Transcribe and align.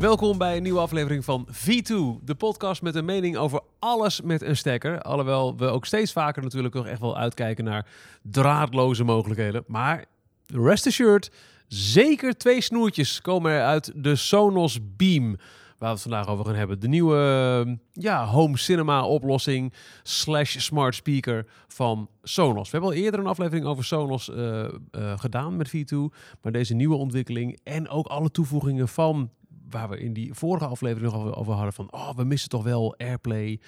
Welkom 0.00 0.38
bij 0.38 0.56
een 0.56 0.62
nieuwe 0.62 0.80
aflevering 0.80 1.24
van 1.24 1.48
V2, 1.52 2.24
de 2.24 2.34
podcast 2.36 2.82
met 2.82 2.94
een 2.94 3.04
mening 3.04 3.36
over 3.36 3.60
alles 3.78 4.20
met 4.20 4.42
een 4.42 4.56
stekker. 4.56 5.02
Alhoewel 5.02 5.56
we 5.56 5.66
ook 5.66 5.86
steeds 5.86 6.12
vaker 6.12 6.42
natuurlijk 6.42 6.74
nog 6.74 6.86
echt 6.86 7.00
wel 7.00 7.16
uitkijken 7.16 7.64
naar 7.64 7.86
draadloze 8.22 9.04
mogelijkheden. 9.04 9.64
Maar 9.66 10.04
rest 10.46 10.86
assured, 10.86 11.30
zeker 11.68 12.36
twee 12.36 12.60
snoertjes 12.60 13.20
komen 13.20 13.52
er 13.52 13.62
uit 13.62 13.92
de 13.94 14.16
Sonos 14.16 14.78
Beam. 14.96 15.36
Waar 15.78 15.88
we 15.88 15.94
het 15.94 16.02
vandaag 16.02 16.28
over 16.28 16.44
gaan 16.44 16.54
hebben. 16.54 16.80
De 16.80 16.88
nieuwe 16.88 17.78
ja, 17.92 18.26
home 18.26 18.58
cinema 18.58 19.04
oplossing 19.04 19.72
slash 20.02 20.58
smart 20.58 20.94
speaker 20.94 21.46
van 21.68 22.08
Sonos. 22.22 22.70
We 22.70 22.76
hebben 22.76 22.90
al 22.96 23.02
eerder 23.02 23.20
een 23.20 23.26
aflevering 23.26 23.66
over 23.66 23.84
Sonos 23.84 24.30
eh, 24.30 24.64
eh, 24.64 24.70
gedaan 25.16 25.56
met 25.56 25.68
V2. 25.68 25.96
Maar 26.42 26.52
deze 26.52 26.74
nieuwe 26.74 26.96
ontwikkeling 26.96 27.58
en 27.64 27.88
ook 27.88 28.06
alle 28.06 28.30
toevoegingen 28.30 28.88
van 28.88 29.30
waar 29.70 29.88
we 29.88 29.98
in 29.98 30.12
die 30.12 30.34
vorige 30.34 30.66
aflevering 30.66 31.12
nog 31.12 31.34
over- 31.36 31.52
hadden 31.54 31.72
van, 31.72 31.92
oh, 31.92 32.10
we 32.16 32.24
missen 32.24 32.48
toch 32.48 32.62
wel 32.64 32.94
AirPlay, 32.98 33.60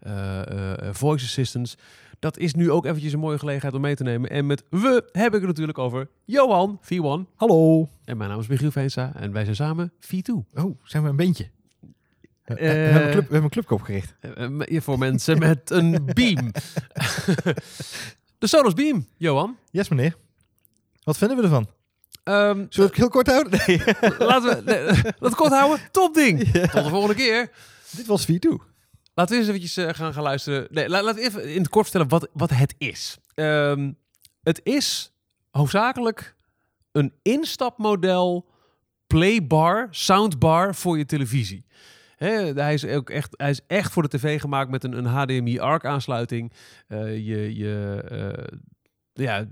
eh, 0.00 0.78
eh, 0.88 0.94
voice 0.94 1.24
assistants. 1.24 1.76
Dat 2.18 2.38
is 2.38 2.54
nu 2.54 2.70
ook 2.70 2.84
eventjes 2.86 3.12
een 3.12 3.18
mooie 3.18 3.38
gelegenheid 3.38 3.74
om 3.74 3.80
mee 3.80 3.94
te 3.94 4.02
nemen. 4.02 4.30
En 4.30 4.46
met 4.46 4.64
we 4.70 5.08
heb 5.12 5.26
ik 5.34 5.38
het 5.38 5.46
natuurlijk 5.46 5.78
over 5.78 6.08
Johan, 6.24 6.80
V1. 6.82 7.26
Hallo. 7.34 7.88
En 8.04 8.16
mijn 8.16 8.30
naam 8.30 8.40
is 8.40 8.46
Michiel 8.46 8.70
Veensa 8.70 9.12
en 9.14 9.32
wij 9.32 9.44
zijn 9.44 9.56
samen 9.56 9.92
V2. 10.00 10.32
Oh, 10.54 10.78
zijn 10.82 11.02
we 11.02 11.08
een 11.08 11.16
beentje? 11.16 11.48
We- 12.44 12.54
we, 12.54 12.60
Eh. 12.60 12.68
hebben 12.72 13.02
een 13.04 13.10
club, 13.10 13.14
we 13.26 13.32
hebben 13.32 13.42
een 13.42 13.48
clubkop 13.50 13.82
gericht. 13.82 14.14
Eh, 14.20 14.60
eh, 14.76 14.82
voor 14.82 14.98
mensen 14.98 15.38
met 15.38 15.70
een 15.70 16.02
beam. 16.14 16.50
De 18.38 18.46
Sonos 18.46 18.74
Beam, 18.74 19.06
Johan. 19.16 19.56
Yes, 19.70 19.88
meneer. 19.88 20.16
Wat 21.02 21.18
vinden 21.18 21.36
we 21.36 21.42
ervan? 21.42 21.66
Ehm, 22.24 22.56
Zullen 22.56 22.68
we 22.70 22.82
het 22.82 22.94
heel 22.96 23.08
kort 23.08 23.26
houden? 23.26 23.60
Nee. 23.66 23.82
laten 24.18 24.64
we 24.64 24.70
nee, 25.20 25.30
kort 25.34 25.52
houden. 25.52 25.80
Top 25.90 26.14
ding. 26.14 26.38
Tot 26.50 26.72
de 26.84 26.88
volgende 26.88 27.14
keer. 27.14 27.50
Dit 27.90 28.06
was 28.06 28.26
V2. 28.30 28.38
Laten 29.14 29.34
we 29.34 29.40
eens 29.40 29.48
eventjes 29.48 29.76
eh, 29.76 29.94
gaan, 29.94 30.12
gaan 30.12 30.22
luisteren. 30.22 30.66
Nee, 30.70 30.88
la- 30.88 31.02
laten 31.02 31.20
we 31.20 31.26
even 31.26 31.52
in 31.54 31.58
het 31.60 31.68
kort 31.68 31.84
vertellen 31.84 32.08
wat, 32.08 32.28
wat 32.32 32.50
het 32.50 32.74
is. 32.78 33.16
Ehm, 33.34 33.92
het 34.42 34.60
is 34.64 35.12
hoofdzakelijk 35.50 36.34
een 36.92 37.12
instapmodel 37.22 38.48
playbar, 39.06 39.88
soundbar 39.90 40.74
voor 40.74 40.98
je 40.98 41.04
televisie. 41.06 41.66
Hij, 42.16 42.74
is 42.74 42.84
ook 42.84 43.10
echt, 43.10 43.34
hij 43.36 43.50
is 43.50 43.60
echt 43.66 43.92
voor 43.92 44.02
de 44.08 44.18
tv 44.18 44.40
gemaakt 44.40 44.70
met 44.70 44.84
een, 44.84 44.92
een 44.98 45.06
HDMI 45.06 45.58
ARC 45.58 45.84
aansluiting. 45.84 46.52
Eh, 46.86 47.26
je 47.26 47.56
je 47.56 48.02
eh, 48.10 48.56
ja, 49.20 49.46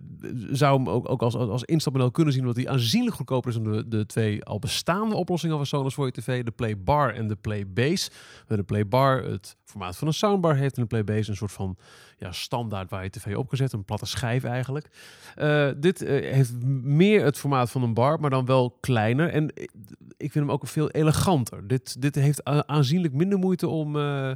zou 0.50 0.76
hem 0.76 0.88
ook, 0.88 1.10
ook 1.10 1.22
als, 1.22 1.34
als 1.34 1.62
instapmodel 1.64 2.10
kunnen 2.10 2.32
zien, 2.32 2.42
omdat 2.42 2.56
hij 2.56 2.68
aanzienlijk 2.68 3.16
goedkoper 3.16 3.50
is 3.50 3.56
dan 3.56 3.72
de, 3.72 3.88
de 3.88 4.06
twee 4.06 4.44
al 4.44 4.58
bestaande 4.58 5.14
oplossingen 5.14 5.56
van 5.56 5.66
Sonos 5.66 5.94
voor 5.94 6.06
je 6.06 6.12
tv. 6.12 6.44
De 6.44 6.50
Play 6.50 6.78
Bar 6.82 7.14
en 7.14 7.28
de 7.28 7.36
Play 7.36 7.66
Base. 7.72 8.10
De 8.46 8.62
Play 8.62 8.88
Bar 8.88 9.22
het 9.22 9.56
formaat 9.64 9.96
van 9.96 10.06
een 10.06 10.14
soundbar 10.14 10.56
heeft 10.56 10.76
en 10.76 10.82
de 10.82 10.88
Play 10.88 11.04
Base 11.04 11.30
een 11.30 11.36
soort 11.36 11.52
van 11.52 11.76
ja, 12.18 12.32
standaard 12.32 12.90
waar 12.90 13.02
je 13.04 13.10
tv 13.10 13.36
op 13.36 13.48
zetten. 13.50 13.78
Een 13.78 13.84
platte 13.84 14.06
schijf 14.06 14.44
eigenlijk. 14.44 14.90
Eh, 15.34 15.68
dit 15.76 16.02
eh, 16.02 16.32
heeft 16.32 16.62
meer 16.82 17.24
het 17.24 17.38
formaat 17.38 17.70
van 17.70 17.82
een 17.82 17.94
bar, 17.94 18.20
maar 18.20 18.30
dan 18.30 18.44
wel 18.44 18.76
kleiner. 18.80 19.28
En 19.28 19.48
ik- 19.54 20.32
vind 20.32 20.34
hem 20.34 20.50
ook 20.50 20.66
veel 20.66 20.90
eleganter. 20.90 21.66
Dit, 21.66 22.00
dit 22.02 22.14
heeft 22.14 22.44
aanzienlijk 22.44 23.14
minder 23.14 23.38
moeite 23.38 23.68
om 23.68 23.96
eh, 23.96 24.30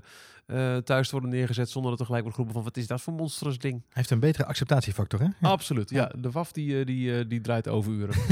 eh, 0.51 0.77
thuis 0.77 1.07
te 1.07 1.13
worden 1.13 1.31
neergezet 1.31 1.71
zonder 1.71 1.91
dat 1.91 2.01
er 2.01 2.07
gelijk 2.07 2.23
wordt 2.25 2.39
geroepen 2.39 2.63
van 2.63 2.73
wat 2.73 2.83
is 2.83 2.87
dat 2.87 3.01
voor 3.01 3.13
monstrous 3.13 3.59
ding? 3.59 3.75
Hij 3.75 3.89
heeft 3.93 4.11
een 4.11 4.21
betere 4.21 4.45
acceptatiefactor, 4.45 5.21
hè? 5.21 5.25
Ja. 5.25 5.49
Absoluut, 5.49 5.91
ja. 5.91 6.13
De 6.19 6.31
WAF 6.31 6.53
die, 6.53 6.79
eh, 6.81 6.87
die, 6.87 7.19
eh, 7.19 7.25
die 7.29 7.41
draait 7.41 7.69
overuren. 7.69 8.15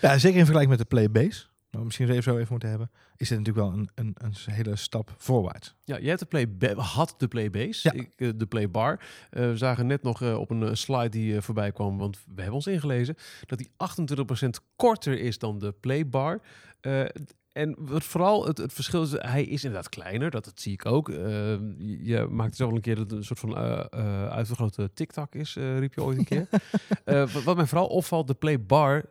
Ja, 0.00 0.18
zeker 0.18 0.38
in 0.38 0.44
vergelijking 0.46 0.68
met 0.68 0.78
de 0.78 0.84
Playbase. 0.84 1.46
Maar 1.70 1.84
misschien 1.84 2.08
even 2.10 2.22
zo 2.22 2.36
even 2.36 2.46
moeten 2.50 2.68
hebben. 2.68 2.90
Is 3.16 3.28
dit 3.28 3.38
natuurlijk 3.38 3.66
wel 3.66 3.78
een, 3.78 3.88
een, 3.94 4.14
een 4.14 4.34
hele 4.54 4.76
stap 4.76 5.14
voorwaarts. 5.16 5.74
Ja, 5.84 5.98
jij 5.98 6.08
hebt 6.08 6.20
de 6.20 6.26
play 6.26 6.74
had 6.76 7.14
de 7.18 7.28
Playbase, 7.28 7.90
Ja. 7.92 8.04
ik, 8.16 8.38
de 8.38 8.46
Playbar. 8.46 9.00
Eh 9.30 9.46
we 9.48 9.56
zagen 9.56 9.86
net 9.86 10.02
nog 10.02 10.22
op 10.22 10.50
een 10.50 10.76
slide 10.76 11.08
die 11.08 11.40
voorbij 11.40 11.72
kwam, 11.72 11.98
want 11.98 12.16
we 12.16 12.34
hebben 12.34 12.54
ons 12.54 12.66
ingelezen, 12.66 13.14
dat 13.46 13.58
die 13.58 13.70
28% 13.76 14.48
korter 14.76 15.18
is 15.18 15.38
dan 15.38 15.58
de 15.58 15.72
Playbar. 15.72 16.40
En 17.58 17.74
wat 17.78 18.04
vooral 18.04 18.46
het, 18.46 18.58
het 18.58 18.72
verschil 18.72 19.02
is, 19.02 19.10
hij 19.10 19.44
is 19.44 19.64
inderdaad 19.64 19.88
kleiner, 19.88 20.30
dat, 20.30 20.44
dat 20.44 20.60
zie 20.60 20.72
ik 20.72 20.86
ook. 20.86 21.08
Eh, 21.08 21.16
je, 21.78 22.26
maakte 22.30 22.56
zelf 22.56 22.70
al 22.70 22.76
een 22.76 22.82
keer 22.82 22.94
dat 22.94 23.10
het 23.10 23.18
een 23.18 23.24
soort 23.24 23.38
van 23.38 23.56
eh 23.56 23.84
eh 23.90 24.28
uitvergrote 24.28 24.90
TikTok 24.94 25.34
is, 25.34 25.56
eh, 25.56 25.78
riep 25.78 25.94
je 25.94 26.02
ooit 26.02 26.18
een 26.18 26.24
keer. 26.24 26.48
Wat, 27.32 27.42
wat 27.42 27.56
mij 27.56 27.66
vooral 27.66 27.86
opvalt, 27.86 28.26
de 28.26 28.34
Playbar 28.34 29.04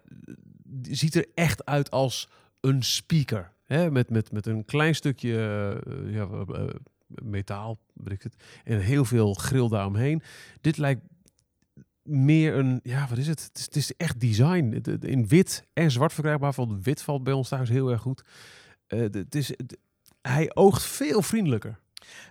ziet 0.81 1.15
er 1.15 1.25
echt 1.33 1.65
uit 1.65 1.91
als 1.91 2.29
een 2.59 2.83
speaker. 2.83 3.51
Hè? 3.63 3.91
Met, 3.91 4.09
met, 4.09 4.31
met 4.31 4.45
een 4.45 4.65
klein 4.65 4.95
stukje 4.95 5.33
ja, 6.07 6.27
metaal, 7.07 7.79
weet 7.93 8.13
ik 8.13 8.23
het, 8.23 8.35
en 8.63 8.79
heel 8.79 9.05
veel 9.05 9.33
grill 9.33 9.67
daaromheen. 9.67 10.21
Dit 10.61 10.77
lijkt 10.77 11.01
meer 12.07 12.55
een, 12.55 12.79
ja, 12.83 13.07
wat 13.09 13.17
is 13.17 13.27
het? 13.27 13.49
Het 13.53 13.75
is, 13.75 13.95
echt 13.95 14.19
design. 14.19 14.81
In 14.99 15.27
wit 15.27 15.63
en 15.73 15.91
zwart 15.91 16.13
verkrijgbaar. 16.13 16.53
Van 16.53 16.81
wit 16.81 17.01
valt 17.01 17.23
bij 17.23 17.33
ons 17.33 17.49
thuis 17.49 17.69
heel 17.69 17.91
erg 17.91 18.01
goed. 18.01 18.23
Eh, 18.87 18.99
het- 18.99 19.35
is, 19.35 19.47
het- 19.47 19.77
hij 20.21 20.51
oogt 20.55 20.83
veel 20.83 21.21
vriendelijker. 21.21 21.79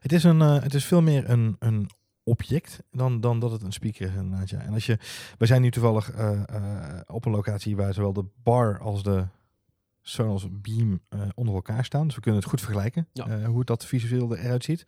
Het 0.00 0.12
is, 0.12 0.24
een, 0.24 0.40
eh, 0.40 0.62
het 0.62 0.74
is 0.74 0.84
veel 0.84 1.02
meer 1.02 1.30
een, 1.30 1.56
een 1.58 1.90
object 2.22 2.78
dan, 2.90 3.20
dan 3.20 3.40
dat 3.40 3.50
het 3.50 3.62
een 3.62 3.72
speaker 3.72 4.06
is. 4.42 4.52
En 4.52 4.72
als 4.72 4.86
je, 4.86 4.98
wij 5.38 5.46
zijn 5.48 5.62
nu 5.62 5.70
toevallig 5.70 6.10
eh, 6.10 6.40
op 7.06 7.24
een 7.24 7.32
locatie 7.32 7.76
waar 7.76 7.94
zowel 7.94 8.12
de 8.12 8.24
bar 8.42 8.78
als 8.78 9.02
de 9.02 9.26
Sonos 10.08 10.46
Beam 10.50 11.00
eh, 11.08 11.20
onder 11.34 11.54
elkaar 11.54 11.84
staan. 11.84 12.06
Dus 12.06 12.14
we 12.14 12.20
kunnen 12.20 12.40
het 12.40 12.50
goed 12.50 12.60
vergelijken 12.60 13.08
Ja. 13.12 13.26
eh, 13.26 13.44
hoe 13.46 13.64
dat 13.64 13.84
visueel 13.86 14.36
eruit 14.36 14.64
ziet. 14.64 14.86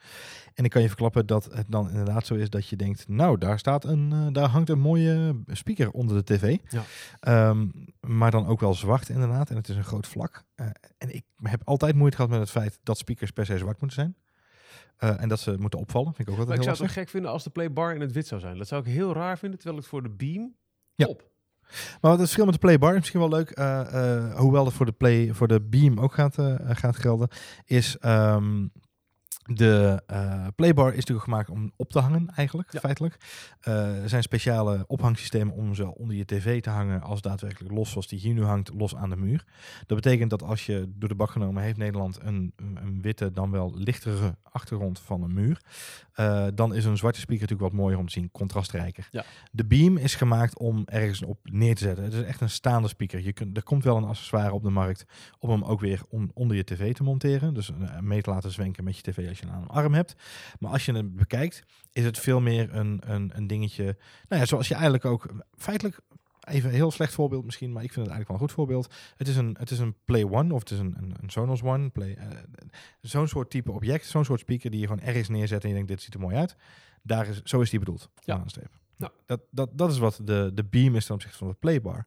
En 0.54 0.64
ik 0.64 0.70
kan 0.70 0.82
je 0.82 0.88
verklappen 0.88 1.26
dat 1.26 1.44
het 1.52 1.66
dan 1.68 1.88
inderdaad 1.90 2.26
zo 2.26 2.34
is 2.34 2.50
dat 2.50 2.68
je 2.68 2.76
denkt, 2.76 3.08
nou 3.08 3.38
daar 3.38 3.58
staat 3.58 3.84
een, 3.84 4.12
eh, 4.12 4.26
daar 4.32 4.48
hangt 4.48 4.68
een 4.68 4.78
mooie 4.80 5.40
speaker 5.46 5.90
onder 5.90 6.16
de 6.16 6.24
tv. 6.34 6.56
Ja. 6.68 6.82
Ehm, 7.20 7.66
maar 8.00 8.30
dan 8.30 8.46
ook 8.46 8.60
wel 8.60 8.74
zwart 8.74 9.08
inderdaad. 9.08 9.50
En 9.50 9.56
het 9.56 9.68
is 9.68 9.76
een 9.76 9.84
groot 9.84 10.06
vlak. 10.06 10.44
En 10.98 11.14
ik 11.14 11.24
heb 11.42 11.60
altijd 11.64 11.94
moeite 11.94 12.16
gehad 12.16 12.30
met 12.30 12.40
het 12.40 12.50
feit 12.50 12.78
dat 12.82 12.98
speakers 12.98 13.30
per 13.30 13.46
se 13.46 13.58
zwart 13.58 13.80
moeten 13.80 13.98
zijn. 14.98 15.18
En 15.18 15.28
dat 15.28 15.40
ze 15.40 15.56
moeten 15.58 15.78
opvallen. 15.78 16.14
Vind 16.14 16.28
ik 16.28 16.34
ook 16.34 16.38
Maar 16.38 16.46
altijd 16.46 16.58
ik 16.58 16.64
heel 16.64 16.76
zou 16.76 16.88
het 16.88 16.96
lastig. 16.96 16.96
ook 16.98 17.02
gek 17.04 17.08
vinden 17.12 17.30
als 17.30 17.44
de 17.44 17.50
Playbar 17.50 17.94
in 17.94 18.00
het 18.00 18.12
wit 18.12 18.26
zou 18.26 18.40
zijn. 18.40 18.58
Dat 18.58 18.68
zou 18.68 18.80
ik 18.82 18.92
heel 18.92 19.12
raar 19.12 19.38
vinden, 19.38 19.58
terwijl 19.58 19.78
ik 19.78 19.84
het 19.90 19.92
voor 19.92 20.02
de 20.02 20.16
Beam 20.16 20.54
Ja. 20.94 21.06
op. 21.06 21.30
Maar 22.00 22.10
het 22.10 22.20
verschil 22.20 22.44
met 22.44 22.54
de 22.54 22.60
Playbar 22.60 22.90
is 22.90 22.98
misschien 22.98 23.20
wel 23.20 23.28
leuk, 23.28 23.50
eh, 23.50 23.80
eh, 23.80 24.34
hoewel 24.34 24.64
dat 24.64 24.72
voor 24.72 24.86
de, 24.86 24.92
play, 24.92 25.30
voor 25.32 25.48
de 25.48 25.60
Beam 25.60 26.00
ook 26.00 26.14
gaat, 26.14 26.38
eh, 26.38 26.54
gaat 26.68 26.96
gelden, 26.96 27.28
is 27.64 27.96
ehm, 28.00 28.66
de 29.54 30.02
eh, 30.06 30.46
Playbar 30.56 30.88
is 30.88 30.96
natuurlijk 30.96 31.24
gemaakt 31.24 31.50
om 31.50 31.72
op 31.76 31.90
te 31.90 31.98
hangen 31.98 32.28
eigenlijk, 32.34 32.72
Ja. 32.72 32.80
feitelijk. 32.80 33.16
Eh, 33.60 34.02
er 34.02 34.08
zijn 34.08 34.22
speciale 34.22 34.84
ophangsystemen 34.86 35.54
om 35.54 35.74
ze 35.74 35.94
onder 35.94 36.16
je 36.16 36.24
tv 36.24 36.62
te 36.62 36.70
hangen 36.70 37.02
als 37.02 37.20
daadwerkelijk 37.20 37.74
los, 37.74 37.90
zoals 37.90 38.06
die 38.08 38.18
hier 38.18 38.34
nu 38.34 38.44
hangt, 38.44 38.70
los 38.74 38.94
aan 38.96 39.10
de 39.10 39.16
muur. 39.16 39.44
Dat 39.86 39.96
betekent 40.02 40.30
dat 40.30 40.42
als 40.42 40.66
je 40.66 40.92
door 40.96 41.08
de 41.08 41.14
bak 41.14 41.30
genomen 41.30 41.62
heeft 41.62 41.76
Nederland 41.76 42.18
een, 42.22 42.52
een, 42.56 42.98
witte, 43.02 43.32
dan 43.32 43.50
wel 43.50 43.72
lichtere 43.74 44.36
achtergrond 44.42 44.98
van 45.00 45.22
een 45.22 45.32
muur, 45.34 45.60
eh, 46.12 46.46
dan 46.54 46.74
is 46.74 46.84
een 46.84 46.96
zwarte 46.96 47.20
speaker 47.20 47.42
natuurlijk 47.42 47.70
wat 47.70 47.80
mooier 47.80 47.98
om 47.98 48.06
te 48.06 48.12
zien, 48.12 48.30
contrastrijker. 48.30 49.08
Ja. 49.10 49.24
De 49.52 49.64
Beam 49.64 49.96
is 49.96 50.14
gemaakt 50.14 50.58
om 50.58 50.82
ergens 50.86 51.22
op 51.22 51.38
neer 51.42 51.74
te 51.74 51.82
zetten. 51.84 52.04
Het 52.04 52.12
is 52.12 52.22
echt 52.22 52.40
een 52.40 52.50
staande 52.50 52.88
speaker. 52.88 53.20
Je 53.20 53.32
kunt, 53.32 53.56
er 53.56 53.62
komt 53.62 53.84
wel 53.84 53.96
een 53.96 54.04
accessoire 54.04 54.52
op 54.52 54.62
de 54.62 54.70
markt 54.70 55.04
om 55.38 55.50
hem 55.50 55.64
ook 55.64 55.80
weer 55.80 56.00
on- 56.08 56.30
onder 56.34 56.56
je 56.56 56.64
tv 56.64 56.94
te 56.94 57.02
monteren. 57.02 57.54
Dus 57.54 57.70
mee 58.00 58.22
te 58.22 58.30
laten 58.30 58.50
zwenken 58.52 58.84
met 58.84 58.96
je 58.96 59.02
tv 59.02 59.28
als 59.28 59.37
je 59.38 59.46
een 59.46 59.68
arm 59.68 59.94
hebt. 59.94 60.14
Maar 60.58 60.70
als 60.70 60.84
je 60.84 60.92
hem 60.92 61.16
bekijkt, 61.16 61.62
is 61.92 62.04
het 62.04 62.18
veel 62.18 62.40
meer 62.40 62.74
een, 62.74 63.02
een, 63.06 63.30
een 63.34 63.46
dingetje. 63.46 63.96
Nou 64.28 64.40
ja, 64.40 64.46
zoals 64.46 64.68
je 64.68 64.74
eigenlijk 64.74 65.04
ook 65.04 65.28
feitelijk. 65.56 66.00
Even 66.40 66.68
een 66.68 66.74
heel 66.74 66.90
slecht 66.90 67.14
voorbeeld 67.14 67.44
misschien, 67.44 67.72
maar 67.72 67.82
ik 67.82 67.92
vind 67.92 68.06
het 68.06 68.14
eigenlijk 68.14 68.28
wel 68.28 68.36
een 68.36 68.54
goed 68.54 68.66
voorbeeld. 68.66 68.94
Het 69.16 69.28
is 69.28 69.36
een, 69.36 69.56
het 69.58 69.70
is 69.70 69.78
een 69.78 69.94
Play 70.04 70.24
One 70.24 70.54
of 70.54 70.60
het 70.60 70.70
is 70.70 70.78
een, 70.78 70.94
een, 70.98 71.14
een 71.20 71.30
Sonos 71.30 71.62
One. 71.62 71.88
Play, 71.88 72.14
eh, 72.14 72.26
zo'n 73.00 73.28
soort 73.28 73.50
type 73.50 73.72
object, 73.72 74.06
zo'n 74.06 74.24
soort 74.24 74.40
speaker 74.40 74.70
die 74.70 74.80
je 74.80 74.86
gewoon 74.86 75.02
ergens 75.02 75.28
neerzet 75.28 75.62
en 75.62 75.68
je 75.68 75.74
denkt, 75.74 75.88
dit 75.88 76.02
ziet 76.02 76.14
er 76.14 76.20
mooi 76.20 76.36
uit. 76.36 76.56
Daar 77.02 77.28
is, 77.28 77.42
zo 77.42 77.60
is 77.60 77.70
die 77.70 77.78
bedoeld. 77.78 78.10
Ja. 78.24 78.34
Aanstrepen. 78.34 78.78
Ja. 78.96 79.10
Dat, 79.26 79.40
dat, 79.50 79.70
dat 79.72 79.90
is 79.90 79.98
wat 79.98 80.20
de, 80.24 80.50
de 80.54 80.64
beam 80.64 80.96
is 80.96 81.06
ten 81.06 81.14
opzichte 81.14 81.38
van 81.38 81.48
de 81.48 81.54
playbar. 81.54 82.06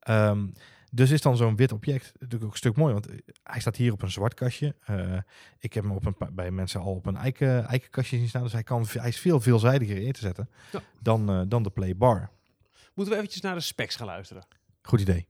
Ehm, 0.00 0.46
dus 0.90 1.10
is 1.10 1.20
dan 1.20 1.36
zo'n 1.36 1.56
wit 1.56 1.72
object 1.72 2.12
natuurlijk 2.12 2.44
ook 2.44 2.50
een 2.50 2.56
stuk 2.56 2.76
mooi, 2.76 2.92
want 2.92 3.06
eh, 3.06 3.16
hij 3.42 3.60
staat 3.60 3.76
hier 3.76 3.92
op 3.92 4.02
een 4.02 4.10
zwart 4.10 4.34
kastje. 4.34 4.74
Eh, 4.84 5.16
ik 5.58 5.72
heb 5.72 5.84
hem 5.84 5.92
op 5.92 6.06
een, 6.06 6.16
bij 6.32 6.50
mensen 6.50 6.80
al 6.80 6.94
op 6.94 7.06
een 7.06 7.16
eiken, 7.16 7.64
eikenkastje 7.66 8.16
zien 8.16 8.28
staan, 8.28 8.42
dus 8.42 8.52
hij, 8.52 8.62
kan, 8.62 8.86
hij 8.92 9.08
is 9.08 9.18
veel 9.18 9.40
veelzijdiger 9.40 9.96
in 9.96 10.12
te 10.12 10.20
zetten 10.20 10.48
Ja. 10.72 10.82
dan, 11.00 11.30
eh, 11.30 11.40
dan 11.48 11.62
de 11.62 11.70
playbar. 11.70 12.30
Moeten 12.94 13.14
we 13.14 13.20
eventjes 13.20 13.42
naar 13.42 13.54
de 13.54 13.60
specs 13.60 13.96
gaan 13.96 14.06
luisteren. 14.06 14.46
Goed 14.82 15.00
idee. 15.00 15.26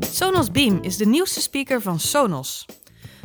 Sonos 0.00 0.50
Beam 0.50 0.82
is 0.82 0.96
de 0.96 1.06
nieuwste 1.06 1.40
speaker 1.40 1.82
van 1.82 2.00
Sonos. 2.00 2.66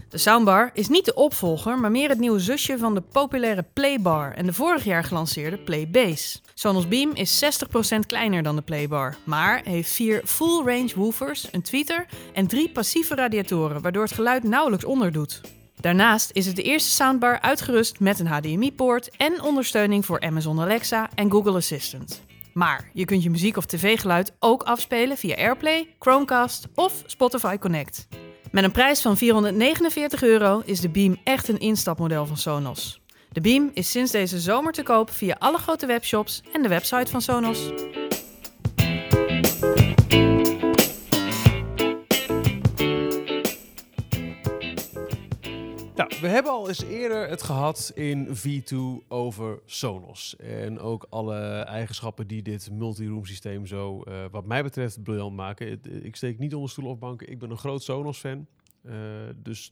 De 0.10 0.18
soundbar 0.18 0.70
is 0.74 0.88
niet 0.88 1.06
de 1.06 1.14
opvolger, 1.14 1.80
maar 1.80 1.92
meer 1.92 2.10
het 2.10 2.20
nieuwe 2.20 2.40
zusje 2.40 2.78
van 2.78 2.94
de 2.94 3.02
populaire 3.02 3.66
Playbar 3.74 4.34
en 4.34 4.46
de 4.46 4.54
vorig 4.54 4.84
jaar 4.84 5.04
gelanceerde 5.04 5.58
Playbase. 5.58 6.40
Sonos 6.62 6.88
Beam 6.88 7.12
is 7.14 7.44
60% 7.44 8.00
kleiner 8.08 8.44
dan 8.44 8.56
de 8.56 8.62
Playbar, 8.62 9.16
maar 9.24 9.62
heeft 9.64 9.92
vier 9.92 10.22
full-range 10.26 10.92
woofers, 10.96 11.48
een 11.52 11.62
tweeter 11.62 12.06
en 12.34 12.48
drie 12.48 12.70
passieve 12.70 13.16
radiatoren, 13.16 13.82
waardoor 13.82 14.04
het 14.04 14.14
geluid 14.14 14.44
nauwelijks 14.44 14.86
onderdoet. 14.86 15.42
Daarnaast 15.80 16.30
is 16.34 16.46
het 16.46 16.56
de 16.56 16.62
eerste 16.62 16.90
soundbar 16.90 17.40
uitgerust 17.40 18.00
met 18.00 18.20
een 18.20 18.28
HDMI-poort 18.28 19.10
en 19.18 19.42
ondersteuning 19.42 20.06
voor 20.06 20.20
Amazon 20.20 20.60
Alexa 20.60 21.10
en 21.16 21.32
Google 21.32 21.56
Assistant. 21.56 22.22
Maar 22.54 22.90
je 22.94 23.06
kunt 23.06 23.24
je 23.24 23.30
muziek 23.30 23.58
of 23.58 23.66
tv-geluid 23.66 24.34
ook 24.40 24.64
afspelen 24.64 25.18
via 25.18 25.36
AirPlay, 25.36 25.88
Chromecast 26.00 26.68
of 26.76 27.04
Spotify 27.06 27.58
Connect. 27.58 28.08
Met 28.52 28.64
een 28.64 28.72
prijs 28.72 29.02
van 29.02 29.18
449 29.18 30.24
euro 30.24 30.62
is 30.66 30.80
de 30.80 30.90
Beam 30.90 31.18
echt 31.24 31.48
een 31.48 31.60
instapmodel 31.60 32.26
van 32.26 32.38
Sonos. 32.38 33.01
De 33.32 33.42
Beam 33.42 33.72
is 33.74 33.92
sinds 33.92 34.12
deze 34.12 34.40
zomer 34.40 34.74
te 34.74 34.84
koop 34.84 35.10
via 35.10 35.36
alle 35.40 35.58
grote 35.58 35.86
webshops 35.86 36.44
en 36.54 36.62
de 36.62 36.68
website 36.68 37.12
van 37.12 37.22
Sonos. 37.22 37.70
We 46.22 46.28
hebben 46.28 46.52
al 46.52 46.68
eens 46.68 46.84
eerder 46.84 47.30
het 47.30 47.44
gehad 47.44 47.92
in 47.96 48.28
V2 48.28 49.08
over 49.08 49.60
Sonos. 49.66 50.36
En 50.36 50.80
ook 50.80 51.06
alle 51.10 51.40
eigenschappen 51.60 52.28
die 52.28 52.42
dit 52.42 52.72
multi-room 52.72 53.26
systeem 53.26 53.66
zo, 53.66 54.02
eh, 54.02 54.26
wat 54.32 54.46
mij 54.46 54.64
betreft, 54.64 55.04
briljant 55.04 55.36
maken. 55.36 55.80
Ik 56.04 56.16
steek 56.16 56.40
niet 56.40 56.56
onder 56.56 56.70
stoelen 56.70 56.94
of 56.94 57.00
banken. 57.00 57.30
Ik 57.30 57.40
ben 57.40 57.50
een 57.50 57.58
groot 57.58 57.84
Sonos-fan. 57.84 58.48
Eh, 58.82 58.94
dus 59.36 59.72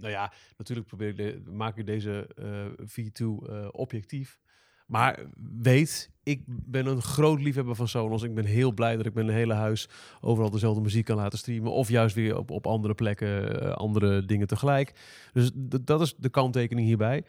nou 0.00 0.12
ja, 0.12 0.32
natuurlijk 0.56 0.86
probeer 0.86 1.08
ik 1.08 1.16
de, 1.16 1.42
maak 1.52 1.76
ik 1.76 1.86
deze 1.86 2.28
eh, 2.36 2.66
V2 2.82 3.48
eh, 3.48 3.68
objectief. 3.70 4.38
Maar 4.86 5.18
weet, 5.62 6.10
ik 6.22 6.42
ben 6.46 6.86
een 6.86 7.02
groot 7.02 7.40
liefhebber 7.40 7.74
van 7.74 7.88
Sonos. 7.88 8.22
Ik 8.22 8.34
ben 8.34 8.44
heel 8.44 8.72
blij 8.72 8.96
dat 8.96 9.06
ik 9.06 9.14
mijn 9.14 9.28
hele 9.28 9.54
huis 9.54 9.88
overal 10.20 10.50
dezelfde 10.50 10.80
muziek 10.80 11.04
kan 11.04 11.16
laten 11.16 11.38
streamen. 11.38 11.72
Of 11.72 11.88
juist 11.88 12.14
weer 12.14 12.36
op, 12.36 12.50
op 12.50 12.66
andere 12.66 12.94
plekken 12.94 13.60
eh, 13.60 13.72
andere 13.72 14.24
dingen 14.24 14.46
tegelijk. 14.46 14.92
Dus 15.32 15.50
dat 15.80 16.00
is 16.00 16.14
de 16.16 16.28
kanttekening 16.28 16.86
hierbij. 16.86 17.24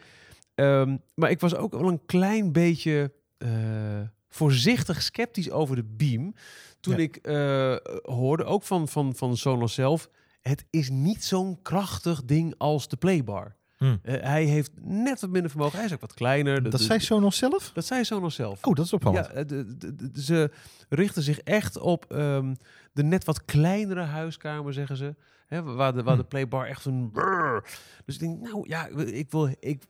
Ehm, 0.55 0.97
maar 1.15 1.29
ik 1.29 1.39
was 1.39 1.55
ook 1.55 1.71
wel 1.71 1.87
een 1.87 2.05
klein 2.05 2.51
beetje 2.51 3.13
voorzichtig 4.29 5.01
sceptisch 5.01 5.51
over 5.51 5.75
de 5.75 5.83
Beam. 5.83 6.33
Toen 6.79 6.97
Ja. 6.97 6.99
ik 6.99 7.19
hoorde, 8.01 8.43
ook 8.43 8.63
van, 8.63 8.87
van, 8.87 9.15
van 9.15 9.37
Sonos 9.37 9.73
zelf... 9.73 10.09
het 10.41 10.65
is 10.69 10.89
niet 10.89 11.23
zo'n 11.23 11.61
krachtig 11.61 12.23
ding 12.25 12.53
als 12.57 12.87
de 12.87 12.95
Playbar. 12.97 13.55
Hmm. 13.77 13.99
Eh, 14.03 14.21
hij 14.21 14.43
heeft 14.43 14.71
net 14.81 15.21
wat 15.21 15.29
minder 15.29 15.49
vermogen. 15.51 15.75
Hij 15.77 15.85
is 15.85 15.93
ook 15.93 16.01
wat 16.01 16.13
kleiner. 16.13 16.63
Dat 16.63 16.71
de- 16.71 16.77
zei 16.77 16.99
Sonos 16.99 17.37
zelf? 17.37 17.71
dat 17.73 17.85
zei 17.85 18.03
Sonos 18.03 18.35
zelf. 18.35 18.65
Oh, 18.65 18.75
dat 18.75 18.85
is 18.85 18.93
opvallend. 18.93 19.27
Ja, 19.33 19.43
de, 19.43 19.77
de- 19.77 19.95
de- 20.11 20.21
ze 20.21 20.51
richten 20.89 21.23
zich 21.23 21.39
echt 21.39 21.77
op 21.77 22.05
ehm, 22.11 22.53
de 22.93 23.03
net 23.03 23.23
wat 23.23 23.45
kleinere 23.45 24.01
huiskamer, 24.01 24.73
zeggen 24.73 24.97
ze. 24.97 25.15
Hè, 25.47 25.63
waar 25.63 25.93
de, 25.93 26.03
waar 26.03 26.17
de 26.17 26.23
playbar 26.23 26.67
echt 26.67 26.85
een... 26.85 27.11
brrr. 27.11 27.63
Dus 28.05 28.15
ik 28.15 28.19
denk, 28.21 28.41
nou 28.41 28.69
ja, 28.69 28.87
ik 28.87 29.31
wil, 29.31 29.55
ik 29.59 29.83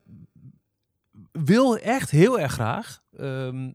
wil 1.31 1.77
echt 1.77 2.09
heel 2.11 2.39
erg 2.39 2.51
graag 2.51 3.01
ehm, 3.17 3.71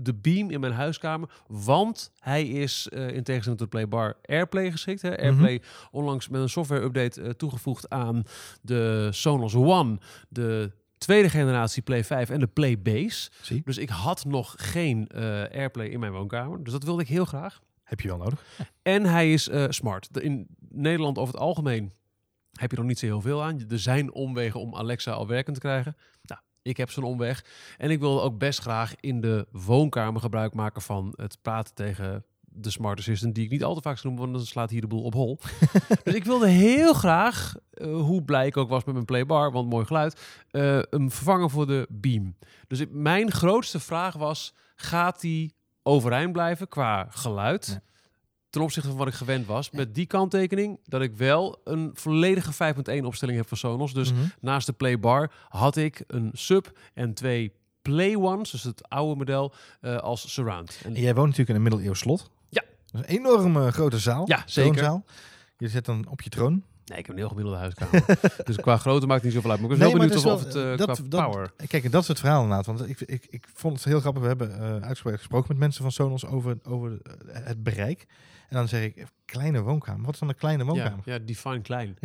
de 0.00 0.14
Beam 0.14 0.50
in 0.50 0.60
mijn 0.60 0.72
huiskamer. 0.72 1.28
Want 1.46 2.12
hij 2.18 2.48
is 2.48 2.88
eh, 2.88 3.00
in 3.08 3.22
tegenstelling 3.22 3.44
tot 3.44 3.58
de 3.58 3.66
Playbar 3.66 4.16
Airplay 4.24 4.70
geschikt. 4.70 5.02
Hè. 5.02 5.18
Airplay 5.18 5.62
onlangs 5.90 6.28
met 6.28 6.40
een 6.40 6.48
software-update 6.48 7.22
eh, 7.22 7.30
toegevoegd 7.30 7.88
aan 7.90 8.22
de 8.62 9.08
Sonos 9.12 9.54
One, 9.54 9.98
de 10.28 10.72
tweede 10.98 11.30
generatie 11.30 11.82
Play 11.82 12.04
5 12.04 12.30
en 12.30 12.40
de 12.40 12.46
Play 12.46 12.78
Base. 12.82 13.30
Zie, 13.42 13.62
Dus 13.64 13.78
ik 13.78 13.88
had 13.88 14.24
nog 14.24 14.54
geen 14.56 15.06
eh, 15.08 15.22
Airplay 15.42 15.86
in 15.86 16.00
mijn 16.00 16.12
woonkamer. 16.12 16.62
Dus 16.64 16.72
dat 16.72 16.84
wilde 16.84 17.02
ik 17.02 17.08
heel 17.08 17.24
graag. 17.24 17.60
heb 17.82 18.00
je 18.00 18.08
wel 18.08 18.16
nodig. 18.18 18.44
En 18.82 19.04
hij 19.04 19.32
is 19.32 19.50
smart. 19.68 20.14
De- 20.14 20.22
in 20.22 20.46
Nederland 20.68 21.18
over 21.18 21.34
het 21.34 21.42
algemeen 21.42 21.92
heb 22.52 22.70
je 22.70 22.76
nog 22.76 22.86
niet 22.86 22.98
zo 22.98 23.06
heel 23.06 23.20
veel 23.20 23.42
aan. 23.44 23.60
Er 23.68 23.78
zijn 23.78 24.12
omwegen 24.12 24.60
om 24.60 24.74
Alexa 24.74 25.12
al 25.12 25.26
werkend 25.26 25.54
te 25.54 25.60
krijgen. 25.60 25.96
Nou, 26.22 26.40
ik 26.62 26.76
heb 26.76 26.90
zo'n 26.90 27.04
omweg. 27.04 27.44
En 27.76 27.90
ik 27.90 28.00
wilde 28.00 28.20
ook 28.20 28.38
best 28.38 28.60
graag 28.60 28.94
in 29.00 29.20
de 29.20 29.46
woonkamer 29.50 30.20
gebruik 30.20 30.54
maken 30.54 30.82
van 30.82 31.12
het 31.16 31.38
praten 31.42 31.74
tegen 31.74 32.24
de 32.40 32.70
smart 32.70 32.98
assistant, 32.98 33.34
die 33.34 33.44
ik 33.44 33.50
niet 33.50 33.64
al 33.64 33.74
te 33.74 33.80
vaak 33.80 33.98
zou 33.98 34.06
noemen, 34.06 34.30
want 34.30 34.38
dan 34.38 34.46
slaat 34.52 34.70
hier 34.70 34.80
de 34.80 34.86
boel 34.86 35.02
op 35.02 35.14
hol. 35.14 35.38
dus 36.04 36.14
ik 36.14 36.24
wilde 36.24 36.48
heel 36.48 36.92
graag, 36.92 37.54
eh, 37.70 38.00
hoe 38.00 38.22
blij 38.22 38.46
ik 38.46 38.56
ook 38.56 38.68
was 38.68 38.84
met 38.84 38.94
mijn 38.94 39.06
playbar, 39.06 39.52
want 39.52 39.68
mooi 39.68 39.86
geluid, 39.86 40.20
eh 40.50 40.80
hem 40.90 41.10
vervangen 41.10 41.50
voor 41.50 41.66
de 41.66 41.86
Beam. 41.90 42.36
Dus 42.66 42.80
ik, 42.80 42.90
mijn 42.92 43.30
grootste 43.30 43.80
vraag 43.80 44.14
was, 44.14 44.54
gaat 44.76 45.20
die 45.20 45.54
overeind 45.82 46.32
blijven 46.32 46.68
qua 46.68 47.06
geluid? 47.10 47.66
Ja. 47.66 47.87
Ten 48.50 48.60
opzichte 48.62 48.88
van 48.88 48.98
wat 48.98 49.06
ik 49.08 49.14
gewend 49.14 49.46
was. 49.46 49.70
Met 49.70 49.94
die 49.94 50.06
kanttekening 50.06 50.78
dat 50.84 51.00
ik 51.00 51.16
wel 51.16 51.60
een 51.64 51.90
volledige 51.94 52.52
5.1 52.52 53.04
opstelling 53.04 53.38
heb 53.38 53.48
van 53.48 53.56
Sonos. 53.56 53.92
Dus 53.94 54.12
Mhm. 54.12 54.20
naast 54.40 54.66
de 54.66 54.72
Playbar 54.72 55.30
had 55.48 55.76
ik 55.76 56.04
een 56.06 56.30
sub 56.32 56.72
en 56.94 57.14
twee 57.14 57.52
Play 57.82 58.16
Ones, 58.16 58.50
dus 58.50 58.62
het 58.62 58.88
oude 58.88 59.16
model, 59.16 59.52
eh, 59.80 59.96
als 59.96 60.32
surround. 60.32 60.80
En 60.84 60.94
En 60.94 61.00
jij 61.00 61.14
woont 61.14 61.26
natuurlijk 61.28 61.48
in 61.48 61.54
een 61.56 61.62
middeleeuws 61.62 61.98
slot. 61.98 62.30
Ja. 62.48 62.62
Dat 62.90 63.00
is 63.04 63.08
een 63.14 63.16
enorme 63.18 63.72
grote 63.72 63.98
zaal. 63.98 64.22
Ja, 64.26 64.42
zeker. 64.46 64.72
Troonzaal. 64.72 65.04
Je 65.58 65.68
zit 65.68 65.84
dan 65.84 66.06
op 66.08 66.22
je 66.22 66.30
troon. 66.30 66.52
Nee, 66.84 66.98
ik 66.98 67.06
heb 67.06 67.08
een 67.14 67.20
heel 67.20 67.28
gemiddelde 67.28 67.58
huiskamer. 67.58 68.04
dus 68.44 68.56
qua 68.56 68.76
grootte 68.76 69.06
maakt 69.06 69.22
het 69.24 69.32
niet 69.32 69.42
zoveel 69.42 69.50
uit. 69.50 69.60
Maar 69.60 69.70
ik 69.70 69.78
ben 69.78 69.86
wel 69.88 69.96
Nee, 69.98 70.08
benieuwd 70.08 70.32
of, 70.32 70.44
het 70.44 70.54
eh, 70.54 70.76
dat- 70.76 70.96
qua 71.00 71.08
dat- 71.08 71.24
power... 71.30 71.50
Kijk, 71.66 71.84
en 71.84 71.90
dat 71.90 72.02
is 72.02 72.08
het 72.08 72.18
verhaal 72.18 72.42
inderdaad. 72.42 72.66
Want 72.66 72.88
ik, 72.88 73.00
ik, 73.00 73.26
ik 73.30 73.46
vond 73.54 73.74
het 73.76 73.84
heel 73.84 74.00
grappig. 74.00 74.22
We 74.22 74.28
hebben 74.28 74.52
eh 74.60 74.60
uitgesproken 74.72 75.18
gesproken 75.18 75.48
met 75.48 75.58
mensen 75.58 75.82
van 75.82 75.92
Sonos 75.92 76.26
over, 76.26 76.58
over 76.62 76.98
eh, 77.02 77.12
het 77.44 77.62
bereik. 77.62 78.06
En 78.48 78.56
dan 78.56 78.68
zeg 78.68 78.82
ik, 78.84 79.06
kleine 79.24 79.60
woonkamer. 79.60 80.04
Wat 80.04 80.14
is 80.14 80.20
dan 80.20 80.28
een 80.28 80.34
kleine 80.36 80.64
Ja, 80.64 80.70
woonkamer? 80.70 81.00
ja, 81.04 81.18
define 81.18 81.60
klein. 81.60 81.96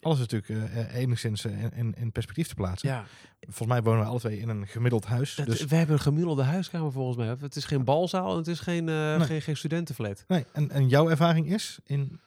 Alles 0.00 0.18
is 0.20 0.26
natuurlijk 0.26 0.72
eh, 0.74 0.94
enigszins 0.94 1.44
eh, 1.44 1.62
in, 1.62 1.94
in, 1.96 2.12
perspectief 2.12 2.48
te 2.48 2.54
plaatsen. 2.54 2.88
Ja, 2.88 3.04
Volgens 3.40 3.68
mij 3.68 3.82
wonen 3.82 4.00
we 4.02 4.06
alle 4.08 4.18
twee 4.18 4.38
in 4.38 4.48
een 4.48 4.66
gemiddeld 4.66 5.04
huis. 5.04 5.34
dat- 5.34 5.46
dus, 5.46 5.64
we 5.64 5.74
hebben 5.76 5.94
een 5.96 6.02
gemiddelde 6.02 6.42
huiskamer 6.42 6.92
volgens 6.92 7.16
mij. 7.16 7.26
Het 7.40 7.56
is 7.56 7.64
geen 7.64 7.84
balzaal 7.84 8.30
en 8.30 8.36
het 8.36 8.46
is 8.46 8.60
geen, 8.60 8.84
Nee. 8.84 9.20
geen, 9.20 9.42
geen 9.42 9.56
studentenflat. 9.56 10.24
nee, 10.28 10.44
en, 10.52 10.70
en 10.70 10.88
jouw 10.88 11.08
ervaring 11.10 11.52
is 11.52 11.78
in 11.84 12.20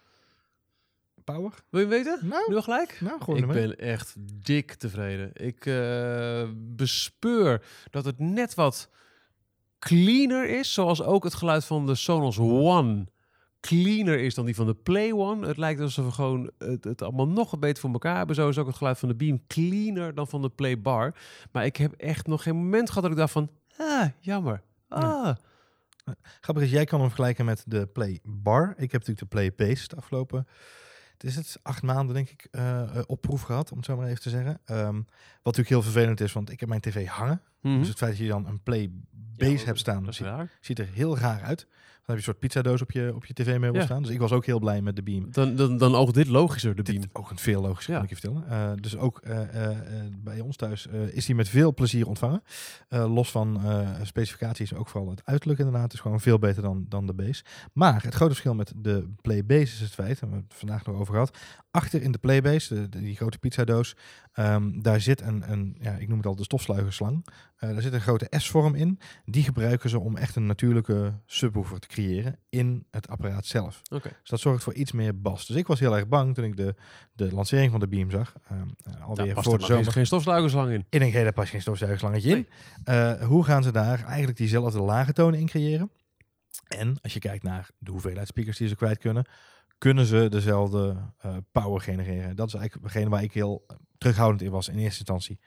power? 1.24 1.52
Wil 1.70 1.82
je 1.82 1.88
weten? 1.88 2.20
Nou, 2.24 2.44
Nu 2.50 2.56
al 2.56 2.62
gelijk? 2.62 2.98
nou 3.02 3.22
gooi 3.24 3.42
Ik 3.42 3.48
ben 3.48 3.78
echt 3.78 4.16
dik 4.46 4.74
tevreden. 4.74 5.32
Ik 5.34 5.60
bespeur 6.76 7.64
dat 7.90 8.06
het 8.06 8.20
net 8.20 8.54
wat 8.54 8.90
cleaner 9.80 10.50
is, 10.60 10.74
zoals 10.74 11.02
ook 11.02 11.24
het 11.24 11.34
geluid 11.34 11.66
van 11.66 11.86
de 11.86 11.96
Sonos 11.96 12.40
One 12.40 13.06
cleaner 13.62 14.20
is 14.20 14.36
dan 14.36 14.46
die 14.46 14.56
van 14.56 14.66
de 14.66 14.74
Play 14.74 15.14
One. 15.14 15.48
Het 15.48 15.58
lijkt 15.58 15.82
alsof 15.82 16.06
we 16.06 16.12
gewoon 16.12 16.52
het, 16.58 16.84
het 16.84 17.02
allemaal 17.02 17.28
nog 17.28 17.60
beter 17.60 17.82
voor 17.82 17.92
elkaar 17.92 18.18
hebben. 18.18 18.36
Zo 18.36 18.50
is 18.50 18.58
ook 18.58 18.68
het 18.68 18.76
geluid 18.76 19.00
van 19.00 19.10
de 19.10 19.16
Beam 19.16 19.42
cleaner 19.48 20.16
dan 20.16 20.28
van 20.28 20.42
de 20.42 20.50
Play 20.50 20.82
Bar. 20.82 21.16
Maar 21.52 21.66
ik 21.66 21.76
heb 21.76 21.92
echt 21.92 22.28
nog 22.28 22.44
geen 22.44 22.56
moment 22.56 22.88
gehad 22.88 23.04
dat 23.04 23.12
ik 23.12 23.18
dacht 23.18 23.32
van, 23.32 23.50
ah, 23.78 24.06
jammer. 24.20 24.62
Ah, 24.88 25.36
Grappig 26.42 26.64
is, 26.64 26.72
jij 26.72 26.86
kan 26.86 27.00
hem 27.00 27.08
vergelijken 27.08 27.46
met 27.46 27.64
de 27.68 27.88
Play 27.88 28.20
Bar. 28.24 28.70
Ik 28.78 28.92
heb 28.92 29.06
natuurlijk 29.06 29.20
de 29.20 29.26
Play 29.26 29.54
Base 29.56 29.88
de 29.88 29.96
afgelopen, 29.96 30.48
het 31.14 31.24
is 31.24 31.36
het, 31.36 31.60
acht 31.62 31.82
maanden 31.82 32.16
denk 32.16 32.30
ik, 32.30 32.48
eh, 32.52 32.98
op 33.06 33.22
proef 33.22 33.42
gehad, 33.42 33.72
om 33.72 33.78
het 33.78 33.86
zo 33.86 33.96
maar 33.96 34.08
even 34.08 34.22
te 34.22 34.30
zeggen. 34.30 34.60
Ehm, 34.66 34.96
wat 34.96 35.44
natuurlijk 35.44 35.70
heel 35.70 35.82
vervelend 35.82 36.20
is, 36.22 36.34
want 36.34 36.50
ik 36.50 36.60
heb 36.60 36.70
mijn 36.70 36.82
tv 36.82 37.08
hangen. 37.08 37.42
mhm. 37.62 37.80
Dus 37.80 37.88
het 37.88 37.98
feit 37.98 38.12
dat 38.12 38.20
je 38.20 38.28
dan 38.28 38.48
een 38.48 38.64
Play 38.64 38.82
Ja, 38.82 38.90
Base 39.38 39.66
hebt 39.66 39.80
staan, 39.80 40.08
ziet 40.60 40.80
er 40.80 40.88
heel 40.94 41.18
raar 41.18 41.42
uit. 41.42 41.68
Dan 42.06 42.16
heb 42.16 42.26
je 42.26 42.32
een 42.32 42.34
soort 42.36 42.52
pizzadoos 42.54 42.82
op 42.82 42.92
je, 42.92 43.12
op 43.16 43.26
je 43.26 43.34
tv-meubel 43.34 43.80
Ja. 43.80 43.86
staan. 43.86 44.02
Dus 44.02 44.12
ik 44.12 44.20
was 44.20 44.32
ook 44.32 44.46
heel 44.46 44.60
blij 44.60 44.82
met 44.82 44.96
de 44.96 45.04
Beam. 45.04 45.32
Dan, 45.32 45.56
dan, 45.56 45.78
dan 45.78 45.96
oogt 45.96 46.14
dit 46.14 46.28
logischer, 46.28 46.76
de 46.76 46.82
Beam. 46.84 47.04
Ook 47.14 47.30
een 47.30 47.38
veel 47.38 47.62
logischer, 47.62 47.94
Ja. 47.94 48.00
kan 48.00 48.10
ik 48.10 48.16
je 48.16 48.20
vertellen. 48.22 48.48
Eh, 48.50 48.72
dus 48.82 48.98
ook 48.98 49.20
eh, 49.20 49.70
eh, 49.72 49.78
bij 50.18 50.40
ons 50.40 50.56
thuis 50.56 50.86
is 51.12 51.26
die 51.26 51.36
met 51.36 51.50
veel 51.50 51.74
plezier 51.74 52.08
ontvangen. 52.08 52.44
Los 52.90 53.32
van 53.32 53.62
specificaties, 54.04 54.74
ook 54.74 54.88
vooral 54.90 55.10
het 55.10 55.22
uiterlijk 55.26 55.60
inderdaad. 55.60 55.84
Het 55.84 55.94
is 55.94 56.00
gewoon 56.00 56.20
veel 56.20 56.40
beter 56.40 56.62
dan, 56.62 56.86
dan 56.90 57.06
de 57.06 57.14
base. 57.14 57.44
Maar 57.74 58.04
het 58.04 58.14
grote 58.14 58.32
verschil 58.32 58.54
met 58.56 58.74
de 58.76 59.08
Playbase 59.22 59.62
is 59.74 59.80
het 59.80 59.92
feit, 59.94 60.20
en 60.22 60.28
we 60.28 60.34
hebben 60.34 60.46
het 60.50 60.58
vandaag 60.58 60.86
nog 60.86 60.96
over 60.96 61.14
gehad. 61.14 61.38
Achter 61.72 62.02
in 62.02 62.12
de 62.12 62.18
Playbase, 62.18 62.74
de, 62.74 62.90
de- 62.90 63.00
die 63.00 63.16
grote 63.16 63.38
pizzadoos, 63.40 63.96
ehm, 64.34 64.82
daar 64.82 65.02
zit 65.02 65.22
een, 65.22 65.52
een, 65.52 65.78
ja, 65.80 65.92
ik 65.92 66.08
noem 66.08 66.18
het 66.18 66.28
al 66.28 66.36
de 66.36 66.44
stofzuigerslang. 66.44 67.26
Eh 67.56 67.70
daar 67.70 67.82
zit 67.82 67.94
een 67.94 68.02
grote 68.02 68.28
S-vorm 68.30 68.76
in. 68.76 69.00
Die 69.26 69.44
gebruiken 69.44 69.90
ze 69.90 70.00
om 70.00 70.18
echt 70.18 70.36
een 70.36 70.46
natuurlijke 70.46 71.14
subwoofer 71.26 71.80
te 71.80 71.88
creëren 71.92 72.40
in 72.50 72.86
het 72.92 73.08
apparaat 73.08 73.46
zelf. 73.46 73.82
Oké. 73.92 74.10
Dus 74.22 74.30
dat 74.30 74.40
zorgt 74.40 74.64
voor 74.64 74.74
iets 74.74 74.92
meer 74.92 75.22
bas. 75.22 75.46
Dus 75.46 75.56
ik 75.56 75.68
was 75.68 75.80
heel 75.80 75.96
erg 75.96 76.08
bang 76.08 76.36
toen 76.36 76.44
ik 76.46 76.58
de, 76.58 76.76
de 77.14 77.34
lancering 77.34 77.72
van 77.72 77.80
de 77.80 77.88
Beam 77.88 78.12
zag. 78.12 78.34
ehm, 78.50 78.60
eh, 78.84 79.02
alweer 79.08 79.26
Daar 79.26 79.34
past 79.34 79.48
voor 79.48 79.58
de 79.58 79.66
zomer. 79.66 79.92
geen 79.92 80.06
stofzuigerslang 80.06 80.72
in. 80.72 80.86
Ik 80.90 81.00
denk, 81.00 81.14
hey, 81.14 81.24
daar 81.24 81.34
past 81.34 81.50
geen 81.50 81.62
stofzuigerslangetje 81.62 82.36
in. 82.36 82.48
Eh, 82.84 83.22
hoe 83.22 83.44
gaan 83.44 83.64
ze 83.64 83.72
daar 83.72 84.04
eigenlijk 84.06 84.38
diezelfde 84.38 84.80
lage 84.82 85.14
tonen 85.14 85.40
in 85.40 85.46
creëren? 85.46 85.92
En 86.68 86.98
als 87.02 87.14
je 87.14 87.20
kijkt 87.20 87.44
naar 87.44 87.70
de 87.78 87.92
hoeveelheid 87.92 88.28
speakers 88.28 88.58
die 88.58 88.68
ze 88.68 88.76
kwijt 88.76 88.98
kunnen, 88.98 89.26
kunnen 89.78 90.06
ze 90.06 90.28
dezelfde 90.30 90.96
eh, 91.18 91.38
power 91.52 91.82
genereren. 91.82 92.36
Dat 92.36 92.48
is 92.48 92.54
eigenlijk 92.54 92.94
degene 92.94 93.10
waar 93.10 93.24
ik 93.24 93.34
heel 93.34 93.66
terughoudend 93.98 94.42
in 94.42 94.52
was 94.52 94.68
in 94.68 94.78
eerste 94.78 95.00
instantie. 95.00 95.40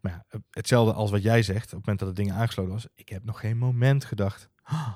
Maar 0.00 0.24
ja, 0.30 0.40
hetzelfde 0.50 0.92
als 0.92 1.10
wat 1.10 1.22
jij 1.22 1.42
zegt, 1.42 1.64
op 1.64 1.70
het 1.70 1.78
moment 1.78 1.98
dat 1.98 2.08
het 2.08 2.16
ding 2.16 2.32
aangesloten 2.32 2.72
was, 2.72 2.86
ik 2.94 3.08
heb 3.08 3.24
nog 3.24 3.40
geen 3.40 3.58
moment 3.58 4.04
gedacht, 4.04 4.48
"Ah, 4.62 4.88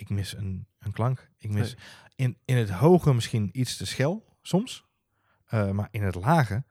ik 0.00 0.08
mis 0.08 0.36
een, 0.36 0.66
een 0.78 0.92
klank. 0.92 1.30
Ik 1.38 1.50
mis 1.50 1.76
in, 2.14 2.38
in 2.44 2.56
het 2.56 2.70
hoge 2.70 3.14
misschien 3.14 3.48
iets 3.52 3.76
te 3.76 3.86
schel, 3.86 4.36
soms. 4.42 4.88
Eh, 5.44 5.70
maar 5.70 5.88
in 5.90 6.02
het 6.02 6.14
lage, 6.14 6.64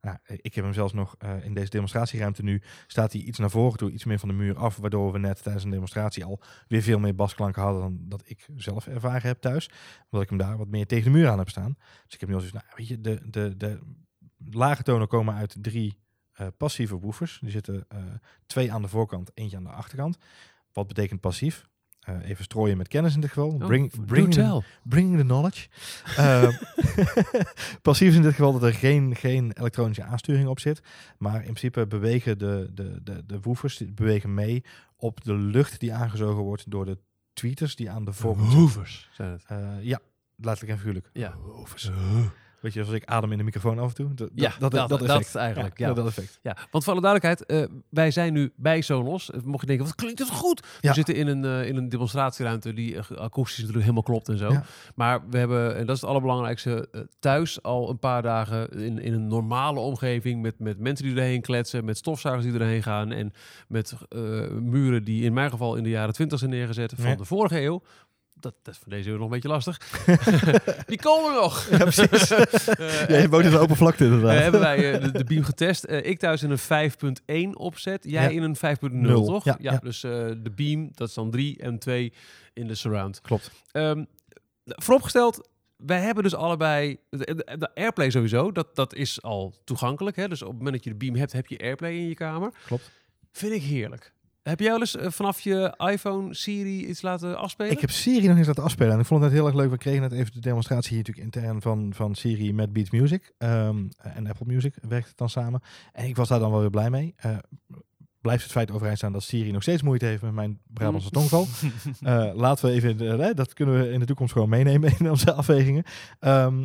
nou, 0.00 0.16
ik 0.24 0.54
heb 0.54 0.64
hem 0.64 0.72
zelfs 0.72 0.92
nog 0.92 1.14
eh, 1.18 1.44
in 1.44 1.54
deze 1.54 1.70
demonstratieruimte 1.70 2.42
nu, 2.42 2.62
staat 2.86 3.12
hij 3.12 3.22
iets 3.22 3.38
naar 3.38 3.50
voren 3.50 3.78
toe, 3.78 3.90
iets 3.90 4.04
meer 4.04 4.18
van 4.18 4.28
de 4.28 4.34
muur 4.34 4.56
af, 4.56 4.76
waardoor 4.76 5.12
we 5.12 5.18
net 5.18 5.42
tijdens 5.42 5.64
een 5.64 5.70
demonstratie 5.70 6.24
al 6.24 6.40
weer 6.68 6.82
veel 6.82 6.98
meer 6.98 7.14
basklanken 7.14 7.62
hadden 7.62 7.80
dan 7.80 7.98
dat 8.08 8.22
ik 8.24 8.48
zelf 8.56 8.86
ervaren 8.86 9.28
heb 9.28 9.40
thuis. 9.40 9.70
Omdat 10.04 10.22
ik 10.22 10.28
hem 10.28 10.38
daar 10.38 10.56
wat 10.56 10.68
meer 10.68 10.86
tegen 10.86 11.12
de 11.12 11.18
muur 11.18 11.28
aan 11.28 11.38
heb 11.38 11.48
staan. 11.48 11.76
Dus 12.04 12.14
ik 12.14 12.20
heb 12.20 12.28
nu 12.28 12.34
al 12.34 12.40
zoiets, 12.40 12.58
nou, 12.58 12.76
weet 12.76 12.88
je, 12.88 13.00
de, 13.00 13.30
de, 13.30 13.56
de 13.56 13.80
lage 14.50 14.82
tonen 14.82 15.08
komen 15.08 15.34
uit 15.34 15.56
drie 15.60 15.98
eh, 16.32 16.46
passieve 16.56 16.98
woofers. 16.98 17.38
Die 17.40 17.50
zitten 17.50 17.86
twee 18.46 18.72
aan 18.72 18.82
de 18.82 18.88
voorkant, 18.88 19.30
eentje 19.34 19.56
aan 19.56 19.64
de 19.64 19.70
achterkant. 19.70 20.18
Wat 20.72 20.86
betekent 20.86 21.20
passief? 21.20 21.68
Eh, 22.00 22.28
even 22.28 22.44
strooien 22.44 22.76
met 22.76 22.88
kennis 22.88 23.14
in 23.14 23.20
dit 23.20 23.30
geval. 23.30 23.48
Oh, 23.48 23.66
Bring, 23.66 24.06
bring, 24.06 24.32
the, 24.32 24.62
bring 24.82 25.16
the 25.16 25.22
knowledge. 25.22 25.68
Eh, 26.16 26.48
passief 27.82 28.08
is 28.08 28.14
in 28.14 28.22
dit 28.22 28.34
geval 28.34 28.52
dat 28.52 28.62
er 28.62 28.74
geen, 28.74 29.16
geen 29.16 29.52
elektronische 29.52 30.02
aansturing 30.02 30.48
op 30.48 30.60
zit. 30.60 30.80
Maar 31.18 31.36
in 31.36 31.42
principe 31.42 31.86
bewegen 31.86 32.38
de, 32.38 32.70
de, 32.74 33.00
de, 33.02 33.26
de 33.26 33.40
woofers 33.40 33.82
bewegen 33.94 34.34
mee 34.34 34.64
op 34.96 35.24
de 35.24 35.34
lucht 35.34 35.80
die 35.80 35.94
aangezogen 35.94 36.42
wordt 36.42 36.70
door 36.70 36.84
de 36.84 36.98
tweeters 37.32 37.76
die 37.76 37.90
aan 37.90 38.04
de 38.04 38.12
voorkant 38.12 38.50
zitten. 38.50 38.60
Hoovers 38.60 39.08
zijn 39.12 39.30
het. 39.30 39.44
Eh, 39.46 39.82
ja, 39.82 40.00
letterlijk 40.36 40.72
en 40.72 40.78
figuurlijk. 40.78 41.10
Ja. 41.12 41.36
Woofers. 41.42 41.90
Weet 42.60 42.72
je, 42.72 42.80
als 42.80 42.90
ik 42.90 43.04
adem 43.04 43.32
in 43.32 43.38
de 43.38 43.44
microfoon 43.44 43.78
af 43.78 43.88
en 43.88 43.94
toe. 43.94 44.14
Dat, 44.14 44.30
Ja, 44.34 44.52
dat- 44.58 44.70
dat 44.88 45.02
effect. 45.02 45.34
eigenlijk, 45.34 45.78
Ja, 45.78 45.88
ja. 45.88 45.94
dat 45.94 46.06
effect. 46.06 46.38
Ja, 46.42 46.56
want 46.70 46.84
voor 46.84 46.92
alle 46.92 47.02
duidelijkheid, 47.02 47.46
eh, 47.70 47.76
wij 47.90 48.10
zijn 48.10 48.32
nu 48.32 48.52
bij 48.56 48.80
Sonos. 48.80 49.30
Eh, 49.30 49.40
Mocht 49.44 49.60
je 49.60 49.66
denken, 49.66 49.84
wat 49.86 49.94
klinkt 49.94 50.18
het 50.18 50.30
goed? 50.30 50.66
Ja. 50.80 50.88
We 50.88 50.94
zitten 50.94 51.14
in 51.14 51.26
een, 51.26 51.44
eh, 51.44 51.68
in 51.68 51.76
een 51.76 51.88
demonstratieruimte 51.88 52.72
die 52.72 52.98
akoestisch 53.00 53.56
natuurlijk 53.58 53.82
helemaal 53.82 54.02
klopt 54.02 54.28
en 54.28 54.38
zo. 54.38 54.52
Ja. 54.52 54.64
Maar 54.94 55.28
we 55.30 55.38
hebben, 55.38 55.76
en 55.76 55.86
dat 55.86 55.94
is 55.96 56.00
het 56.00 56.10
allerbelangrijkste, 56.10 56.88
thuis 57.18 57.62
al 57.62 57.90
een 57.90 57.98
paar 57.98 58.22
dagen 58.22 58.70
in, 58.70 58.98
in 58.98 59.12
een 59.12 59.26
normale 59.26 59.80
omgeving 59.80 60.42
met, 60.42 60.58
met 60.58 60.78
mensen 60.78 61.04
die 61.06 61.14
erheen 61.16 61.40
kletsen, 61.40 61.84
met 61.84 61.96
stofzuigers 61.96 62.46
die 62.46 62.54
erheen 62.60 62.82
gaan 62.82 63.12
en 63.12 63.32
met 63.68 63.94
muren 64.60 65.04
die 65.04 65.24
in 65.24 65.32
mijn 65.32 65.50
geval 65.50 65.76
in 65.76 65.82
de 65.82 65.88
jaren 65.90 66.14
twintig 66.14 66.38
zijn 66.38 66.50
neergezet 66.50 66.92
van 66.96 67.16
de 67.16 67.24
vorige 67.24 67.60
eeuw. 67.60 67.82
Dat, 68.40 68.54
dat 68.62 68.74
is 68.74 68.80
van 68.80 68.90
deze 68.92 69.08
eeuw 69.10 69.14
nog 69.16 69.24
een 69.24 69.30
beetje 69.30 69.48
lastig. 69.48 69.78
die 70.86 70.98
komen 71.00 71.34
nog. 71.34 71.66
Ja, 71.70 71.76
precies. 71.76 72.28
Ja, 73.08 73.16
je 73.16 73.26
woont 73.30 73.44
in 73.44 73.50
de 73.50 73.58
open 73.58 73.76
vlakte 73.76 74.04
inderdaad. 74.04 74.34
eh, 74.34 74.40
hebben 74.42 74.60
wij 74.60 74.92
eh, 74.92 75.02
de, 75.02 75.10
de 75.12 75.24
beam 75.24 75.44
getest. 75.44 75.84
Ik 75.90 76.18
thuis 76.18 76.42
in 76.42 76.50
een 76.50 77.50
5.1 77.52 77.56
opzet. 77.56 78.04
Jij 78.04 78.22
Ja. 78.22 78.28
in 78.28 78.42
een 78.42 78.56
5.0, 78.56 78.90
Nul. 78.90 79.24
toch? 79.24 79.44
Ja, 79.44 79.56
ja. 79.60 79.76
Dus 79.82 80.00
de 80.00 80.52
beam, 80.54 80.90
dat 80.94 81.08
is 81.08 81.14
dan 81.14 81.30
3 81.30 81.58
en 81.58 81.78
2 81.78 82.12
in 82.52 82.66
de 82.66 82.74
surround. 82.74 83.20
Klopt. 83.20 83.50
Ehm, 83.72 84.04
vooropgesteld, 84.64 85.48
wij 85.76 86.00
hebben 86.00 86.22
dus 86.22 86.34
allebei... 86.34 86.96
De 87.10 87.70
Airplay 87.74 88.10
sowieso, 88.10 88.52
dat, 88.52 88.76
dat 88.76 88.94
is 88.94 89.22
al 89.22 89.54
toegankelijk. 89.64 90.16
Hè? 90.16 90.28
Dus 90.28 90.42
op 90.42 90.48
het 90.48 90.56
moment 90.56 90.74
dat 90.74 90.84
je 90.84 90.90
de 90.90 90.96
beam 90.96 91.14
hebt, 91.16 91.32
heb 91.32 91.46
je 91.46 91.58
Airplay 91.58 91.92
in 91.92 92.08
je 92.08 92.14
kamer. 92.14 92.52
Klopt. 92.66 92.90
Vind 93.32 93.52
ik 93.52 93.62
heerlijk. 93.62 94.12
Heb 94.50 94.60
jij 94.60 94.70
wel 94.70 94.80
eens 94.80 94.96
eh, 94.96 95.10
vanaf 95.10 95.40
je 95.40 95.74
iPhone 95.90 96.34
Siri 96.34 96.86
iets 96.86 97.02
laten 97.02 97.38
afspelen? 97.38 97.72
Ik 97.72 97.80
heb 97.80 97.90
Siri 97.90 98.26
nog 98.28 98.36
eens 98.36 98.46
laten 98.46 98.62
afspelen. 98.62 98.92
En 98.92 98.98
ik 99.00 99.06
vond 99.06 99.22
het 99.22 99.32
heel 99.32 99.46
erg 99.46 99.54
leuk. 99.54 99.70
We 99.70 99.78
kregen 99.78 100.00
net 100.00 100.12
even 100.12 100.32
de 100.32 100.40
demonstratie 100.40 100.88
hier 100.96 100.98
natuurlijk 101.06 101.34
intern 101.34 101.62
van, 101.62 101.92
van 101.94 102.14
Siri 102.14 102.52
met 102.52 102.72
Beats 102.72 102.90
Music. 102.90 103.32
ehm, 103.38 103.84
en 103.96 104.26
Apple 104.26 104.46
Music 104.46 104.74
werkt 104.88 105.08
het 105.08 105.16
dan 105.16 105.28
samen. 105.28 105.60
En 105.92 106.04
ik 106.06 106.16
was 106.16 106.28
daar 106.28 106.38
dan 106.38 106.50
wel 106.50 106.60
weer 106.60 106.70
blij 106.70 106.90
mee. 106.90 107.14
Eh, 107.16 107.36
blijft 108.20 108.42
het 108.42 108.52
feit 108.52 108.70
overeind 108.70 108.98
staan 108.98 109.12
dat 109.12 109.22
Siri 109.22 109.50
nog 109.52 109.62
steeds 109.62 109.82
moeite 109.82 110.06
heeft 110.06 110.22
met 110.22 110.32
mijn 110.32 110.60
Brabantse 110.66 111.08
Mm. 111.12 111.14
tongval. 111.14 111.46
Eh, 112.00 112.30
laten 112.34 112.68
we 112.68 112.74
even, 112.74 112.98
hè, 113.20 113.34
dat 113.34 113.52
kunnen 113.52 113.80
we 113.80 113.90
in 113.90 114.00
de 114.00 114.06
toekomst 114.06 114.32
gewoon 114.32 114.48
meenemen 114.48 114.92
in 114.98 115.10
onze 115.10 115.32
afwegingen. 115.32 115.84
Ehm 116.20 116.64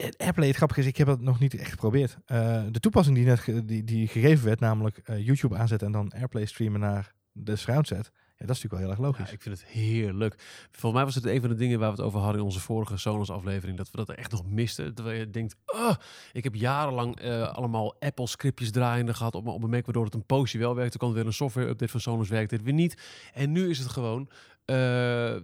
het 0.00 0.56
grappige 0.56 0.80
is, 0.80 0.86
ik 0.86 0.96
heb 0.96 1.06
dat 1.06 1.20
nog 1.20 1.40
niet 1.40 1.54
echt 1.54 1.70
geprobeerd. 1.70 2.16
Eh, 2.26 2.62
de 2.70 2.80
toepassing 2.80 3.16
die 3.16 3.24
net 3.24 3.68
die, 3.68 3.84
die 3.84 4.08
gegeven 4.08 4.44
werd, 4.44 4.60
namelijk 4.60 4.98
eh, 4.98 5.26
YouTube 5.26 5.56
aanzetten 5.56 5.86
en 5.86 5.92
dan 5.92 6.12
Airplay 6.12 6.44
streamen 6.44 6.80
naar 6.80 7.14
de 7.32 7.56
surround. 7.56 7.88
Ja, 7.88 8.46
dat 8.46 8.56
is 8.56 8.62
natuurlijk 8.62 8.72
wel 8.72 8.80
heel 8.80 8.90
erg 8.90 9.18
logisch. 9.18 9.32
ik 9.32 9.42
vind 9.42 9.60
het 9.60 9.68
heerlijk. 9.68 10.34
Volgens 10.70 10.92
mij 10.92 11.04
was 11.04 11.14
het 11.14 11.24
een 11.24 11.40
van 11.40 11.48
de 11.48 11.54
dingen 11.54 11.78
waar 11.78 11.90
we 11.90 11.96
het 11.96 12.04
over 12.04 12.20
hadden 12.20 12.38
in 12.38 12.46
onze 12.46 12.60
vorige 12.60 12.96
Sonos 12.96 13.30
aflevering. 13.30 13.76
Dat 13.76 13.90
we 13.90 13.96
dat 13.96 14.10
echt 14.10 14.30
nog 14.30 14.46
misten. 14.46 14.94
Terwijl 14.94 15.18
je 15.18 15.30
denkt, 15.30 15.56
ah, 15.64 15.96
ik 16.32 16.44
heb 16.44 16.54
jarenlang 16.54 17.20
eh, 17.20 17.48
allemaal 17.52 17.96
Apple 17.98 18.26
scriptjes 18.26 18.70
draaiende 18.70 19.14
gehad 19.14 19.34
op 19.34 19.46
op 19.46 19.58
mijn 19.58 19.70
Mac. 19.70 19.84
Waardoor 19.84 20.04
het 20.04 20.14
een 20.14 20.26
poosje 20.26 20.58
wel 20.58 20.74
werkte. 20.74 20.98
Toen 20.98 21.08
er 21.08 21.14
weer 21.14 21.26
een 21.26 21.32
software 21.32 21.68
update 21.68 21.90
van 21.90 22.00
Sonos, 22.00 22.28
werkte 22.28 22.54
het 22.54 22.64
weer 22.64 22.72
niet. 22.72 23.02
En 23.32 23.52
nu 23.52 23.70
is 23.70 23.78
het 23.78 23.88
gewoon, 23.88 24.28
eh, 24.64 25.34
eh, 25.34 25.40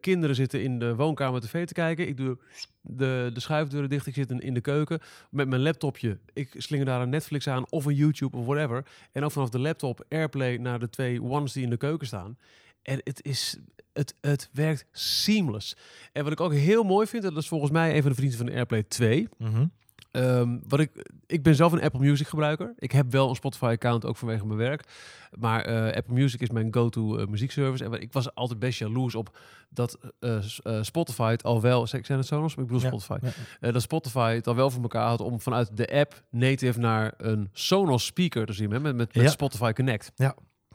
kinderen 0.00 0.36
zitten 0.36 0.62
in 0.62 0.78
de 0.78 0.94
woonkamer 0.94 1.40
tv 1.40 1.66
te 1.66 1.72
kijken. 1.72 2.08
Ik 2.08 2.16
doe 2.16 2.38
de, 2.80 3.30
de 3.32 3.40
schuifdeuren 3.40 3.88
dicht. 3.88 4.06
Ik 4.06 4.14
zit 4.14 4.30
in, 4.30 4.40
in 4.40 4.54
de 4.54 4.60
keuken 4.60 5.00
met 5.30 5.48
mijn 5.48 5.62
laptopje. 5.62 6.18
Ik 6.32 6.54
slinger 6.56 6.86
daar 6.86 7.00
een 7.00 7.08
Netflix 7.08 7.48
aan 7.48 7.70
of 7.70 7.84
een 7.84 7.94
YouTube 7.94 8.36
of 8.36 8.46
whatever. 8.46 8.86
En 9.12 9.24
ook 9.24 9.32
vanaf 9.32 9.48
de 9.48 9.58
laptop 9.58 10.04
Airplay 10.08 10.56
naar 10.56 10.78
de 10.78 10.90
twee 10.90 11.22
ones 11.22 11.52
die 11.52 11.62
in 11.62 11.70
de 11.70 11.76
keuken 11.76 12.06
staan. 12.06 12.38
En 12.82 13.00
het 13.04 13.24
is, 13.24 13.58
het, 13.92 14.14
het 14.20 14.48
werkt 14.52 14.86
seamless. 14.92 15.76
En 16.12 16.22
wat 16.22 16.32
ik 16.32 16.40
ook 16.40 16.52
heel 16.52 16.82
mooi 16.82 17.06
vind, 17.06 17.22
dat 17.22 17.36
is 17.36 17.48
volgens 17.48 17.70
mij 17.70 17.96
een 17.96 18.02
van 18.02 18.10
de 18.10 18.16
vrienden 18.16 18.38
van 18.38 18.50
Airplay 18.50 18.82
2. 18.82 19.28
Mhm. 19.38 19.66
Ehm, 20.16 20.58
wat 20.68 20.80
ik, 20.80 21.10
ik 21.26 21.42
ben 21.42 21.54
zelf 21.54 21.72
een 21.72 21.82
Apple 21.82 22.00
Music 22.00 22.26
gebruiker. 22.26 22.74
Ik 22.78 22.92
heb 22.92 23.12
wel 23.12 23.28
een 23.28 23.34
Spotify 23.34 23.64
account 23.64 24.04
ook 24.04 24.16
vanwege 24.16 24.46
mijn 24.46 24.58
werk. 24.58 24.82
Maar 25.38 25.64
eh, 25.64 25.96
Apple 25.96 26.14
Music 26.14 26.40
is 26.40 26.50
mijn 26.50 26.74
go-to 26.74 27.16
eh, 27.18 27.26
muziekservice. 27.26 27.84
En 27.84 27.92
ik 27.92 28.12
was 28.12 28.34
altijd 28.34 28.58
best 28.58 28.78
jaloers 28.78 29.14
op 29.14 29.38
dat 29.70 29.98
eh, 30.18 30.38
Spotify 30.80 31.30
het 31.30 31.42
al 31.42 31.60
wel... 31.60 31.86
Zijn 31.86 32.04
het 32.06 32.26
Sonos? 32.26 32.50
Ik 32.54 32.56
bedoel 32.66 32.80
Ja, 32.80 32.86
Spotify. 32.86 33.18
ja. 33.60 33.70
Dat 33.72 33.82
Spotify 33.82 34.34
het 34.34 34.46
al 34.46 34.54
wel 34.54 34.70
voor 34.70 34.82
elkaar 34.82 35.06
had 35.08 35.20
om 35.20 35.40
vanuit 35.40 35.76
de 35.76 35.92
app 35.92 36.22
native 36.30 36.78
naar 36.78 37.14
een 37.16 37.48
Sonos 37.52 38.04
speaker 38.06 38.46
te 38.46 38.52
zien. 38.52 38.70
Hè, 38.70 38.80
met, 38.80 38.96
met, 38.96 39.14
met 39.14 39.24
Ja. 39.24 39.30
Spotify 39.30 39.72
Connect. 39.72 40.12
Ja. 40.14 40.34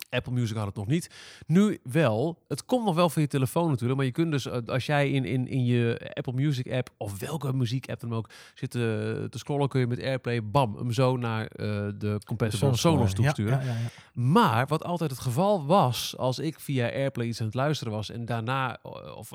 Apple 0.10 0.34
Music 0.34 0.58
had 0.58 0.65
het 0.65 0.75
nog 0.75 0.88
niet. 0.88 1.10
Nu 1.48 1.79
wel. 1.84 2.43
Het 2.48 2.65
komt 2.65 2.86
nog 2.86 2.96
wel 2.96 3.10
van 3.10 3.22
je 3.22 3.27
telefoon 3.27 3.70
natuurlijk. 3.70 3.96
Maar 3.96 4.05
je 4.05 4.12
kunt 4.12 4.31
dus, 4.31 4.46
eh, 4.46 4.58
als 4.65 4.86
jij 4.86 5.10
in, 5.10 5.25
in, 5.25 5.48
in 5.48 5.65
je 5.65 6.12
Apple 6.13 6.34
Music 6.34 6.72
app 6.72 6.89
of 6.98 7.20
welke 7.20 7.53
muziek 7.53 7.89
app 7.89 8.00
dan 8.00 8.13
ook 8.13 8.29
zit 8.53 8.75
eh, 8.75 8.81
te 8.81 9.38
scrollen, 9.38 9.70
kun 9.70 9.79
je 9.79 9.88
met 9.88 10.01
Airplay, 10.01 10.43
bam, 10.43 10.75
hem 10.75 10.91
zo 10.91 11.17
naar 11.17 11.46
eh, 11.46 11.67
de 11.98 12.20
compatible 12.25 12.58
Sonos 12.58 12.81
Sonos, 12.81 13.10
gewoon, 13.10 13.25
toesturen. 13.25 13.60
Ja, 13.60 13.65
ja, 13.65 13.79
ja. 13.79 13.89
Maar 14.13 14.67
wat 14.67 14.84
altijd 14.84 15.12
het 15.12 15.20
geval 15.20 15.65
was, 15.65 16.17
als 16.17 16.39
ik 16.39 16.60
via 16.60 16.89
Airplay 16.89 17.27
iets 17.27 17.39
aan 17.39 17.46
het 17.46 17.55
luisteren 17.55 17.93
was 17.93 18.10
en 18.10 18.25
daarna 18.25 18.79
of 19.15 19.31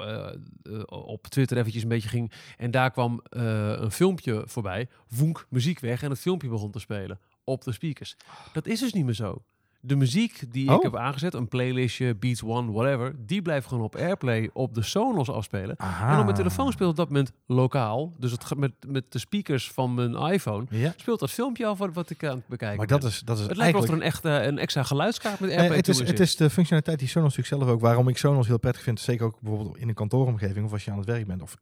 op 0.88 1.26
Twitter 1.26 1.56
eventjes 1.56 1.82
een 1.82 1.88
beetje 1.88 2.08
ging 2.08 2.32
en 2.56 2.70
daar 2.70 2.90
kwam 2.90 3.20
een 3.30 3.90
filmpje 3.90 4.42
voorbij, 4.46 4.88
woenk, 5.08 5.46
muziek 5.48 5.80
weg 5.80 6.02
en 6.02 6.10
het 6.10 6.20
filmpje 6.20 6.48
begon 6.48 6.70
te 6.70 6.78
spelen 6.78 7.20
op 7.44 7.64
de 7.64 7.72
speakers. 7.72 8.16
Dat 8.52 8.66
is 8.66 8.80
dus 8.80 8.92
niet 8.92 9.04
meer 9.04 9.14
zo. 9.14 9.42
De 9.86 9.96
muziek 9.96 10.42
die 10.52 10.64
ik 10.64 10.70
Oh. 10.70 10.82
heb 10.82 10.96
aangezet, 10.96 11.34
een 11.34 11.48
playlistje, 11.48 12.14
Beats 12.14 12.42
One, 12.42 12.72
whatever, 12.72 13.14
die 13.26 13.42
blijft 13.42 13.66
gewoon 13.66 13.84
op 13.84 13.96
Airplay 13.96 14.50
op 14.52 14.74
de 14.74 14.82
Sonos 14.82 15.30
afspelen. 15.30 15.74
Aha. 15.78 16.12
En 16.12 16.18
op 16.18 16.24
mijn 16.24 16.36
telefoon 16.36 16.72
speelt 16.72 16.90
op 16.90 16.96
dat 16.96 17.08
moment 17.08 17.32
lokaal, 17.46 18.12
dus 18.18 18.30
het 18.32 18.44
gaat 18.44 18.58
met, 18.58 18.72
met 18.86 19.04
de 19.12 19.18
speakers 19.18 19.70
van 19.70 19.94
mijn 19.94 20.14
iPhone, 20.32 20.66
Ja, 20.70 20.92
speelt 20.96 21.20
dat 21.20 21.30
filmpje 21.30 21.66
af 21.66 21.78
wat, 21.78 21.92
wat 21.94 22.10
ik 22.10 22.24
aan 22.24 22.36
het 22.36 22.46
bekijken 22.46 22.76
maar 22.76 22.86
ben. 22.86 23.00
dat 23.00 23.10
is, 23.10 23.20
dat 23.20 23.38
is 23.38 23.46
Het 23.46 23.56
lijkt 23.56 23.72
wel 23.72 23.82
of 23.82 23.88
er 23.88 23.94
een, 23.94 24.02
echte, 24.02 24.28
een 24.30 24.58
extra 24.58 24.82
geluidskaart 24.82 25.40
met 25.40 25.48
Nee, 25.48 25.58
Airplay 25.58 25.78
het, 25.78 25.88
is, 25.88 25.98
het 25.98 26.20
is 26.20 26.36
de 26.36 26.50
functionaliteit 26.50 26.98
die 26.98 27.08
Sonos 27.08 27.36
natuurlijk 27.36 27.62
zelf 27.62 27.74
ook, 27.74 27.80
waarom 27.80 28.08
ik 28.08 28.18
Sonos 28.18 28.46
heel 28.46 28.58
prettig 28.58 28.82
vind, 28.82 29.00
zeker 29.00 29.26
ook 29.26 29.40
bijvoorbeeld 29.40 29.76
in 29.76 29.88
een 29.88 29.94
kantooromgeving 29.94 30.64
of 30.64 30.72
als 30.72 30.84
je 30.84 30.90
aan 30.90 30.98
het 30.98 31.06
werk 31.06 31.26
bent 31.26 31.42
of 31.42 31.56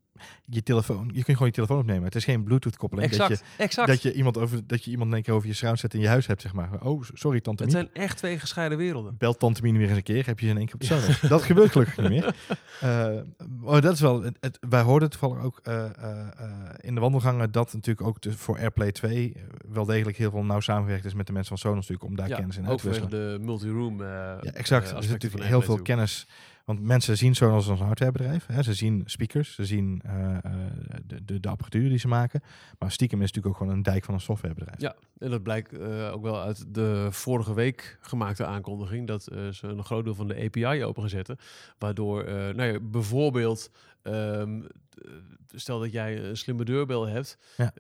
je 0.45 0.63
telefoon, 0.63 1.07
je 1.07 1.13
kunt 1.13 1.27
gewoon 1.27 1.47
je 1.47 1.53
telefoon 1.53 1.79
opnemen. 1.79 2.05
Het 2.05 2.15
is 2.15 2.25
geen 2.25 2.43
Bluetooth 2.45 2.77
koppeling 2.77 3.09
Exact, 3.11 3.29
dat 3.29 3.39
je, 3.39 3.45
exact. 3.63 3.89
dat 3.89 4.03
je 4.03 4.13
iemand 4.13 4.39
over 4.39 4.67
dat 4.67 4.85
je 4.85 4.91
iemand 4.91 5.09
in 5.09 5.15
één 5.15 5.23
keer 5.25 5.35
over 5.35 5.49
je 5.49 5.55
surround 5.55 5.79
set 5.79 5.95
in 5.95 6.01
je 6.01 6.09
huis 6.09 6.27
hebt 6.27 6.41
zeg 6.43 6.53
maar. 6.53 6.71
Oh, 6.83 7.03
sorry 7.15 7.41
tante 7.41 7.63
het 7.63 7.73
zijn 7.73 7.89
echt 7.93 8.14
twee 8.15 8.39
gescheiden 8.39 8.79
werelden. 8.79 9.15
Belt 9.19 9.39
tante 9.39 9.63
Mien 9.63 9.77
weer 9.77 9.89
eens 9.89 9.97
een 9.97 10.03
keer, 10.03 10.27
heb 10.27 10.39
je 10.41 10.45
ze 10.47 10.51
in 10.53 10.59
één 10.59 10.67
keer 10.67 10.75
op 10.75 10.81
de. 11.21 11.29
Dat 11.29 11.43
gebeurt 11.43 11.71
gelukkig 11.73 11.97
niet 11.97 12.09
meer. 12.09 12.35
Eh, 12.81 13.09
maar 13.61 13.81
dat 13.81 13.93
is 13.95 14.01
wel, 14.01 14.23
het, 14.23 14.37
het- 14.41 14.59
wij 14.69 14.81
hoorden 14.83 15.11
toevallig 15.11 15.43
ook 15.43 15.61
eh, 15.63 15.85
eh, 15.85 15.91
eh, 16.39 16.51
in 16.81 16.95
de 16.95 17.01
wandelgangen 17.01 17.51
dat 17.53 17.73
natuurlijk 17.73 18.07
ook 18.07 18.21
de, 18.21 18.33
voor 18.33 18.59
Airplay 18.59 18.93
2 18.93 19.33
eh, 19.37 19.43
wel 19.69 19.85
degelijk 19.85 20.17
heel 20.17 20.31
veel 20.31 20.45
nauw 20.45 20.61
samengewerkt 20.61 21.05
is 21.05 21.15
met 21.15 21.27
de 21.27 21.33
mensen 21.33 21.49
van 21.59 21.71
Sonos 21.71 21.89
natuurlijk 21.89 22.09
om 22.11 22.17
daar 22.17 22.29
Ja, 22.29 22.37
kennis 22.37 22.57
in 22.57 22.63
ook 22.65 22.69
uit 22.71 22.79
te 22.81 22.87
wisselen. 22.89 23.11
de 23.11 23.39
multi-room. 23.45 24.01
eh, 24.03 24.09
Ja, 24.09 24.41
exact. 24.53 24.91
er 24.91 25.03
zit 25.03 25.11
natuurlijk 25.13 25.45
heel 25.45 25.63
veel 25.63 25.75
toe. 25.75 25.85
kennis 25.85 26.27
Want 26.65 26.81
mensen 26.81 27.17
zien 27.17 27.35
Sonos 27.35 27.69
als 27.69 27.81
een 27.81 27.87
hardwarebedrijf. 27.87 28.47
Hè. 28.47 28.63
Ze 28.63 28.75
zien 28.75 29.03
speakers, 29.05 29.55
ze 29.55 29.65
zien 29.65 30.01
eh, 30.05 30.35
eh, 30.37 30.41
de, 31.07 31.25
de, 31.25 31.41
de 31.41 31.49
apparatuur 31.49 31.89
die 31.89 31.99
ze 31.99 32.09
maken. 32.09 32.43
Maar 32.79 32.91
stiekem 32.93 33.21
is 33.21 33.27
het 33.27 33.35
natuurlijk 33.35 33.47
ook 33.47 33.69
gewoon 33.69 33.79
een 33.79 33.93
dijk 33.93 34.05
van 34.05 34.15
een 34.15 34.21
softwarebedrijf. 34.21 34.81
Ja, 34.81 34.95
en 35.19 35.31
dat 35.31 35.43
blijkt 35.43 35.73
eh, 35.79 36.13
ook 36.13 36.23
wel 36.23 36.41
uit 36.41 36.75
de 36.75 37.07
vorige 37.11 37.55
week 37.55 37.99
gemaakte 38.01 38.45
aankondiging 38.45 39.07
dat 39.07 39.23
ze 39.23 39.67
een 39.67 39.85
groot 39.85 40.05
deel 40.05 40.15
van 40.15 40.29
de 40.29 40.45
API 40.45 40.85
open 40.85 41.03
gaan 41.03 41.11
zetten. 41.11 41.37
Waardoor, 41.79 42.25
nou 42.25 42.63
ja, 42.63 42.81
bijvoorbeeld, 42.81 43.71
ehm, 44.03 44.61
eh, 44.63 44.69
stel 45.55 45.79
dat 45.81 45.93
jij 45.93 46.25
een 46.25 46.37
slimme 46.37 46.65
deurbel 46.65 47.07
hebt, 47.07 47.39
Ja. 47.57 47.73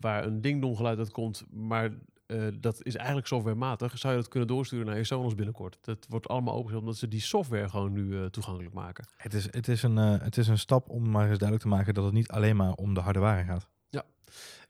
waar 0.00 0.24
een 0.24 0.40
ding-dong 0.40 0.76
geluid 0.76 0.98
uit 0.98 1.10
komt, 1.10 1.44
maar 1.50 1.90
eh, 2.30 2.46
dat 2.60 2.82
is 2.82 2.96
eigenlijk 2.96 3.26
softwarematig, 3.26 3.98
zou 3.98 4.14
je 4.14 4.20
dat 4.20 4.28
kunnen 4.28 4.48
doorsturen 4.48 4.86
naar 4.86 4.96
je 4.96 5.04
Sonos 5.04 5.34
binnenkort. 5.34 5.78
Dat 5.80 6.06
wordt 6.08 6.28
allemaal 6.28 6.54
opengezet 6.54 6.80
omdat 6.80 6.96
ze 6.96 7.08
die 7.08 7.20
software 7.20 7.68
gewoon 7.68 7.92
nu 7.92 8.18
eh, 8.18 8.24
toegankelijk 8.24 8.74
maken. 8.74 9.06
Het, 9.16 9.34
is, 9.34 9.52
het, 9.52 9.68
is 9.68 9.82
een, 9.82 9.98
eh, 9.98 10.20
het 10.20 10.36
is 10.36 10.48
een 10.48 10.58
stap 10.58 10.88
om 10.88 11.10
maar 11.10 11.28
eens 11.28 11.38
duidelijk 11.38 11.62
te 11.62 11.68
maken 11.68 11.94
dat 11.94 12.04
het 12.04 12.12
niet 12.12 12.30
alleen 12.30 12.56
maar 12.56 12.72
om 12.72 12.94
de 12.94 13.00
harde 13.00 13.18
ware 13.18 13.44
gaat. 13.44 13.68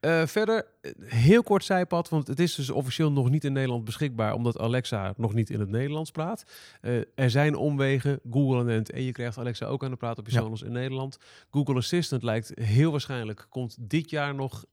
Eh, 0.00 0.26
verder, 0.26 0.66
eh, 0.80 0.92
heel 1.04 1.42
kort 1.42 1.64
zijpad, 1.64 2.08
want 2.08 2.26
het 2.26 2.40
is 2.40 2.54
dus 2.54 2.70
officieel 2.70 3.12
nog 3.12 3.30
niet 3.30 3.44
in 3.44 3.52
Nederland 3.52 3.84
beschikbaar, 3.84 4.34
omdat 4.34 4.58
Alexa 4.58 5.14
nog 5.16 5.34
niet 5.34 5.50
in 5.50 5.60
het 5.60 5.68
Nederlands 5.68 6.10
praat. 6.10 6.44
Eh, 6.80 6.98
er 7.14 7.30
zijn 7.30 7.56
omwegen, 7.56 8.20
Google 8.30 8.72
en 8.72 8.84
en 8.84 9.02
je 9.02 9.12
krijgt 9.12 9.38
Alexa 9.38 9.66
ook 9.66 9.84
aan 9.84 9.90
de 9.90 9.96
praat 9.96 10.18
op 10.18 10.26
je 10.26 10.32
Ja. 10.32 10.40
Sonos 10.40 10.62
in 10.62 10.72
Nederland. 10.72 11.18
Google 11.50 11.74
Assistant 11.74 12.22
lijkt 12.22 12.52
heel 12.54 12.90
waarschijnlijk, 12.90 13.46
komt 13.48 13.76
dit 13.80 14.10
jaar 14.10 14.34
nog 14.34 14.64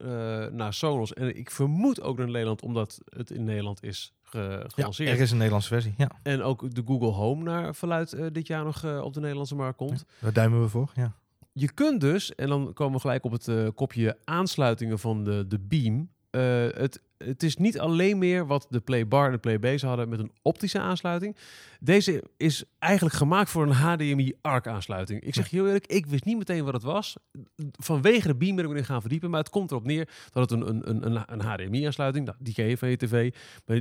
naar 0.51 0.73
Sonos. 0.73 1.13
En 1.13 1.37
ik 1.37 1.51
vermoed 1.51 2.01
ook 2.01 2.17
naar 2.17 2.27
Nederland, 2.29 2.61
omdat 2.61 2.99
het 3.09 3.31
in 3.31 3.43
Nederland 3.43 3.83
is 3.83 4.13
ge 4.23 4.39
Ja, 4.39 4.65
gelanceerd. 4.67 5.09
er 5.09 5.19
is 5.19 5.31
een 5.31 5.37
Nederlandse 5.37 5.69
versie. 5.69 5.93
Ja, 5.97 6.09
En 6.23 6.41
ook 6.41 6.75
de 6.75 6.81
Google 6.85 7.11
Home 7.11 7.43
naar 7.43 7.75
verluid 7.75 8.33
dit 8.33 8.47
jaar 8.47 8.63
nog 8.63 9.01
op 9.01 9.13
de 9.13 9.19
Nederlandse 9.19 9.55
markt 9.55 9.77
komt. 9.77 10.05
daar 10.19 10.33
duimen 10.33 10.61
we 10.61 10.67
voor. 10.69 10.91
Ja. 10.95 11.15
Je 11.59 11.71
kunt 11.71 12.01
dus, 12.01 12.35
en 12.35 12.47
dan 12.49 12.73
komen 12.73 12.93
we 12.93 12.99
gelijk 12.99 13.23
op 13.23 13.31
het 13.31 13.47
eh, 13.47 13.67
kopje 13.75 14.17
aansluitingen 14.23 14.99
van 14.99 15.23
de, 15.23 15.47
de 15.47 15.59
Beam. 15.59 16.09
Eh, 16.29 16.41
het, 16.69 17.01
het 17.17 17.43
is 17.43 17.57
niet 17.57 17.79
alleen 17.79 18.17
meer 18.17 18.47
wat 18.47 18.67
de 18.69 18.79
Play 18.79 19.07
Bar 19.07 19.25
en 19.25 19.31
de 19.31 19.37
Play 19.37 19.59
Base 19.59 19.87
hadden 19.87 20.09
met 20.09 20.19
een 20.19 20.31
optische 20.41 20.79
aansluiting. 20.79 21.35
Deze 21.79 22.23
is 22.37 22.63
eigenlijk 22.79 23.15
gemaakt 23.15 23.49
voor 23.49 23.63
een 23.63 23.71
HDMI 23.71 24.33
ARC 24.41 24.67
aansluiting. 24.67 25.21
Ik 25.21 25.33
zeg 25.33 25.49
heel 25.49 25.65
eerlijk, 25.65 25.87
ik 25.87 26.05
wist 26.05 26.25
niet 26.25 26.37
meteen 26.37 26.63
wat 26.63 26.73
het 26.73 26.83
was. 26.83 27.15
Vanwege 27.71 28.27
de 28.27 28.35
Beam 28.35 28.55
ben 28.55 28.65
ik 28.65 28.71
erin 28.71 28.85
gaan 28.85 29.01
verdiepen, 29.01 29.29
maar 29.29 29.39
het 29.39 29.49
komt 29.49 29.71
erop 29.71 29.85
neer 29.85 30.09
dat 30.31 30.49
het 30.49 30.61
een, 30.61 30.69
een, 30.69 30.89
een, 30.89 31.05
een, 31.05 31.23
een 31.25 31.41
HDMI 31.41 31.85
aansluiting, 31.85 32.25
nou, 32.25 32.37
die 32.41 32.53
ken 32.53 32.65
je 32.65 32.77
van 32.77 32.89
je 32.89 32.97
tv. 32.97 33.33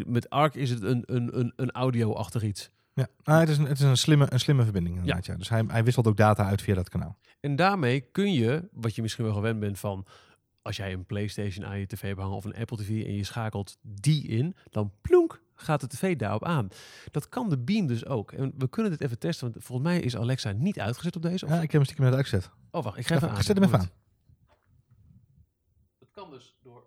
Met 0.06 0.30
ARC 0.30 0.54
is 0.54 0.71
het 0.71 0.83
een, 0.83 1.02
een, 1.06 1.38
een, 1.38 1.52
een 1.56 1.71
audio-achtig 1.71 2.42
iets. 2.42 2.71
Ja, 2.96 3.08
nou, 3.24 3.40
het 3.40 3.48
is, 3.48 3.58
een, 3.58 3.66
het 3.66 3.78
is 3.78 3.84
een, 3.84 3.96
slimme, 3.96 4.26
een 4.28 4.40
slimme 4.40 4.62
verbinding 4.62 4.96
inderdaad. 4.96 5.26
Ja. 5.26 5.34
Dus 5.36 5.48
hij, 5.48 5.64
hij 5.66 5.84
wisselt 5.84 6.06
ook 6.06 6.16
data 6.16 6.44
uit 6.46 6.62
via 6.62 6.74
dat 6.74 6.88
kanaal. 6.88 7.18
En 7.40 7.56
daarmee 7.56 8.00
kun 8.00 8.32
je, 8.32 8.68
wat 8.72 8.94
je 8.94 9.02
misschien 9.02 9.24
wel 9.24 9.34
gewend 9.34 9.60
bent 9.60 9.78
van 9.78 10.06
als 10.62 10.76
jij 10.76 10.92
een 10.92 11.06
PlayStation 11.06 11.66
aan 11.66 11.78
je 11.78 11.86
tv 11.86 12.00
hebt 12.00 12.20
hangen 12.20 12.36
of 12.36 12.44
een 12.44 12.54
Apple 12.56 12.76
TV 12.76 12.88
en 12.88 13.14
je 13.14 13.24
schakelt 13.24 13.76
die 13.82 14.26
in, 14.26 14.56
dan 14.70 14.92
plonk 15.00 15.42
gaat 15.54 15.80
de 15.80 15.86
tv 15.86 16.16
daarop 16.16 16.44
aan. 16.44 16.68
Dat 17.10 17.28
kan 17.28 17.48
de 17.48 17.58
Beam 17.58 17.86
dus 17.86 18.06
ook. 18.06 18.32
En 18.32 18.52
we 18.58 18.68
kunnen 18.68 18.92
dit 18.92 19.00
even 19.00 19.18
testen, 19.18 19.50
want 19.50 19.64
volgens 19.64 19.88
mij 19.88 20.00
is 20.00 20.16
Alexa 20.16 20.52
niet 20.52 20.80
uitgezet 20.80 21.16
op 21.16 21.22
deze. 21.22 21.44
Of, 21.44 21.50
Ja, 21.50 21.56
ik 21.56 21.62
heb 21.62 21.72
hem 21.72 21.84
stiekem 21.84 22.04
net 22.04 22.14
uitgezet. 22.14 22.50
oh, 22.70 22.84
wacht, 22.84 22.98
ik 22.98 23.06
ga 23.06 23.14
even 23.14 23.30
aan. 23.30 23.42
zet 23.42 23.56
hem 23.56 23.66
even 23.66 23.78
aan. 23.78 23.90
Het 25.98 26.10
kan 26.10 26.30
dus 26.30 26.56
door 26.62 26.86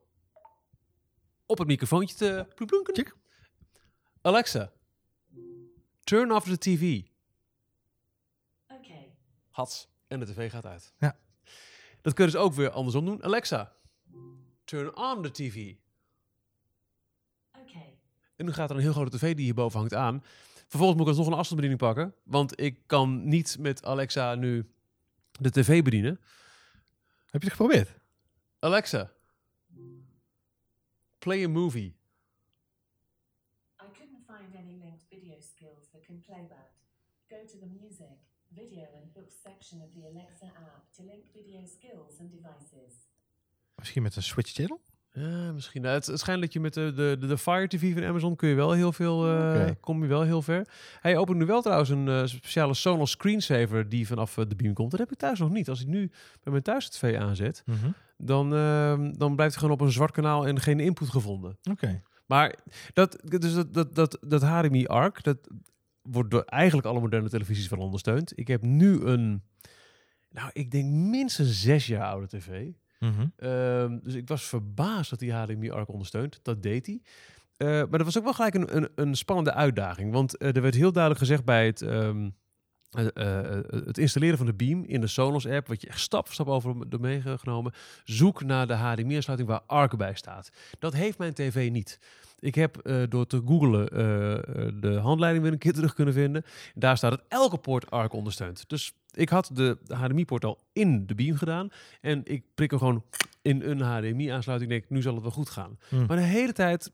op 1.46 1.58
het 1.58 1.68
microfoontje 1.68 2.16
te 2.16 2.48
ploeplonken. 2.56 2.96
Check. 2.96 3.16
Alexa, 4.22 4.72
turn 6.10 6.32
off 6.32 6.48
the 6.48 6.58
TV. 6.58 7.04
Okay. 8.68 9.16
Hats. 9.50 9.88
En 10.08 10.20
de 10.20 10.26
tv 10.26 10.52
gaat 10.52 10.66
uit. 10.66 10.94
Ja. 11.00 11.20
Dat 12.02 12.14
kunnen 12.14 12.34
ze 12.34 12.40
ook 12.40 12.54
weer 12.54 12.70
andersom 12.70 13.06
doen. 13.06 13.24
Alexa, 13.24 13.74
turn 14.64 14.96
on 14.96 15.24
the 15.24 15.32
TV. 15.32 15.76
Okay. 17.60 17.98
En 18.36 18.46
nu 18.46 18.52
gaat 18.52 18.70
er 18.70 18.76
een 18.76 18.82
heel 18.82 18.94
grote 18.94 19.18
tv 19.18 19.36
die 19.36 19.44
hierboven 19.44 19.80
hangt 19.80 19.94
aan. 19.94 20.24
Vervolgens 20.68 20.98
moet 20.98 21.08
ik 21.08 21.08
alsnog 21.08 21.28
een 21.28 21.40
afstandsbediening 21.40 21.80
pakken. 21.80 22.16
Want 22.24 22.60
ik 22.60 22.80
kan 22.86 23.28
niet 23.28 23.58
met 23.60 23.86
Alexa 23.86 24.36
nu 24.36 24.70
de 25.32 25.52
tv 25.52 25.84
bedienen. 25.84 26.20
Heb 27.30 27.42
je 27.42 27.48
het 27.50 27.58
geprobeerd? 27.58 28.00
Alexa, 28.60 29.12
play 31.18 31.44
a 31.44 31.48
movie. 31.48 31.98
I 33.82 33.92
couldn't 33.94 34.24
find 34.26 34.56
any 34.56 34.78
linked 34.82 35.06
video 35.10 35.40
skills 35.40 35.90
that 35.92 35.99
can 36.10 36.22
play 36.30 36.44
that. 36.56 36.70
Go 37.34 37.40
to 37.52 37.58
the 37.64 37.70
music, 37.82 38.18
video 38.60 38.86
and 38.98 39.06
books 39.14 39.36
section 39.48 39.78
of 39.86 39.90
the 39.96 40.04
Alexa 40.10 40.50
app 40.70 40.84
to 40.96 41.02
link 41.12 41.24
video 41.38 41.62
skills 41.76 42.14
and 42.20 42.32
devices. 42.32 42.94
Misschien 43.76 44.04
met 44.04 44.16
een 44.16 44.24
switch 44.24 44.52
channel? 44.52 44.82
Ja, 45.14 45.52
misschien. 45.52 45.82
Nou, 45.82 45.94
het, 45.96 46.06
het 46.06 46.20
schijnt 46.20 46.42
dat 46.42 46.54
je 46.54 46.60
met 46.60 46.74
de, 46.74 46.94
de, 46.96 47.28
de, 47.28 47.38
Fire 47.38 47.68
TV 47.68 47.94
van 47.94 48.04
Amazon 48.04 48.36
kun 48.36 48.50
je 48.50 48.56
wel 48.56 48.72
heel 48.72 48.92
veel, 48.92 49.28
eh, 49.28 49.70
kom 49.80 50.02
je 50.02 50.08
wel 50.08 50.22
heel 50.22 50.42
ver. 50.42 50.68
Hij 51.00 51.18
opent 51.18 51.38
nu 51.38 51.46
wel 51.46 51.62
trouwens 51.62 51.90
een 51.90 52.08
eh, 52.08 52.26
speciale 52.26 52.74
Sonos 52.74 53.12
screensaver 53.12 53.90
die 53.90 54.08
vanaf 54.08 54.38
eh, 54.38 54.46
de 54.48 54.56
beam 54.56 54.74
komt. 54.74 54.92
Dat 54.92 55.00
heb 55.00 55.12
ik 55.12 55.18
thuis 55.18 55.40
nog 55.40 55.50
niet. 55.50 55.70
Als 55.70 55.82
ik 55.82 55.88
nu 55.88 56.08
bij 56.44 56.52
mijn 56.52 56.64
thuis 56.64 56.90
tv 56.90 57.18
aanzet, 57.18 57.64
dan, 58.18 58.54
ehm, 58.54 59.14
dan 59.18 59.36
blijft 59.36 59.54
hij 59.54 59.62
gewoon 59.64 59.80
op 59.80 59.82
een 59.82 59.92
zwart 59.92 60.12
kanaal 60.12 60.48
en 60.48 60.60
geen 60.60 60.80
input 60.80 61.10
gevonden. 61.10 61.58
Oké. 61.72 62.02
Maar 62.26 62.56
dat, 62.94 63.20
dus 63.24 63.54
dat, 63.54 63.74
dat, 63.74 63.96
dat, 63.96 64.18
dat 64.22 64.42
HDMI 64.42 64.86
ARC, 64.86 65.24
dat 65.24 65.38
wordt 66.02 66.32
door 66.32 66.44
eigenlijk 66.44 66.88
alle 66.88 67.00
moderne 67.00 67.30
televisies 67.30 67.70
wel 67.70 67.80
ondersteund. 67.80 68.32
Ik 68.36 68.48
heb 68.48 68.62
nu 68.62 69.02
een, 69.02 69.44
nou 70.30 70.50
ik 70.54 70.72
denk 70.72 70.92
minstens 70.92 71.62
zes 71.62 71.88
jaar 71.88 72.08
oude 72.08 72.28
tv. 72.28 72.72
Mhm. 73.00 73.28
Ehm, 73.36 74.00
dus 74.04 74.14
ik 74.14 74.28
was 74.28 74.44
verbaasd 74.44 75.10
dat 75.10 75.20
die 75.20 75.34
HDMI 75.34 75.72
ARC 75.72 75.90
ondersteunt. 75.90 76.40
Dat 76.42 76.64
deed 76.64 76.86
hij. 76.86 77.02
Eh, 77.58 77.68
maar 77.68 77.98
dat 77.98 78.04
was 78.04 78.18
ook 78.18 78.24
wel 78.24 78.34
gelijk 78.34 78.54
een, 78.54 78.76
een, 78.76 78.90
een 78.96 79.16
spannende 79.16 79.54
uitdaging. 79.54 80.12
Want 80.12 80.38
eh, 80.38 80.56
er 80.56 80.62
werd 80.62 80.76
heel 80.76 80.92
duidelijk 80.92 81.24
gezegd 81.24 81.46
bij 81.46 81.66
het, 81.66 81.82
ehm, 81.82 82.30
eh, 82.90 83.60
het 83.70 83.98
installeren 83.98 84.38
van 84.38 84.46
de 84.46 84.54
Beam 84.54 84.84
in 84.84 85.02
de 85.02 85.08
Sonos 85.08 85.48
app, 85.48 85.68
wat 85.68 85.82
je 85.82 85.88
echt 85.88 86.00
stap 86.00 86.26
voor 86.26 86.34
stap 86.34 86.48
over 86.48 86.90
door 86.90 87.00
meegenomen, 87.00 87.74
zoek 88.04 88.44
naar 88.44 88.68
de 88.68 88.74
HDMI-aansluiting 88.74 89.50
waar 89.50 89.62
ARC 89.66 89.98
bij 89.98 90.14
staat. 90.14 90.50
Dat 90.80 90.94
heeft 90.94 91.18
mijn 91.18 91.34
tv 91.34 91.72
niet. 91.72 92.00
Ik 92.40 92.56
heb 92.56 92.78
eh, 92.78 93.04
door 93.10 93.28
te 93.28 93.42
googlen 93.46 93.90
eh, 93.90 94.34
eh, 94.34 94.74
de 94.82 94.94
handleiding 94.94 95.44
weer 95.44 95.54
een 95.54 95.60
keer 95.60 95.74
terug 95.80 95.94
kunnen 95.94 96.14
vinden. 96.14 96.44
Daar 96.76 96.98
staat 96.98 97.12
dat 97.12 97.24
elke 97.28 97.58
poort 97.58 97.92
ARC 97.92 98.14
ondersteunt. 98.14 98.70
Dus 98.70 98.94
ik 99.12 99.30
had 99.30 99.50
de 99.54 99.78
HDMI-poort 99.88 100.46
al 100.46 100.60
in 100.74 101.06
de 101.08 101.16
Beam 101.16 101.38
gedaan. 101.38 101.70
En 102.02 102.22
ik 102.24 102.44
prik 102.56 102.70
hem 102.70 102.80
gewoon 102.80 103.04
in 103.42 103.62
een 103.62 103.82
HDMI-aansluiting. 103.82 104.72
Ik 104.72 104.80
denk, 104.80 104.90
nu 104.90 105.02
zal 105.02 105.14
het 105.14 105.22
wel 105.22 105.32
goed 105.32 105.50
gaan. 105.50 105.78
Hmm. 105.90 106.06
Maar 106.06 106.18
de 106.18 106.24
hele 106.24 106.54
tijd, 106.54 106.92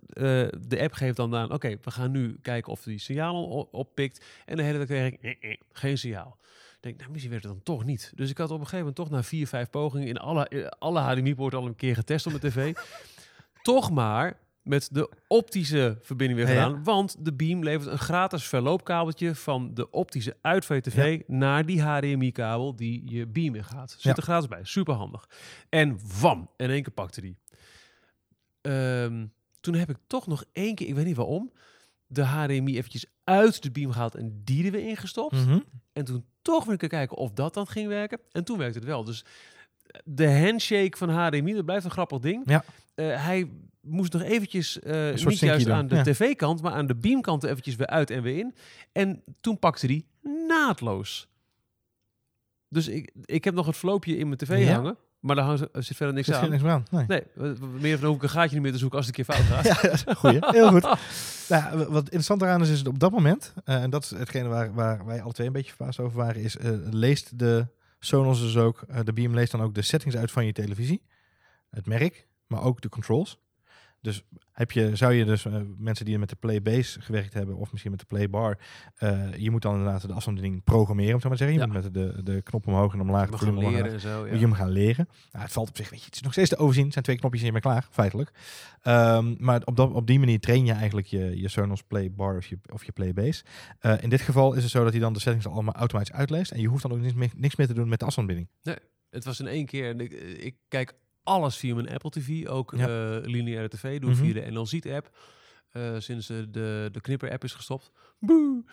de 0.67 0.77
app 0.79 0.93
geeft 0.93 1.15
dan 1.15 1.35
aan... 1.35 1.51
Oké, 1.51 1.77
we 1.81 1.91
gaan 1.91 2.11
nu 2.11 2.37
kijken 2.41 2.71
of 2.71 2.83
die 2.83 2.99
signalen 2.99 3.49
o- 3.49 3.67
oppikt. 3.71 4.25
En 4.45 4.57
de 4.57 4.63
hele 4.63 4.85
tijd 4.85 4.87
kreeg 4.87 5.11
ik 5.11 5.21
eh, 5.21 5.51
eh, 5.51 5.57
geen 5.71 5.97
signaal. 5.97 6.37
Ik 6.75 6.81
denk, 6.81 6.97
nou, 6.97 7.11
misschien 7.11 7.31
werkt 7.31 7.45
het 7.45 7.53
dan 7.53 7.63
toch 7.63 7.85
niet. 7.85 8.11
Dus 8.15 8.29
ik 8.29 8.37
had 8.37 8.47
op 8.47 8.53
een 8.53 8.67
gegeven 8.67 8.77
moment 8.79 8.95
toch 8.95 9.09
na 9.09 9.23
vier, 9.23 9.47
vijf 9.47 9.69
pogingen... 9.69 10.07
in 10.07 10.17
alle, 10.17 10.73
alle 10.79 10.99
HDMI-poorten 10.99 11.59
al 11.59 11.65
een 11.65 11.75
keer 11.75 11.95
getest 11.95 12.25
op 12.25 12.31
mijn 12.31 12.53
tv. 12.53 12.73
toch 13.61 13.91
maar 13.91 14.37
met 14.65 14.89
de 14.91 15.09
optische 15.27 15.97
verbinding 16.01 16.39
weer 16.39 16.49
Ja, 16.49 16.55
ja. 16.55 16.65
gedaan. 16.67 16.83
Want 16.83 17.25
de 17.25 17.33
Beam 17.33 17.63
levert 17.63 17.91
een 17.91 17.97
gratis 17.97 18.43
verloopkabeltje 18.47 19.35
van 19.35 19.73
de 19.73 19.89
optische 19.89 20.37
uit 20.41 20.65
van 20.65 20.75
je 20.75 20.81
tv 20.81 21.21
naar 21.27 21.65
die 21.65 21.81
HDMI-kabel 21.81 22.75
die 22.75 23.11
je 23.11 23.27
Beam 23.27 23.55
in 23.55 23.63
gaat. 23.63 23.95
Zit 23.97 24.17
er 24.17 24.23
gratis 24.23 24.47
bij. 24.47 24.59
Super 24.63 24.93
handig. 24.93 25.29
En 25.69 25.99
wam, 26.19 26.49
in 26.57 26.69
één 26.69 26.83
keer 26.83 26.93
pakte 26.93 27.21
die. 27.21 27.37
Ehm, 28.61 29.25
toen 29.59 29.73
heb 29.73 29.89
ik 29.89 29.97
toch 30.07 30.27
nog 30.27 30.43
één 30.51 30.75
keer, 30.75 30.87
ik 30.87 30.95
weet 30.95 31.05
niet 31.05 31.15
waarom, 31.15 31.51
de 32.07 32.23
HDMI 32.23 32.77
eventjes 32.77 33.05
uit 33.23 33.63
de 33.63 33.71
Beam 33.71 33.91
gehaald 33.91 34.15
en 34.15 34.41
die 34.43 34.65
er 34.65 34.71
weer 34.71 34.87
ingestopt. 34.87 35.45
Mhm. 35.45 35.59
En 35.93 36.05
toen 36.05 36.25
toch 36.41 36.65
weer 36.65 36.77
kijken 36.77 37.17
of 37.17 37.31
dat 37.31 37.53
dan 37.53 37.67
ging 37.67 37.87
werken. 37.87 38.19
En 38.31 38.43
toen 38.43 38.57
werkte 38.57 38.77
het 38.77 38.87
wel. 38.87 39.03
Dus 39.03 39.25
de 40.03 40.39
handshake 40.39 40.97
van 40.97 41.09
HDMI, 41.09 41.53
dat 41.53 41.65
blijft 41.65 41.85
een 41.85 41.91
grappig 41.91 42.19
ding. 42.19 42.43
Ja. 42.45 42.63
Eh, 42.95 43.23
hij 43.25 43.49
moest 43.85 44.13
nog 44.13 44.21
eventjes, 44.21 44.79
eh, 44.79 45.13
niet 45.13 45.39
juist 45.39 45.69
aan 45.69 45.87
de 45.87 45.95
ja. 45.95 46.03
tv-kant, 46.03 46.61
maar 46.61 46.71
aan 46.71 46.87
de 46.87 46.95
beamkant 46.95 47.43
eventjes 47.43 47.75
weer 47.75 47.87
uit 47.87 48.09
en 48.09 48.21
weer 48.21 48.37
in. 48.39 48.55
En 48.91 49.23
toen 49.41 49.59
pakte 49.59 49.85
hij 49.85 50.05
naadloos. 50.47 51.27
Dus 52.69 52.87
ik, 52.87 53.11
ik 53.25 53.43
heb 53.43 53.53
nog 53.53 53.65
het 53.65 53.77
verloopje 53.77 54.17
in 54.17 54.25
mijn 54.27 54.37
tv 54.39 54.65
Ja. 54.65 54.73
hangen, 54.73 54.97
maar 55.19 55.35
daar 55.35 55.45
hangt- 55.45 55.67
zit 55.73 55.95
verder 55.97 56.15
niks 56.15 56.27
Zit 56.27 56.35
aan. 56.35 56.49
niks 56.49 56.63
aan. 56.63 56.83
Nee. 56.91 57.05
Nee, 57.07 57.23
meer 57.79 57.97
van 57.99 58.07
hoef 58.07 58.15
ik 58.17 58.23
een 58.23 58.29
gaatje 58.29 58.53
niet 58.53 58.63
meer 58.63 58.71
te 58.71 58.77
zoeken 58.77 58.97
als 58.97 59.07
het 59.07 59.17
een 59.17 59.25
keer 59.25 59.35
fout 59.35 59.45
gaat. 59.45 59.65
Ja, 59.75 59.81
dat 59.81 59.93
is 59.93 60.03
een 60.05 60.15
goeie. 60.15 60.37
Heel 60.41 60.69
goed. 60.69 60.87
Nou, 61.49 61.77
wat 61.77 62.03
interessant 62.03 62.41
eraan 62.41 62.61
is, 62.61 62.69
is 62.69 62.77
het 62.77 62.87
op 62.87 62.99
dat 62.99 63.11
moment, 63.11 63.53
eh, 63.65 63.83
en 63.83 63.89
dat 63.89 64.03
is 64.03 64.09
hetgene 64.09 64.47
waar, 64.47 64.73
waar 64.73 65.05
wij 65.05 65.21
alle 65.21 65.33
twee 65.33 65.47
een 65.47 65.53
beetje 65.53 65.73
verbaasd 65.75 65.99
over 65.99 66.17
waren, 66.17 66.41
is 66.41 66.57
eh, 66.57 66.71
leest 66.91 67.39
de 67.39 67.67
Sonos 67.99 68.39
dus 68.39 68.57
ook, 68.57 68.85
de 69.03 69.13
Beam 69.13 69.33
leest 69.33 69.51
dan 69.51 69.61
ook 69.61 69.73
de 69.75 69.81
settings 69.81 70.15
uit 70.15 70.31
van 70.31 70.45
je 70.45 70.51
televisie. 70.51 71.01
Het 71.69 71.85
merk, 71.85 72.27
maar 72.47 72.61
ook 72.63 72.81
de 72.81 72.89
controls. 72.89 73.39
Dus 74.05 74.23
heb 74.51 74.71
je, 74.71 74.95
zou 74.95 75.13
je 75.13 75.25
dus 75.25 75.45
eh, 75.45 75.53
mensen 75.77 76.05
die 76.05 76.19
met 76.19 76.29
de 76.29 76.35
Playbase 76.35 77.01
gewerkt 77.01 77.33
hebben, 77.33 77.55
of 77.55 77.71
misschien 77.71 77.91
met 77.91 77.99
de 77.99 78.05
Playbar, 78.05 78.57
eh 78.95 79.35
je 79.35 79.51
moet 79.51 79.61
dan 79.61 79.75
inderdaad 79.75 80.01
de 80.01 80.13
afstandsbediening 80.13 80.63
programmeren, 80.63 81.13
om 81.13 81.19
zo 81.21 81.27
maar 81.29 81.37
te 81.37 81.43
zeggen. 81.43 81.61
Je 81.61 81.67
Ja. 81.67 81.73
moet 81.73 81.83
met 81.83 81.93
de, 81.93 82.23
de 82.23 82.41
knop 82.41 82.67
omhoog 82.67 82.93
en 82.93 83.01
omlaag. 83.01 83.41
Omlaag. 83.47 83.71
leren 83.71 83.91
en 83.91 83.99
zo. 83.99 84.19
Moet 84.21 84.29
je 84.29 84.37
hem 84.45 84.53
gaan 84.53 84.69
leren. 84.69 85.07
Nou, 85.31 85.43
het 85.43 85.53
valt 85.53 85.69
op 85.69 85.77
zich, 85.77 85.89
weet 85.89 85.99
je, 85.99 86.05
het 86.05 86.15
is 86.15 86.21
nog 86.21 86.31
steeds 86.31 86.49
te 86.49 86.57
overzien. 86.57 86.83
Het 86.83 86.93
zijn 86.93 87.05
twee 87.05 87.17
knopjes 87.17 87.41
en 87.41 87.45
je 87.45 87.51
bent 87.51 87.63
klaar, 87.63 87.87
feitelijk. 87.91 88.31
Ehm, 88.81 89.35
maar 89.37 89.61
op, 89.63 89.75
dat, 89.75 89.91
op 89.91 90.07
die 90.07 90.19
manier 90.19 90.39
train 90.39 90.65
je 90.65 90.71
eigenlijk 90.73 91.07
je, 91.07 91.41
je 91.41 91.49
Sonos 91.49 91.83
Playbar 91.83 92.37
of 92.37 92.45
je, 92.45 92.57
of 92.73 92.83
je 92.83 92.91
Playbase. 92.91 93.43
Eh, 93.79 93.93
in 94.01 94.09
dit 94.09 94.21
geval 94.21 94.53
is 94.53 94.61
het 94.63 94.71
zo 94.71 94.83
dat 94.83 94.91
hij 94.91 95.01
dan 95.01 95.13
de 95.13 95.19
settings 95.19 95.47
allemaal 95.47 95.73
automatisch 95.73 96.13
uitleest. 96.13 96.51
En 96.51 96.61
je 96.61 96.67
hoeft 96.67 96.81
dan 96.81 96.91
ook 96.91 96.99
niks 96.99 97.13
meer, 97.13 97.31
niks 97.35 97.55
meer 97.55 97.67
te 97.67 97.73
doen 97.73 97.89
met 97.89 97.99
de 97.99 98.05
afstandsbediening. 98.05 98.53
Het 99.09 99.25
was 99.25 99.39
in 99.39 99.47
één 99.47 99.65
keer. 99.65 100.01
ik 100.43 100.55
kijk 100.67 100.93
alles 101.25 101.57
via 101.57 101.75
mijn 101.75 101.89
Apple 101.89 102.09
TV, 102.09 102.47
ook 102.47 102.73
Ja. 102.77 102.87
eh, 102.87 103.25
lineaire 103.25 103.67
tv. 103.69 103.99
Doe 103.99 104.09
ik 104.11 104.15
Mhm. 104.17 104.25
via 104.25 104.33
de 104.33 104.51
NLZ 104.51 104.73
app. 104.85 105.09
eh, 105.71 105.95
sinds 105.97 106.27
de, 106.27 106.47
de 106.91 107.01
Knipper 107.01 107.31
app 107.31 107.43
is 107.43 107.53
gestopt. 107.53 107.91
Boe. 108.19 108.63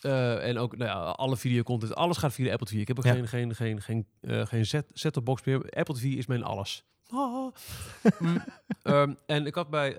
Eh, 0.00 0.48
en 0.48 0.58
ook 0.58 0.76
nou 0.76 0.90
ja, 0.90 0.96
alle 0.98 1.36
videocontent, 1.36 1.94
alles 1.94 2.16
gaat 2.16 2.32
via 2.32 2.44
de 2.44 2.52
Apple 2.52 2.66
TV. 2.66 2.74
Ik 2.74 2.88
heb 2.88 2.98
ook 2.98 3.04
Ja. 3.04 3.12
geen, 3.12 3.28
geen, 3.28 3.54
geen, 3.54 3.80
geen, 3.82 4.06
geen 4.46 4.66
set, 4.66 4.90
set-top 4.92 5.24
box 5.24 5.44
meer. 5.44 5.70
Apple 5.70 5.94
TV 5.94 6.02
is 6.04 6.26
mijn 6.26 6.42
alles. 6.42 6.84
Ah. 7.08 7.52
Mm. 8.18 8.44
Ehm, 8.82 9.14
en 9.26 9.46
ik 9.46 9.54
had 9.54 9.70
bij 9.70 9.90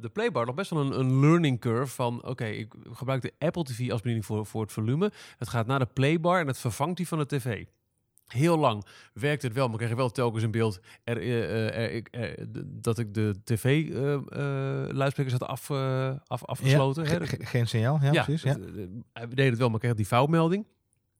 de 0.00 0.10
Playbar 0.12 0.46
nog 0.46 0.54
best 0.54 0.70
wel 0.70 0.80
een, 0.80 0.98
een 0.98 1.20
learning 1.20 1.60
curve 1.60 1.94
van... 1.94 2.24
oké, 2.26 2.44
ik 2.46 2.74
gebruik 2.92 3.22
de 3.22 3.32
Apple 3.38 3.62
TV 3.64 3.90
als 3.90 4.00
bediening 4.00 4.26
voor, 4.26 4.46
voor 4.46 4.62
het 4.62 4.72
volume. 4.72 5.12
Het 5.38 5.48
gaat 5.48 5.66
naar 5.66 5.78
de 5.78 5.86
Playbar 5.92 6.40
en 6.40 6.46
het 6.46 6.58
vervangt 6.58 6.96
die 6.96 7.08
van 7.08 7.18
de 7.18 7.26
tv. 7.26 7.64
Heel 8.26 8.58
lang 8.58 8.84
werkte 9.12 9.46
het 9.46 9.54
wel, 9.54 9.68
maar 9.68 9.76
kreeg 9.76 9.88
je 9.90 9.96
wel 9.96 10.10
telkens 10.10 10.42
in 10.42 10.50
beeld 10.50 10.80
er, 11.04 11.16
eh, 11.18 11.68
eh, 11.68 11.94
er, 11.94 12.02
er- 12.10 12.46
dat 12.66 12.98
ik 12.98 13.14
de 13.14 13.34
tv-luidsprekers 13.44 15.32
had 15.38 15.48
af, 15.48 15.70
eh, 15.70 16.12
af, 16.26 16.44
afgesloten. 16.44 17.04
Ja, 17.04 17.10
hè. 17.10 17.26
ge- 17.26 17.36
ge- 17.36 17.46
geen 17.46 17.66
signaal, 17.68 17.98
ja, 18.02 18.10
precies. 18.24 18.42
Ja. 18.42 18.50
het, 18.50 18.76
eh, 18.76 18.84
Hij 19.12 19.28
deed 19.28 19.50
het 19.50 19.58
wel, 19.58 19.70
maar 19.70 19.78
kreeg 19.80 19.94
die 19.94 20.06
foutmelding. 20.06 20.66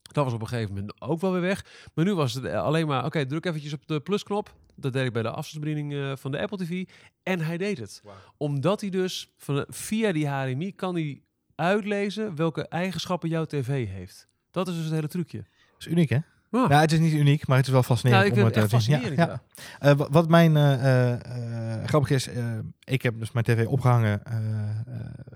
Dat 0.01 0.23
was 0.23 0.33
op 0.33 0.41
een 0.41 0.47
gegeven 0.47 0.73
moment 0.73 1.01
ook 1.01 1.21
wel 1.21 1.31
weer 1.31 1.41
weg. 1.41 1.89
Maar 1.93 2.05
nu 2.05 2.13
was 2.15 2.33
het 2.33 2.43
eh, 2.43 2.61
alleen 2.63 2.87
maar, 2.87 3.05
oké, 3.05 3.25
druk 3.25 3.45
eventjes 3.45 3.73
op 3.73 3.87
de 3.87 3.99
plusknop. 3.99 4.53
Dat 4.75 4.93
deed 4.93 5.05
ik 5.05 5.13
bij 5.13 5.21
de 5.21 5.29
afstandsbediening 5.31 5.93
eh, 5.93 6.15
van 6.15 6.31
de 6.31 6.39
Apple 6.41 6.57
TV. 6.57 6.83
En 7.23 7.39
hij 7.39 7.57
deed 7.57 7.77
het. 7.77 8.01
Omdat 8.37 8.81
hij 8.81 8.89
dus 8.89 9.31
van, 9.37 9.65
via 9.69 10.11
die 10.11 10.27
HDMI 10.27 10.75
kan 10.75 10.93
hij 10.95 11.21
uitlezen 11.55 12.35
welke 12.35 12.67
eigenschappen 12.67 13.29
jouw 13.29 13.45
tv 13.45 13.87
heeft. 13.87 14.27
Dat 14.51 14.67
is 14.67 14.73
dus 14.75 14.83
het 14.83 14.93
hele 14.93 15.07
trucje. 15.07 15.37
Dat 15.37 15.79
is 15.79 15.87
uniek, 15.87 16.09
hè? 16.09 16.17
Ah. 16.53 16.69
Nou, 16.69 16.81
het 16.81 16.91
is 16.91 16.99
niet 16.99 17.13
uniek, 17.13 17.47
maar 17.47 17.57
het 17.57 17.65
is 17.65 17.71
wel 17.71 17.83
fascinerend 17.83 18.23
Nou, 18.25 18.33
ik 18.35 18.43
om 18.45 18.51
het 18.51 18.55
het 18.61 18.69
te 18.69 18.79
zien. 18.79 18.95
fascinerend, 18.99 19.29
Ja, 19.29 19.41
Eh, 19.89 19.95
wa- 19.97 20.07
wat 20.11 20.29
mijn 20.29 20.57
eh, 20.57 20.73
eh, 20.73 21.13
eh, 21.13 21.85
grappig 21.85 22.09
is, 22.09 22.27
eh, 22.27 22.45
ik 22.83 23.01
heb 23.01 23.19
dus 23.19 23.31
mijn 23.31 23.45
tv 23.45 23.65
opgehangen 23.65 24.25
eh, 24.25 24.35
eh, 24.35 24.41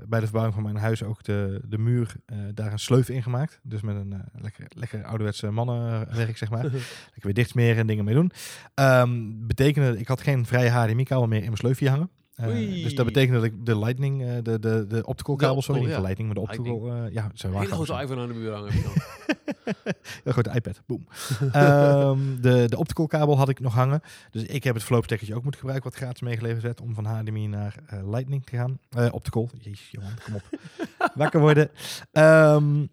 bij 0.07 0.19
de 0.19 0.25
verbouwing 0.25 0.53
van 0.55 0.63
mijn 0.63 0.75
huis 0.77 1.03
ook 1.03 1.23
de, 1.23 1.61
de 1.67 1.77
muur 1.77 2.13
eh, 2.25 2.37
daar 2.53 2.71
een 2.71 2.79
sleuf 2.79 3.09
in 3.09 3.23
gemaakt. 3.23 3.59
Dus 3.63 3.81
met 3.81 3.95
een 3.95 4.13
eh, 4.13 4.19
lekker, 4.41 4.65
lekker 4.69 5.03
ouderwetse 5.03 5.49
mannenwerk, 5.51 6.37
zeg 6.37 6.49
maar. 6.49 6.63
lekker 7.13 7.21
weer 7.21 7.33
dichtsmeren 7.33 7.77
en 7.77 7.87
dingen 7.87 8.05
mee 8.05 8.13
doen. 8.15 8.31
Ehm 8.73 9.09
betekende, 9.47 9.99
ik 9.99 10.07
had 10.07 10.21
geen 10.21 10.45
vrije 10.45 10.69
HDMI-kabel 10.69 11.27
meer 11.27 11.39
in 11.39 11.43
mijn 11.45 11.57
sleufje 11.57 11.89
hangen. 11.89 12.09
Eh, 12.35 12.47
dus 12.83 12.95
dat 12.95 13.05
betekende 13.05 13.39
dat 13.39 13.45
ik 13.49 13.65
de 13.65 13.79
Lightning, 13.79 14.21
eh, 14.21 14.29
de, 14.43 14.59
de, 14.59 14.85
de 14.87 15.05
optical 15.05 15.35
kabel, 15.35 15.61
sorry, 15.61 15.79
niet 15.81 15.89
de 15.89 15.95
ja. 15.95 16.01
Lightning, 16.01 16.27
maar 16.33 16.43
de 16.43 16.51
optical, 16.51 16.91
eh, 16.91 17.13
ja, 17.13 17.31
zo 17.33 17.47
Een 17.47 17.53
waar 17.53 17.65
grote 17.65 17.91
kabels. 17.91 18.01
iPhone 18.03 18.21
aan 18.21 18.27
de 18.27 18.33
muur 18.33 18.53
hangen. 18.53 18.71
Een 20.23 20.33
grote 20.33 20.51
iPad, 20.53 20.81
boom. 20.85 21.07
Ehm, 21.51 22.41
de, 22.41 22.65
de 22.69 22.77
optical 22.77 23.07
kabel 23.07 23.37
had 23.37 23.49
ik 23.49 23.59
nog 23.59 23.73
hangen. 23.73 24.01
Dus 24.31 24.43
ik 24.43 24.63
heb 24.63 24.73
het 24.73 24.83
verloopstekkertje 24.83 25.35
ook 25.35 25.43
moeten 25.43 25.59
gebruiken, 25.59 25.89
wat 25.89 25.99
gratis 25.99 26.21
meegeleverd 26.21 26.63
werd, 26.63 26.81
om 26.81 26.93
van 26.93 27.05
HDMI 27.05 27.47
naar 27.47 27.75
eh, 27.87 28.09
Lightning 28.09 28.45
te 28.45 28.55
gaan. 28.55 28.79
Eh, 28.89 29.07
optical, 29.11 29.49
jezus 29.59 29.91
Johan, 29.91 30.13
kom 30.23 30.35
op. 30.35 30.59
Wakker 31.15 31.39
worden. 31.39 31.69
Ehm, 32.11 32.85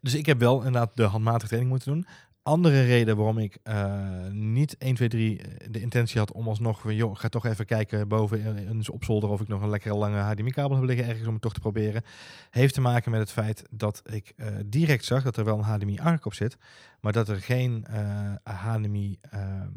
dus 0.00 0.14
ik 0.14 0.26
heb 0.26 0.38
wel 0.38 0.56
inderdaad 0.56 0.90
de 0.94 1.02
handmatige 1.02 1.46
training 1.46 1.70
moeten 1.70 1.92
doen. 1.92 2.06
Andere 2.48 2.82
reden 2.82 3.16
waarom 3.16 3.38
ik 3.38 3.58
eh, 3.62 4.26
niet 4.30 4.76
1, 4.76 4.94
2, 4.94 5.08
3 5.08 5.40
de 5.70 5.80
intentie 5.80 6.18
had 6.18 6.32
om 6.32 6.48
alsnog, 6.48 6.92
joh, 6.92 7.16
ga 7.16 7.28
toch 7.28 7.46
even 7.46 7.66
kijken 7.66 8.08
boven 8.08 8.40
in, 8.40 8.56
in 8.56 8.82
zijn 8.82 8.96
opzolder 8.96 9.30
of 9.30 9.40
ik 9.40 9.48
nog 9.48 9.62
een 9.62 9.70
lekkere 9.70 9.94
lange 9.94 10.18
HDMI-kabel 10.18 10.76
heb 10.76 10.84
liggen 10.84 11.06
ergens 11.06 11.26
om 11.26 11.32
het 11.32 11.42
toch 11.42 11.54
te 11.54 11.60
proberen, 11.60 12.02
heeft 12.50 12.74
te 12.74 12.80
maken 12.80 13.10
met 13.10 13.20
het 13.20 13.30
feit 13.30 13.62
dat 13.70 14.02
ik 14.10 14.32
eh, 14.36 14.46
direct 14.66 15.04
zag 15.04 15.22
dat 15.22 15.36
er 15.36 15.44
wel 15.44 15.58
een 15.58 15.64
HDMI-ARC 15.64 16.24
op 16.24 16.34
zit, 16.34 16.56
maar 17.00 17.12
dat 17.12 17.28
er 17.28 17.40
geen 17.40 17.84
eh, 17.84 18.34
HDMI 18.42 19.18
ehm, 19.20 19.68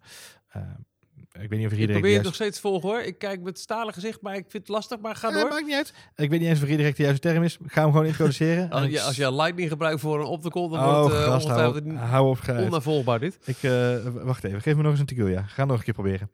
Ik 1.32 1.48
weet 1.48 1.58
niet 1.58 1.66
of 1.66 1.72
Ik 1.72 1.78
redirect 1.78 1.92
probeer 2.00 2.02
het 2.02 2.10
juist- 2.10 2.24
nog 2.24 2.34
steeds 2.34 2.54
te 2.54 2.60
volgen 2.62 2.88
hoor. 2.88 3.00
Ik 3.00 3.18
kijk 3.18 3.40
met 3.42 3.58
stalen 3.58 3.94
gezicht, 3.94 4.20
maar 4.20 4.34
ik 4.34 4.44
vind 4.48 4.52
het 4.62 4.68
lastig. 4.68 4.98
Maar 5.00 5.16
ga 5.16 5.28
Ja, 5.28 5.34
door. 5.40 5.48
maakt 5.48 5.64
niet 5.66 5.74
uit. 5.74 5.92
Ik 6.16 6.30
weet 6.30 6.40
niet 6.40 6.48
eens 6.48 6.62
of 6.62 6.68
redirect 6.68 6.96
de 6.96 7.02
juiste 7.02 7.28
term 7.28 7.42
is. 7.42 7.58
Ik 7.64 7.72
ga 7.72 7.82
hem 7.82 7.90
gewoon 7.90 8.06
introduceren. 8.06 8.70
Als 8.70 8.82
En 8.82 8.90
je, 8.90 8.96
ik- 8.96 9.02
als 9.02 9.16
je 9.16 9.34
Lightning 9.34 9.68
gebruikt 9.68 10.00
voor 10.00 10.20
een 10.20 10.26
optical, 10.26 10.68
dan 10.68 10.78
Oh, 10.80 11.00
wordt 11.00 11.14
het 11.14 11.24
uh, 11.26 11.30
gast, 11.32 11.46
hou, 11.48 11.76
op, 11.78 11.96
hou 11.96 12.28
op. 12.28 12.38
Onnavolgbaar 12.48 13.18
dit. 13.18 13.38
Ik, 13.44 13.56
w- 13.56 14.22
wacht 14.22 14.44
even, 14.44 14.60
geef 14.62 14.76
me 14.76 14.82
nog 14.82 14.90
eens 14.90 15.00
een 15.00 15.06
tequila. 15.06 15.42
Ga 15.42 15.64
nog 15.64 15.78
een 15.78 15.84
keer 15.84 15.94
proberen. 15.94 16.30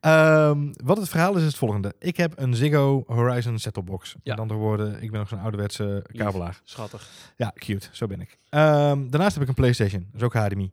Ehm, 0.00 0.72
wat 0.84 0.96
het 0.96 1.08
verhaal 1.08 1.32
is, 1.34 1.40
is 1.40 1.46
het 1.46 1.56
volgende. 1.56 1.94
Ik 1.98 2.16
heb 2.16 2.32
een 2.36 2.54
Ziggo 2.54 3.04
Horizon 3.06 3.58
set-top 3.58 3.86
box. 3.86 4.14
Ja. 4.22 4.30
Met 4.32 4.40
andere 4.40 4.60
woorden, 4.60 5.02
ik 5.02 5.10
ben 5.10 5.20
nog 5.20 5.28
zo'n 5.28 5.40
ouderwetse 5.40 6.04
kabelaar. 6.12 6.60
Schattig. 6.64 7.08
Ja, 7.36 7.52
cute. 7.54 7.88
Zo 7.92 8.06
ben 8.06 8.20
ik. 8.20 8.38
Ehm, 8.48 9.08
daarnaast 9.08 9.32
heb 9.34 9.42
ik 9.42 9.48
een 9.48 9.54
PlayStation. 9.54 10.06
Dat 10.12 10.20
is 10.20 10.26
ook 10.26 10.34
HDMI. 10.34 10.72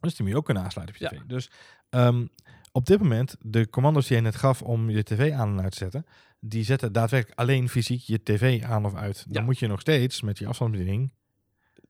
Dus 0.00 0.12
die 0.14 0.22
moet 0.22 0.30
je 0.30 0.36
ook 0.38 0.44
kunnen 0.44 0.62
aansluiten 0.62 0.96
op 0.96 1.00
je 1.02 1.08
Ja. 1.16 1.20
tv. 1.22 1.28
Dus 1.28 1.50
ehm, 1.90 2.26
op 2.72 2.86
dit 2.86 2.98
moment, 3.00 3.36
de 3.40 3.68
commando's 3.68 4.06
die 4.06 4.16
je 4.16 4.22
net 4.22 4.36
gaf 4.36 4.62
om 4.62 4.90
je 4.90 5.02
tv 5.02 5.32
aan 5.32 5.48
en 5.58 5.62
uit 5.62 5.72
te 5.72 5.78
zetten, 5.78 6.06
die 6.40 6.64
zetten 6.64 6.92
daadwerkelijk 6.92 7.38
alleen 7.40 7.68
fysiek 7.68 8.00
je 8.00 8.22
tv 8.22 8.62
aan 8.62 8.84
of 8.84 8.94
uit. 8.94 9.24
Dan 9.28 9.40
Ja. 9.42 9.46
moet 9.48 9.58
je 9.58 9.66
nog 9.66 9.80
steeds 9.80 10.22
met 10.22 10.36
die 10.36 10.46
afstandsbediening 10.48 11.12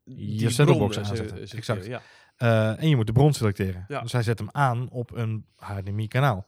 Die 0.05 0.41
je 0.41 0.51
setupbox 0.51 0.97
eh, 0.97 1.03
aanzetten. 1.09 1.39
ze- 1.39 1.47
ze- 1.47 1.57
Exact. 1.57 1.87
Ja. 1.87 2.03
Eh, 2.37 2.83
en 2.83 2.89
je 2.89 2.97
moet 2.97 3.07
de 3.07 3.13
bron 3.13 3.33
selecteren. 3.33 3.85
Ja. 3.89 4.01
Dus 4.01 4.13
hij 4.13 4.23
zet 4.23 4.39
hem 4.39 4.49
aan 4.53 4.89
op 4.91 5.11
een 5.17 5.47
HDMI-kanaal. 5.57 6.47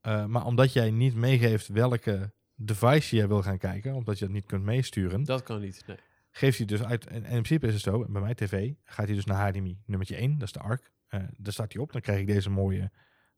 Eh, 0.00 0.24
maar 0.24 0.44
omdat 0.44 0.72
jij 0.72 0.90
niet 0.90 1.14
meegeeft 1.14 1.68
welke 1.68 2.32
device 2.54 3.16
je 3.16 3.26
wil 3.26 3.42
gaan 3.42 3.58
kijken, 3.58 3.94
omdat 3.94 4.18
je 4.18 4.24
dat 4.24 4.34
niet 4.34 4.46
kunt 4.46 4.62
meesturen, 4.62 5.24
Dat 5.24 5.42
kan 5.42 5.60
niet. 5.60 5.82
Nee. 5.86 5.96
geeft 6.30 6.58
hij 6.58 6.66
dus 6.66 6.82
uit. 6.82 7.06
En, 7.06 7.14
en 7.14 7.22
in 7.24 7.28
principe 7.42 7.66
is 7.66 7.72
het 7.74 7.82
zo, 7.82 8.04
bij 8.08 8.20
mijn 8.22 8.34
tv 8.34 8.72
gaat 8.84 9.06
hij 9.06 9.14
dus 9.14 9.24
naar 9.24 9.48
HDMI 9.48 9.78
nummertje 9.86 10.16
1, 10.16 10.32
dat 10.38 10.42
is 10.42 10.52
de 10.52 10.60
ARC. 10.60 10.92
Daar 11.10 11.52
staat 11.52 11.72
hij 11.72 11.82
op. 11.82 11.92
Dan 11.92 12.00
krijg 12.00 12.20
ik 12.20 12.26
deze 12.26 12.50
mooie 12.50 12.90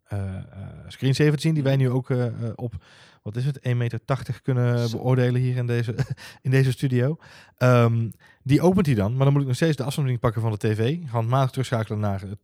eh 0.05 0.37
eh 0.37 0.43
screensaver 0.87 1.35
te 1.35 1.41
zien, 1.41 1.55
die 1.55 1.63
wij 1.63 1.77
nu 1.77 1.91
ook 1.91 2.11
op, 2.55 2.85
wat 3.23 3.37
is 3.37 3.45
het, 3.45 3.59
1,80 3.69 3.77
meter 3.77 4.01
kunnen 4.43 4.91
beoordelen 4.91 5.41
hier 5.41 5.57
in 5.57 5.67
deze, 5.67 5.95
in 6.43 6.51
deze 6.51 6.73
studio. 6.73 7.17
Ehm, 7.57 8.11
die 8.43 8.61
opent 8.61 8.87
hij 8.87 8.95
dan, 8.95 9.15
maar 9.15 9.25
dan 9.25 9.33
moet 9.33 9.41
ik 9.43 9.47
nog 9.49 9.57
steeds 9.57 9.77
de 9.77 9.85
afstandsbediening 9.85 10.21
pakken 10.21 10.43
van 10.43 10.51
de 10.53 10.59
tv, 10.75 11.07
handmatig 11.11 11.51
terugschakelen 11.51 11.99
naar 12.01 12.21
het- 12.21 12.39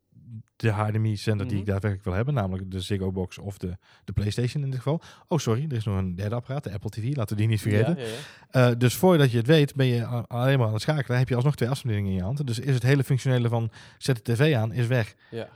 de 0.56 0.70
HDMI-zender 0.70 1.46
die 1.46 1.56
ik 1.56 1.62
Mhm. 1.62 1.70
daadwerkelijk 1.70 2.04
wil 2.04 2.14
hebben, 2.16 2.34
namelijk 2.34 2.70
de 2.70 2.80
Ziggo 2.80 3.12
Box 3.12 3.38
of 3.38 3.58
de, 3.58 3.76
de 4.04 4.12
PlayStation 4.12 4.62
in 4.62 4.70
dit 4.70 4.78
geval. 4.80 5.00
Oh, 5.28 5.38
sorry, 5.38 5.64
er 5.68 5.76
is 5.76 5.84
nog 5.84 5.98
een 5.98 6.14
derde 6.14 6.34
apparaat, 6.34 6.64
de 6.64 6.72
Apple 6.72 6.90
TV, 6.90 7.16
laten 7.16 7.36
we 7.36 7.40
die 7.42 7.50
niet 7.50 7.60
vergeten. 7.60 7.96
Ja, 7.96 8.02
ja, 8.02 8.08
ja. 8.52 8.70
Eh, 8.70 8.78
dus 8.78 8.94
voordat 8.94 9.30
je 9.30 9.36
het 9.36 9.46
weet, 9.46 9.74
ben 9.74 9.86
je 9.86 10.04
alleen 10.06 10.58
maar 10.58 10.66
aan 10.66 10.72
het 10.72 10.82
schakelen. 10.82 11.18
Heb 11.18 11.28
je 11.28 11.34
alsnog 11.34 11.54
twee 11.56 11.68
afstandsbedieningen 11.68 12.10
in 12.10 12.26
je 12.28 12.34
hand. 12.36 12.46
Dus 12.46 12.58
is 12.58 12.74
het 12.74 12.82
hele 12.82 13.04
functionele 13.04 13.48
van 13.48 13.70
zet 13.98 14.16
de 14.26 14.32
tv 14.32 14.54
aan, 14.54 14.72
is 14.72 14.86
weg. 14.86 15.14
Ja. 15.30 15.48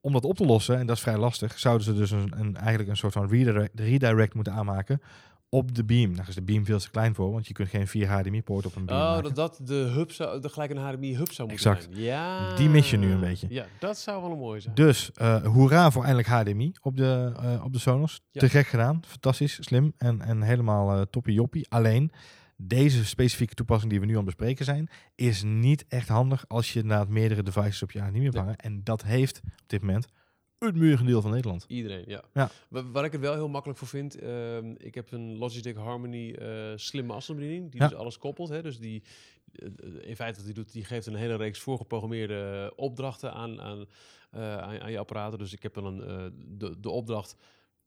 Om 0.00 0.12
dat 0.12 0.24
op 0.24 0.36
te 0.36 0.44
lossen, 0.44 0.78
en 0.78 0.86
dat 0.86 0.96
is 0.96 1.02
vrij 1.02 1.16
lastig, 1.16 1.58
zouden 1.58 1.84
ze 1.86 1.94
dus 1.94 2.10
een, 2.10 2.32
een, 2.36 2.56
eigenlijk 2.56 2.88
een 2.88 2.96
soort 2.96 3.12
van 3.12 3.28
redirect, 3.28 3.80
redirect 3.80 4.34
moeten 4.34 4.52
aanmaken 4.52 5.00
op 5.48 5.74
de 5.74 5.84
beam. 5.84 6.10
Nou 6.12 6.28
is 6.28 6.34
de 6.34 6.42
beam 6.42 6.64
veel 6.64 6.78
te 6.78 6.90
klein 6.90 7.14
voor, 7.14 7.32
want 7.32 7.46
je 7.46 7.52
kunt 7.52 7.68
geen 7.68 7.86
4 7.86 8.08
HDMI-poort 8.08 8.66
op 8.66 8.76
een 8.76 8.86
beam 8.86 8.98
Oh, 9.00 9.06
maken. 9.06 9.22
dat, 9.22 9.34
dat 9.56 9.66
de 9.68 9.74
hub 9.74 10.10
zou, 10.12 10.40
de 10.40 10.48
gelijk 10.48 10.70
een 10.70 10.76
HDMI-hub 10.76 11.32
zou 11.32 11.48
moeten 11.48 11.70
Exact. 11.70 11.88
zijn. 11.92 12.04
Ja. 12.04 12.54
Die 12.56 12.68
mis 12.68 12.90
je 12.90 12.96
nu 12.96 13.10
een 13.12 13.20
beetje. 13.20 13.46
Ja, 13.50 13.66
dat 13.78 13.98
zou 13.98 14.22
wel 14.22 14.30
een 14.30 14.38
mooie 14.38 14.60
zijn. 14.60 14.74
Dus 14.74 15.10
eh 15.14 15.42
hoera 15.44 15.90
voor 15.90 16.02
eindelijk 16.04 16.28
HDMI 16.28 16.72
op 16.82 16.96
de, 16.96 17.32
eh, 17.42 17.64
op 17.64 17.72
de 17.72 17.78
Sonos. 17.78 18.20
Ja. 18.30 18.40
Te 18.40 18.48
gek 18.48 18.66
gedaan. 18.66 19.00
Fantastisch, 19.06 19.58
slim 19.60 19.92
en, 19.96 20.20
en 20.20 20.42
helemaal 20.42 20.92
eh 20.96 21.02
toppie 21.10 21.34
joppie. 21.34 21.66
Alleen, 21.68 22.10
deze 22.56 23.04
specifieke 23.04 23.54
toepassing 23.54 23.90
die 23.90 24.00
we 24.00 24.06
nu 24.06 24.12
aan 24.12 24.26
het 24.26 24.36
bespreken 24.36 24.64
zijn, 24.64 24.88
is 25.14 25.42
niet 25.42 25.84
echt 25.88 26.08
handig 26.08 26.44
als 26.48 26.72
je 26.72 26.82
na 26.84 27.04
meerdere 27.08 27.42
devices 27.42 27.82
op 27.82 27.90
je 27.90 28.00
HDMI 28.00 28.22
hebt 28.22 28.34
Nee. 28.34 28.42
hangen. 28.42 28.58
En 28.58 28.80
dat 28.84 29.02
heeft 29.04 29.40
op 29.44 29.50
dit 29.68 29.80
moment 29.80 30.06
het 30.66 31.20
van 31.22 31.30
Nederland. 31.30 31.64
Iedereen, 31.68 32.04
ja. 32.06 32.22
Ja. 32.32 32.50
Wa- 32.68 32.90
Waar 32.90 33.04
ik 33.04 33.12
het 33.12 33.20
wel 33.20 33.34
heel 33.34 33.48
makkelijk 33.48 33.78
voor 33.78 33.88
vind, 33.88 34.18
ehm, 34.18 34.74
ik 34.78 34.94
heb 34.94 35.12
een 35.12 35.36
Logitech 35.38 35.74
Harmony 35.76 36.32
eh, 36.32 36.72
slimme 36.76 37.12
afstandsbediening, 37.12 37.70
die 37.70 37.80
Ja. 37.80 37.88
dus 37.88 37.98
alles 37.98 38.18
koppelt. 38.18 38.48
Hè? 38.48 38.62
Dus 38.62 38.78
die, 38.78 39.02
eh, 39.52 39.68
in 40.08 40.16
feite 40.16 40.36
wat 40.36 40.44
die 40.44 40.54
doet, 40.54 40.72
die 40.72 40.84
geeft 40.84 41.06
een 41.06 41.14
hele 41.14 41.36
reeks 41.36 41.58
voorgeprogrammeerde 41.60 42.72
opdrachten 42.76 43.32
aan, 43.32 43.60
aan, 43.60 43.86
eh, 44.30 44.56
aan, 44.56 44.80
aan 44.80 44.90
je 44.90 44.98
apparaten. 44.98 45.38
Dus 45.38 45.52
ik 45.52 45.62
heb 45.62 45.74
dan 45.74 45.84
een, 46.00 46.32
de, 46.58 46.80
de 46.80 46.90
opdracht 46.90 47.36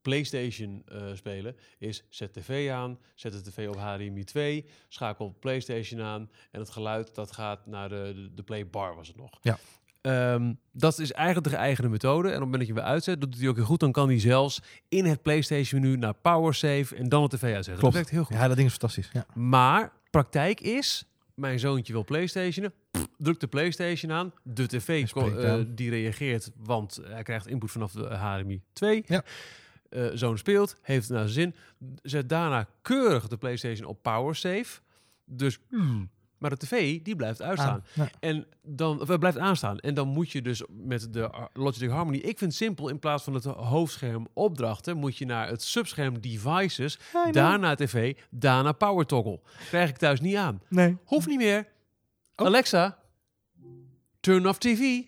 PlayStation 0.02 0.84
spelen 1.14 1.56
is 1.78 2.04
zet 2.08 2.32
tv 2.32 2.70
aan, 2.70 2.98
zet 3.14 3.32
de 3.32 3.42
tv 3.50 3.68
op 3.68 3.76
HDMI 3.76 4.24
2, 4.24 4.64
schakel 4.88 5.36
PlayStation 5.40 6.00
aan 6.00 6.30
en 6.50 6.60
het 6.60 6.70
geluid 6.70 7.14
dat 7.14 7.32
gaat 7.32 7.66
naar 7.66 7.88
de, 7.88 8.12
de, 8.14 8.34
de 8.34 8.42
playbar 8.42 8.94
was 8.94 9.08
het 9.08 9.16
nog. 9.16 9.30
Ja. 9.42 9.58
Ehm, 10.00 10.52
dat 10.72 10.98
is 10.98 11.12
eigenlijk 11.12 11.48
de 11.48 11.56
geëigende 11.56 11.90
methode. 11.90 12.28
En 12.28 12.34
op 12.34 12.40
het 12.40 12.44
moment 12.44 12.58
dat 12.58 12.68
je 12.68 12.74
weer 12.74 12.92
uitzet, 12.92 13.20
dat 13.20 13.30
doet 13.30 13.40
hij 13.40 13.48
ook 13.48 13.56
heel 13.56 13.64
goed. 13.64 13.80
Dan 13.80 13.92
kan 13.92 14.08
hij 14.08 14.20
zelfs 14.20 14.62
in 14.88 15.04
het 15.04 15.22
PlayStation 15.22 15.80
menu 15.80 15.96
naar 15.96 16.14
Power 16.14 16.54
Save 16.54 16.96
en 16.96 17.08
dan 17.08 17.22
de 17.22 17.36
tv 17.36 17.42
uitzetten. 17.42 17.78
Klopt. 17.78 17.82
Dat 17.82 17.92
werkt 17.92 18.10
heel 18.10 18.24
goed. 18.24 18.36
Ja, 18.36 18.46
dat 18.48 18.56
ding 18.56 18.68
is 18.68 18.76
fantastisch. 18.76 19.10
Ja. 19.12 19.26
Maar 19.34 19.92
praktijk 20.10 20.60
is, 20.60 21.04
mijn 21.34 21.58
zoontje 21.58 21.92
wil 21.92 22.04
PlayStationen, 22.04 22.72
pff, 22.90 23.06
drukt 23.18 23.40
de 23.40 23.46
PlayStation 23.46 24.12
aan, 24.12 24.32
de 24.42 24.66
tv 24.66 25.08
eh, 25.14 25.60
die 25.68 25.90
reageert, 25.90 26.50
want 26.56 27.00
hij 27.02 27.22
krijgt 27.22 27.46
input 27.46 27.70
vanaf 27.70 27.92
de 27.92 28.14
HDMI 28.14 28.62
2. 28.72 29.02
Ja. 29.06 29.24
Eh, 29.88 30.06
zoon 30.14 30.38
speelt, 30.38 30.76
heeft 30.82 31.08
het 31.08 31.16
naar 31.16 31.28
zijn 31.28 31.54
zin, 31.78 31.94
zet 32.02 32.28
daarna 32.28 32.68
keurig 32.82 33.28
de 33.28 33.36
PlayStation 33.36 33.86
op 33.86 34.02
Power 34.02 34.34
Save. 34.34 34.80
Dus, 35.24 35.58
maar 36.40 36.50
de 36.50 36.56
tv 36.56 37.02
die 37.02 37.16
blijft 37.16 37.42
uitstaan. 37.42 37.68
Aan. 37.68 37.84
Ja. 37.94 38.10
En 38.20 38.46
dan 38.62 39.00
of, 39.00 39.10
eh, 39.10 39.18
blijft 39.18 39.38
aanstaan. 39.38 39.78
En 39.78 39.94
dan 39.94 40.08
moet 40.08 40.30
je 40.30 40.42
dus 40.42 40.62
met 40.68 41.12
de 41.12 41.20
uh, 41.20 41.44
Logitech 41.52 41.90
Harmony. 41.90 42.16
Ik 42.16 42.38
vind 42.38 42.40
het 42.40 42.54
simpel. 42.54 42.88
In 42.88 42.98
plaats 42.98 43.24
van 43.24 43.34
het 43.34 43.44
hoofdscherm 43.44 44.26
opdrachten, 44.32 44.96
moet 44.96 45.16
je 45.16 45.24
naar 45.24 45.48
het 45.48 45.62
subscherm 45.62 46.20
devices. 46.20 46.98
daarna 47.30 47.74
tv, 47.74 48.16
daarna 48.30 48.72
power 48.72 49.06
toggle. 49.06 49.40
Krijg 49.68 49.88
ik 49.88 49.96
thuis 49.96 50.20
niet 50.20 50.36
aan. 50.36 50.62
Nee. 50.68 50.96
Hoeft 51.04 51.26
niet 51.26 51.38
meer. 51.38 51.66
Oh. 52.36 52.46
Alexa, 52.46 52.98
turn 54.20 54.48
off 54.48 54.58
TV. 54.58 55.02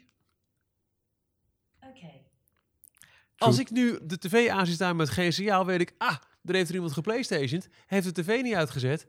Als 3.36 3.58
ik 3.58 3.70
nu 3.70 3.98
de 4.02 4.18
tv 4.18 4.48
aan 4.48 4.66
zie 4.66 4.74
staan 4.74 4.96
met 4.96 5.10
geen 5.10 5.32
signaal, 5.32 5.66
weet 5.66 5.80
ik, 5.80 5.94
ah, 5.98 6.16
er 6.44 6.54
heeft 6.54 6.68
er 6.68 6.74
iemand 6.74 6.92
geplaystationed, 6.92 7.68
heeft 7.86 8.14
de 8.14 8.22
tv 8.22 8.42
niet 8.42 8.54
uitgezet. 8.54 9.06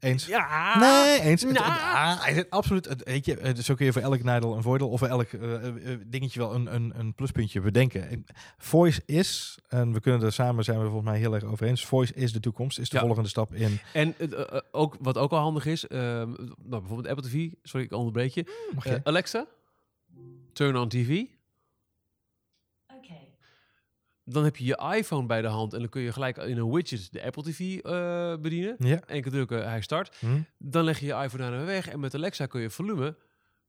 Eens. 0.00 0.26
Ja. 0.26 0.78
Nee, 0.78 1.20
eens. 1.20 1.42
Het- 1.42 1.58
het- 1.58 2.22
hij 2.24 2.34
zit 2.34 2.50
absoluut. 2.50 2.88
het- 2.88 3.02
Weet 3.04 3.24
je, 3.24 3.34
het- 3.40 3.64
zo 3.64 3.74
kun 3.74 3.86
je 3.86 3.92
voor 3.92 4.02
elk 4.02 4.22
nadeel 4.22 4.56
een 4.56 4.62
voordeel 4.62 4.88
of 4.88 4.98
voor 4.98 5.08
elk 5.08 5.26
eh, 5.32 5.54
eh, 5.54 5.92
eh, 5.92 5.98
dingetje 6.06 6.38
wel 6.40 6.54
een, 6.54 6.74
een, 6.74 6.92
een 6.98 7.14
pluspuntje 7.14 7.60
bedenken. 7.60 8.08
En 8.08 8.24
Voice 8.58 9.02
is, 9.06 9.58
en 9.68 9.92
we 9.92 10.00
kunnen 10.00 10.22
er 10.22 10.32
samen 10.32 10.64
zijn 10.64 10.76
we 10.78 10.84
er 10.84 10.90
volgens 10.90 11.10
mij 11.10 11.20
heel 11.20 11.34
erg 11.34 11.44
over 11.44 11.66
eens. 11.66 11.84
Voice 11.86 12.14
is 12.14 12.32
de 12.32 12.40
toekomst, 12.40 12.78
is 12.78 12.88
de 12.88 12.96
Ja. 12.96 13.02
volgende 13.04 13.28
stap 13.28 13.54
in. 13.54 13.78
En 13.92 14.14
ook, 14.70 14.96
wat 15.00 15.18
ook 15.18 15.30
al 15.30 15.38
handig 15.38 15.66
is, 15.66 15.86
ehm, 15.86 16.00
nou, 16.62 16.80
bijvoorbeeld 16.80 17.06
Apple 17.08 17.28
TV, 17.28 17.48
sorry, 17.62 17.86
ik 17.86 17.92
onderbreek 17.92 18.32
je. 18.32 18.68
Mag 18.74 18.84
je? 18.84 19.00
Alexa, 19.04 19.46
turn 20.52 20.76
on 20.76 20.88
TV. 20.88 21.24
Dan 24.30 24.44
heb 24.44 24.56
je 24.56 24.64
je 24.64 24.94
iPhone 24.96 25.26
bij 25.26 25.42
de 25.42 25.48
hand 25.48 25.72
en 25.72 25.78
dan 25.78 25.88
kun 25.88 26.02
je 26.02 26.12
gelijk 26.12 26.36
in 26.36 26.58
een 26.58 26.70
widget 26.70 27.12
de 27.12 27.24
Apple 27.24 27.42
TV 27.42 27.78
eh, 27.78 28.36
bedienen. 28.36 28.76
ja. 28.78 28.96
Keer 28.96 29.30
drukken, 29.30 29.68
hij 29.68 29.80
start. 29.80 30.16
Hm. 30.18 30.40
Dan 30.58 30.84
leg 30.84 30.98
je 30.98 31.06
je 31.06 31.22
iPhone 31.22 31.42
daarna 31.42 31.64
weg 31.64 31.88
en 31.88 32.00
met 32.00 32.14
Alexa 32.14 32.46
kun 32.46 32.60
je 32.60 32.70
volume 32.70 33.16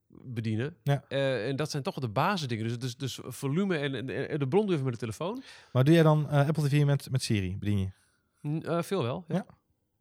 bedienen. 0.08 0.76
Ja. 0.84 1.04
Eh, 1.08 1.48
en 1.48 1.56
dat 1.56 1.72
zijn 1.72 1.84
toch 1.84 1.96
de 2.00 2.10
basisdingen. 2.10 2.68
Dus, 2.68 2.78
dus, 2.80 2.98
dus 2.98 3.20
volume 3.24 3.78
en, 3.78 3.96
en, 3.96 4.30
en 4.30 4.40
de 4.40 4.48
bron 4.48 4.72
even 4.72 4.84
met 4.84 4.94
de 4.94 5.00
telefoon. 5.00 5.44
Maar 5.72 5.84
doe 5.84 5.94
jij 5.94 6.04
dan 6.04 6.30
eh, 6.30 6.48
Apple 6.48 6.68
TV 6.68 6.84
met, 6.86 7.12
met 7.12 7.24
Siri? 7.24 7.58
Bedien 7.58 7.80
je? 7.80 7.90
Veel 8.84 9.04
wel. 9.04 9.26
ja. 9.28 9.36
Ja. 9.36 9.46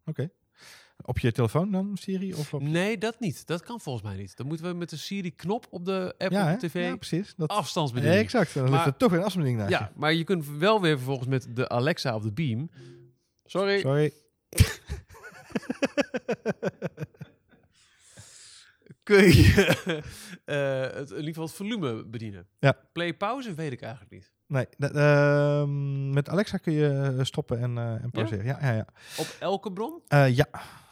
Oké. 0.04 0.30
Op 1.08 1.18
je 1.18 1.32
telefoon 1.32 1.70
dan 1.70 1.96
Siri? 1.96 2.34
Of 2.34 2.54
op... 2.54 2.62
Nee, 2.62 2.98
dat 2.98 3.20
niet. 3.20 3.46
Dat 3.46 3.62
kan 3.62 3.80
volgens 3.80 4.04
mij 4.04 4.16
niet. 4.16 4.36
Dan 4.36 4.46
moeten 4.46 4.66
we 4.66 4.74
met 4.74 4.90
de 4.90 4.96
Siri-knop 4.96 5.66
op 5.70 5.84
de 5.84 6.14
Apple 6.18 6.38
ja? 6.38 6.56
TV 6.56 6.88
ja, 6.88 6.96
precies. 6.96 7.34
Dat... 7.36 7.48
afstandsbediening. 7.48 8.22
exact. 8.22 8.54
Dan 8.54 8.70
Maar- 8.70 8.86
er 8.86 8.96
toch 8.96 9.10
weer 9.10 9.18
een 9.18 9.24
afstandsbediening 9.24 9.70
naast 9.70 9.84
Ja, 9.84 9.92
maar 9.96 10.12
je 10.12 10.24
kunt 10.24 10.46
wel 10.46 10.80
weer 10.80 10.96
vervolgens 10.96 11.28
met 11.28 11.46
de 11.56 11.68
Alexa 11.68 12.14
of 12.14 12.22
de 12.22 12.32
Beam. 12.32 12.70
Sorry. 13.44 13.80
Sorry. 13.80 14.12
Kun 19.02 19.24
je 19.24 20.02
eh, 20.44 20.80
het, 20.98 21.10
in 21.10 21.16
ieder 21.16 21.28
geval 21.28 21.44
het 21.44 21.54
volume 21.54 22.04
bedienen. 22.06 22.46
Ja. 22.58 22.76
Play 22.92 23.14
pauze 23.14 23.54
weet 23.54 23.72
ik 23.72 23.80
eigenlijk 23.80 24.12
niet. 24.12 24.32
Nee, 24.46 24.66
ehm, 24.78 26.10
met 26.10 26.28
Alexa 26.28 26.56
kun 26.56 26.72
je 26.72 27.18
stoppen 27.22 27.58
en, 27.60 27.78
eh 27.78 28.02
en 28.02 28.10
pauzeren. 28.10 28.44
Ja, 28.44 28.58
ja, 28.60 28.72
ja. 28.72 28.86
Op 29.18 29.36
elke 29.40 29.72
bron? 29.72 30.02
Eh, 30.08 30.36
ja. 30.36 30.48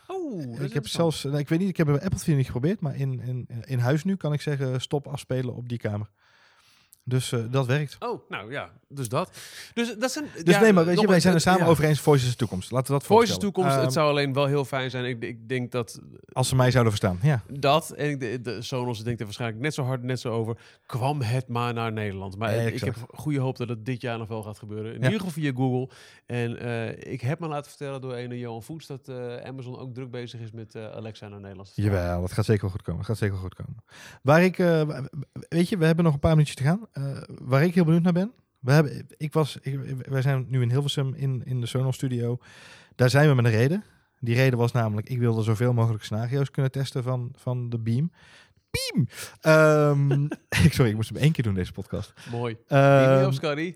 Oh, 0.06 0.60
ik 0.60 0.72
heb 0.72 0.88
zelfs, 0.88 1.24
nou, 1.24 1.38
ik 1.38 1.48
weet 1.48 1.58
niet, 1.58 1.68
ik 1.68 1.76
heb 1.76 1.86
bij 1.86 2.00
Apple 2.00 2.18
TV 2.18 2.26
niet 2.26 2.46
geprobeerd, 2.46 2.80
maar 2.80 2.96
in, 2.96 3.20
in, 3.20 3.46
in 3.64 3.78
huis 3.78 4.04
nu 4.04 4.16
kan 4.16 4.32
ik 4.32 4.40
zeggen 4.40 4.80
stop 4.80 5.06
afspelen 5.06 5.54
op 5.54 5.68
die 5.68 5.78
kamer. 5.78 6.10
Dus 7.08 7.32
eh, 7.32 7.40
dat 7.50 7.66
werkt. 7.66 7.96
Oh, 7.98 8.28
nou 8.28 8.50
ja, 8.52 8.70
dus 8.88 9.08
dat. 9.08 9.38
Dus 9.74 9.96
dat 9.98 10.12
zijn. 10.12 10.24
Dus 10.44 10.54
ja, 10.54 10.60
nee, 10.60 10.72
maar 10.72 10.84
weet 10.84 11.00
je, 11.00 11.06
wij 11.06 11.20
zijn 11.20 11.34
er 11.34 11.40
samen 11.40 11.60
ja. 11.64 11.66
over 11.66 11.84
eens. 11.84 12.00
Voice 12.00 12.24
is 12.24 12.30
de 12.30 12.36
toekomst. 12.36 12.70
Laten 12.70 12.86
we 12.86 12.98
dat 12.98 13.06
Voice 13.06 13.22
is 13.22 13.28
voorstellen. 13.28 13.54
toekomst. 13.54 13.76
Ehm, 13.76 13.84
het 13.84 13.94
zou 13.94 14.08
alleen 14.10 14.32
wel 14.32 14.46
heel 14.46 14.64
fijn 14.64 14.90
zijn. 14.90 15.04
Ik, 15.04 15.22
ik 15.22 15.48
denk 15.48 15.72
dat 15.72 16.00
Als 16.32 16.48
ze 16.48 16.56
mij 16.56 16.70
zouden 16.70 16.92
verstaan, 16.92 17.18
ja. 17.22 17.42
dat 17.52 17.90
en 17.90 18.10
ik, 18.10 18.20
de, 18.20 18.40
de 18.40 18.62
Sonos 18.62 19.02
denkt 19.02 19.18
er 19.18 19.24
waarschijnlijk 19.26 19.62
net 19.62 19.74
zo 19.74 19.82
hard, 19.82 20.02
net 20.02 20.20
zo 20.20 20.32
over. 20.32 20.56
Kwam 20.86 21.20
het 21.22 21.48
maar 21.48 21.74
naar 21.74 21.92
Nederland. 21.92 22.36
Maar 22.38 22.54
ik 22.54 22.80
heb 22.80 22.96
goede 23.14 23.38
hoop 23.40 23.56
dat 23.56 23.68
het 23.68 23.84
dit 23.84 24.00
jaar 24.00 24.18
nog 24.18 24.28
wel 24.28 24.42
gaat 24.42 24.58
gebeuren. 24.58 24.94
In 24.94 24.98
Ja. 25.00 25.04
ieder 25.04 25.18
geval 25.20 25.42
via 25.42 25.52
Google. 25.54 25.88
En 26.26 26.58
eh, 26.60 27.12
ik 27.12 27.20
heb 27.20 27.40
me 27.40 27.48
laten 27.48 27.70
vertellen 27.70 28.00
door 28.00 28.14
een 28.16 28.38
Johan 28.38 28.62
Voets 28.62 28.86
dat 28.86 29.08
eh, 29.08 29.36
Amazon 29.36 29.78
ook 29.78 29.94
druk 29.94 30.10
bezig 30.10 30.40
is 30.40 30.50
met 30.50 30.76
Alexa 30.76 31.28
naar 31.28 31.40
Nederland. 31.40 31.72
Jawel, 31.74 32.20
dat 32.20 32.32
gaat 32.32 32.44
zeker 32.44 32.70
goed 32.70 32.82
komen. 32.82 33.00
Dat 33.00 33.06
gaat 33.10 33.18
zeker 33.18 33.36
goed 33.36 33.54
komen. 33.54 33.76
Waar 34.22 34.42
ik, 34.44 34.56
weet 35.48 35.68
je, 35.68 35.76
we 35.78 35.86
hebben 35.86 36.04
nog 36.04 36.14
een 36.14 36.18
paar 36.20 36.30
minuutjes 36.30 36.56
te 36.56 36.62
gaan. 36.62 36.80
Eh, 36.96 37.02
waar 37.26 37.64
ik 37.64 37.74
heel 37.74 37.84
benieuwd 37.84 38.02
naar 38.02 38.12
ben. 38.12 38.32
We 38.58 38.72
hebben, 38.72 39.06
ik 39.16 39.32
was, 39.32 39.58
ik, 39.62 39.78
wij 40.08 40.22
zijn 40.22 40.46
nu 40.48 40.62
in 40.62 40.70
Hilversum 40.70 41.14
in, 41.14 41.42
in 41.44 41.60
de 41.60 41.66
Sonos 41.66 41.94
studio. 41.94 42.38
Daar 42.94 43.10
zijn 43.10 43.28
we 43.28 43.34
met 43.34 43.44
een 43.44 43.50
reden. 43.50 43.84
Die 44.20 44.34
reden 44.34 44.58
was 44.58 44.72
namelijk, 44.72 45.08
ik 45.08 45.18
wilde 45.18 45.42
zoveel 45.42 45.72
mogelijk 45.72 46.04
scenario's 46.04 46.50
kunnen 46.50 46.70
testen 46.72 47.02
van, 47.02 47.30
van 47.36 47.68
de 47.68 47.78
Beam. 47.78 48.12
Beam! 48.70 49.08
Ehm, 49.40 50.24
ik, 50.64 50.72
sorry, 50.72 50.90
ik 50.90 50.96
moest 50.96 51.08
hem 51.08 51.18
één 51.22 51.32
keer 51.32 51.44
doen 51.44 51.54
deze 51.54 51.72
podcast. 51.72 52.12
Mooi. 52.30 52.56
Um, 52.68 53.32
Scotty. 53.32 53.74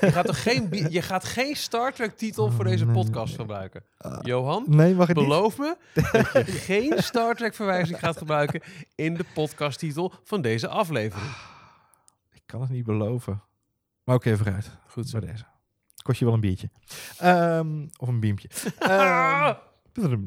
je, 0.00 0.10
gaat 0.12 0.26
toch 0.26 0.42
geen, 0.42 0.86
je 0.90 1.02
gaat 1.02 1.24
geen 1.24 1.56
Star 1.56 1.92
Trek 1.92 2.16
titel 2.16 2.50
voor 2.50 2.64
deze 2.64 2.84
Nee. 2.84 2.94
podcast 2.94 3.34
gebruiken. 3.34 3.82
Ah. 3.98 4.18
Johan, 4.22 4.64
nee, 4.68 4.94
mag 4.94 5.06
niet? 5.06 5.16
beloof 5.16 5.58
me 5.58 5.76
dat 6.12 6.32
je 6.32 6.44
geen 6.44 6.92
Star 6.96 7.34
Trek 7.34 7.54
verwijzing 7.54 7.98
gaat 7.98 8.16
gebruiken 8.16 8.60
in 8.94 9.14
de 9.14 9.24
podcasttitel 9.34 10.12
van 10.24 10.42
deze 10.42 10.68
aflevering. 10.68 11.30
Ik 12.48 12.54
kan 12.54 12.62
het 12.62 12.70
niet 12.70 12.84
beloven. 12.84 13.42
Maar 14.04 14.14
oké, 14.14 14.36
vooruit. 14.36 14.70
Goed 14.86 15.08
zo. 15.08 15.18
Bij 15.18 15.30
deze. 15.30 15.44
Kost 16.02 16.18
je 16.18 16.24
wel 16.24 16.34
een 16.34 16.40
biertje. 16.40 16.70
Ehm, 17.18 17.86
of 17.98 18.08
een 18.08 18.20
beampje. 18.20 18.48
Ehm, 18.78 20.26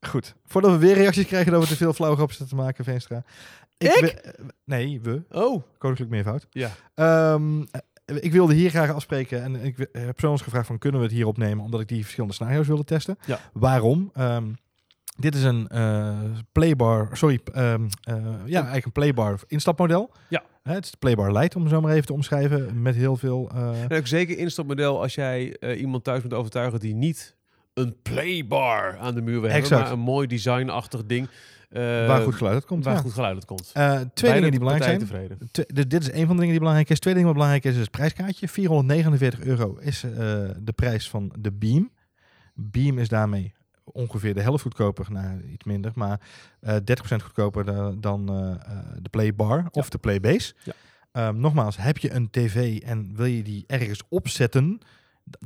Goed. 0.00 0.34
Voordat 0.44 0.70
we 0.70 0.76
weer 0.78 0.94
reacties 0.94 1.26
krijgen 1.26 1.52
dat 1.52 1.62
we 1.62 1.68
te 1.68 1.76
veel 1.76 1.92
flauwe 1.92 2.16
grapjes 2.16 2.38
zitten 2.38 2.56
te 2.56 2.62
maken, 2.62 2.84
Veenstra. 2.84 3.24
Ik? 3.78 3.88
eh, 3.90 4.44
nee, 4.64 5.00
we. 5.00 5.22
Oh, 5.30 5.62
Koninklijk 5.78 6.10
meervoud. 6.10 6.46
ja. 6.50 6.70
Ehm, 6.94 7.62
eh, 7.70 8.16
ik 8.20 8.32
wilde 8.32 8.54
hier 8.54 8.70
graag 8.70 8.90
afspreken 8.90 9.42
en 9.42 9.54
ik 9.64 9.88
heb 9.92 10.20
zo 10.20 10.30
eens 10.30 10.42
gevraagd 10.42 10.66
van 10.66 10.78
kunnen 10.78 11.00
we 11.00 11.06
het 11.06 11.14
hier 11.16 11.26
opnemen 11.26 11.64
omdat 11.64 11.80
ik 11.80 11.88
die 11.88 12.02
verschillende 12.02 12.34
scenario's 12.34 12.66
wilde 12.66 12.84
testen. 12.84 13.18
Ja. 13.26 13.40
Waarom? 13.52 14.12
Dit 15.16 15.34
is 15.34 15.42
een 15.42 15.68
eh, 15.68 16.18
playbar, 16.52 17.08
sorry, 17.12 17.40
ehm, 17.52 17.84
eh, 18.02 18.14
ja, 18.44 18.54
eigenlijk 18.58 18.84
een 18.84 18.92
playbar 18.92 19.40
instapmodel. 19.46 20.10
Ja. 20.28 20.42
Hè, 20.62 20.72
het 20.74 20.84
is 20.84 20.90
de 20.90 20.96
playbar 20.96 21.32
light, 21.32 21.56
om 21.56 21.62
het 21.62 21.70
zo 21.70 21.80
maar 21.80 21.92
even 21.92 22.06
te 22.06 22.12
omschrijven, 22.12 22.82
met 22.82 22.94
heel 22.94 23.16
veel... 23.16 23.50
eh, 23.54 23.82
En 23.88 23.96
ook 23.98 24.06
zeker 24.06 24.38
instapmodel 24.38 25.00
als 25.02 25.14
jij 25.14 25.56
iemand 25.76 26.04
thuis 26.04 26.22
moet 26.22 26.34
overtuigen 26.34 26.80
die 26.80 26.94
niet 26.94 27.36
een 27.74 27.96
playbar 28.02 28.96
aan 28.98 29.14
de 29.14 29.22
muur 29.22 29.40
wil 29.40 29.50
hebben, 29.50 29.70
maar 29.78 29.90
een 29.92 29.98
mooi 29.98 30.26
designachtig 30.26 31.04
ding. 31.06 31.28
waar 31.70 32.22
goed 32.22 32.34
geluid 32.34 32.54
uit 32.54 32.64
komt. 32.64 32.84
waar 32.84 32.94
ja. 32.94 33.00
goed 33.00 33.12
geluid 33.12 33.34
uit 33.34 33.44
komt. 33.44 33.72
Twee 34.14 34.32
dingen 34.32 34.50
die 34.50 34.58
belangrijk 34.60 34.90
zijn. 34.90 34.98
tevreden. 34.98 35.38
De- 35.50 35.86
dit 35.86 36.02
is 36.02 36.12
een 36.12 36.26
van 36.26 36.34
de 36.34 36.34
dingen 36.34 36.48
die 36.50 36.58
belangrijk 36.58 36.90
is. 36.90 36.98
Twee 36.98 37.14
dingen 37.14 37.28
wat 37.28 37.36
belangrijk 37.36 37.64
is, 37.64 37.74
is 37.74 37.80
het 37.80 37.90
prijskaartje. 37.90 38.48
449 38.48 39.40
euro 39.40 39.76
is 39.80 40.00
de 40.58 40.72
prijs 40.74 41.10
van 41.10 41.32
de 41.38 41.52
Beam. 41.52 41.90
Beam 42.54 42.98
is 42.98 43.08
daarmee 43.08 43.54
ongeveer 43.84 44.34
de 44.34 44.40
helft 44.40 44.62
goedkoper, 44.62 45.06
nou 45.12 45.42
iets 45.52 45.64
minder, 45.64 45.92
maar 45.94 46.20
eh 46.60 46.76
30% 46.76 47.22
goedkoper 47.22 47.64
da- 47.64 47.90
dan 47.98 48.28
eh, 48.28 48.50
eh, 48.50 48.78
de 49.02 49.08
Playbar 49.08 49.66
of 49.70 49.88
de 49.90 49.98
Playbase. 49.98 50.54
Ja. 50.64 50.72
Ehm, 51.12 51.40
nogmaals, 51.40 51.76
heb 51.76 51.98
je 51.98 52.12
een 52.12 52.30
tv 52.30 52.80
en 52.82 53.16
wil 53.16 53.24
je 53.26 53.42
die 53.42 53.64
ergens 53.66 54.02
opzetten, 54.08 54.78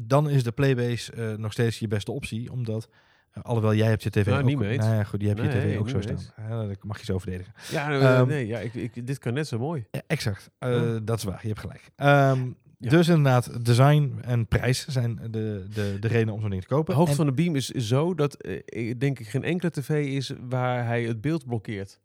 dan 0.01 0.29
is 0.31 0.42
de 0.44 0.53
Playbase 0.53 1.12
eh, 1.12 1.35
nog 1.37 1.53
steeds 1.53 1.79
je 1.79 1.88
beste 1.88 2.12
optie, 2.12 2.53
omdat 2.53 2.88
eh, 3.33 3.42
alhoewel 3.42 3.74
jij 3.74 3.88
hebt 3.88 4.03
je 4.03 4.11
tv 4.11 4.27
Nou, 4.27 4.38
ook, 4.40 4.44
niet 4.46 4.59
mee 4.59 4.79
nou 4.79 4.94
ja, 4.94 5.05
goed, 5.05 5.20
die 5.20 5.29
heb 5.29 5.38
je 5.38 5.44
Nee, 5.44 5.53
tv 5.74 5.79
ook 5.79 5.88
zo 5.88 6.01
staan. 6.01 6.18
Ja, 6.48 6.66
dat 6.66 6.85
mag 6.85 6.98
je 6.98 7.05
zo 7.05 7.18
verdedigen. 7.18 7.53
Ja, 7.70 7.90
eh, 7.90 8.18
Ehm, 8.18 8.27
nee, 8.29 8.46
ja 8.46 8.59
ik, 8.59 8.74
ik, 8.74 9.07
dit 9.07 9.18
kan 9.18 9.33
net 9.35 9.48
zo 9.48 9.59
mooi. 9.59 9.85
Ja, 9.90 10.03
exact. 10.07 10.51
Eh. 10.59 10.96
Dat 11.03 11.18
is 11.18 11.24
waar, 11.24 11.38
je 11.42 11.48
hebt 11.48 11.61
gelijk. 11.61 11.90
Ehm, 11.96 12.40
Ja. 12.81 12.91
Dus 12.91 13.09
inderdaad, 13.09 13.64
design 13.64 14.19
en 14.23 14.47
prijs 14.47 14.87
zijn 14.87 15.17
de, 15.31 15.67
de, 15.71 15.97
de 16.01 16.09
redenen 16.09 16.35
om 16.35 16.41
zo'n 16.41 16.51
ding 16.51 16.62
te 16.62 16.69
kopen. 16.69 16.87
De 16.93 16.97
hoogte 16.99 17.11
En- 17.11 17.17
van 17.17 17.27
de 17.27 17.33
beam 17.33 17.55
is 17.57 17.69
zo 17.69 18.14
dat 18.14 18.35
eh, 18.35 18.57
ik 18.64 19.01
denk 19.01 19.19
ik 19.19 19.29
geen 19.29 19.45
enkele 19.45 19.71
tv 19.71 20.07
is 20.07 20.33
waar 20.49 20.85
hij 20.87 21.03
het 21.05 21.21
beeld 21.21 21.47
blokkeert. 21.47 22.01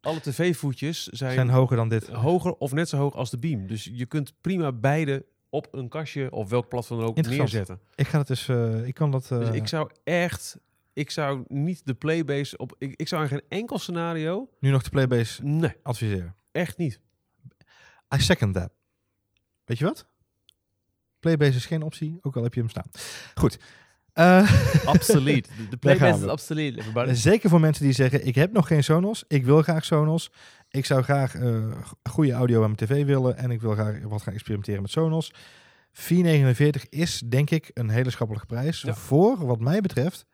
Alle 0.00 0.20
tv-voetjes 0.20 1.06
zijn, 1.06 1.32
zijn 1.34 1.48
hoger 1.48 1.76
dan 1.76 1.88
dit. 1.88 2.06
hoger 2.08 2.52
of 2.54 2.72
net 2.72 2.88
zo 2.88 2.96
hoog 2.96 3.14
als 3.14 3.30
de 3.30 3.38
beam. 3.38 3.66
Dus 3.66 3.88
je 3.92 4.06
kunt 4.06 4.32
prima 4.40 4.72
beide 4.72 5.24
op 5.48 5.68
een 5.70 5.88
kastje 5.88 6.30
of 6.32 6.50
welk 6.50 6.68
platform 6.68 6.98
dan 7.00 7.08
ook 7.08 7.26
neerzetten. 7.26 7.80
Ik 7.94 8.06
ga 8.06 8.18
het 8.18 8.26
dus, 8.26 8.48
eh, 8.48 8.86
ik 8.86 8.94
kan 8.94 9.10
dat. 9.10 9.30
eh, 9.30 9.38
Dus 9.38 9.48
ik 9.48 9.68
zou 9.68 9.90
echt 10.04 10.58
Ik 10.92 11.10
zou 11.10 11.44
niet 11.48 11.86
de 11.86 11.94
playbase 11.94 12.56
op... 12.56 12.74
Ik, 12.78 12.94
ik 12.96 13.08
zou 13.08 13.22
in 13.22 13.28
geen 13.28 13.42
enkel 13.48 13.78
scenario... 13.78 14.48
Nu 14.60 14.70
nog 14.70 14.82
de 14.82 14.90
Playbase 14.90 15.44
Nee, 15.44 15.72
adviseren. 15.82 16.34
echt 16.52 16.76
niet. 16.76 17.00
I 18.14 18.20
second 18.20 18.54
that. 18.54 18.70
Weet 19.64 19.78
je 19.78 19.84
wat? 19.84 20.06
Playbase 21.20 21.56
is 21.56 21.66
geen 21.66 21.82
optie, 21.82 22.18
ook 22.22 22.36
al 22.36 22.42
heb 22.42 22.54
je 22.54 22.60
hem 22.60 22.68
staan. 22.68 22.90
Goed. 23.34 23.58
Eh, 24.12 24.84
Absoluut. 24.94 25.50
De, 25.70 25.76
playbase 25.76 26.24
is 26.24 26.30
absoluut. 26.30 26.82
zeker 27.10 27.50
voor 27.50 27.60
mensen 27.60 27.84
die 27.84 27.92
zeggen, 27.92 28.26
ik 28.26 28.34
heb 28.34 28.52
nog 28.52 28.66
geen 28.66 28.84
Sonos. 28.84 29.24
Ik 29.28 29.44
wil 29.44 29.62
graag 29.62 29.84
Sonos. 29.84 30.30
Ik 30.68 30.84
zou 30.84 31.02
graag 31.02 31.34
eh, 31.34 31.80
goede 32.10 32.32
audio 32.32 32.62
aan 32.62 32.74
mijn 32.76 32.88
tv 32.88 33.04
willen. 33.04 33.36
En 33.36 33.50
ik 33.50 33.60
wil 33.60 33.72
graag 33.72 34.00
wat 34.02 34.22
gaan 34.22 34.34
experimenteren 34.34 34.82
met 34.82 34.90
Sonos. 34.90 35.32
4,49 35.92 36.88
is 36.88 37.22
denk 37.28 37.50
ik 37.50 37.70
een 37.74 37.88
hele 37.88 38.10
schappelijke 38.10 38.46
prijs. 38.46 38.80
Ja. 38.80 38.94
Voor, 38.94 39.46
wat 39.46 39.60
mij 39.60 39.80
betreft, 39.80 40.26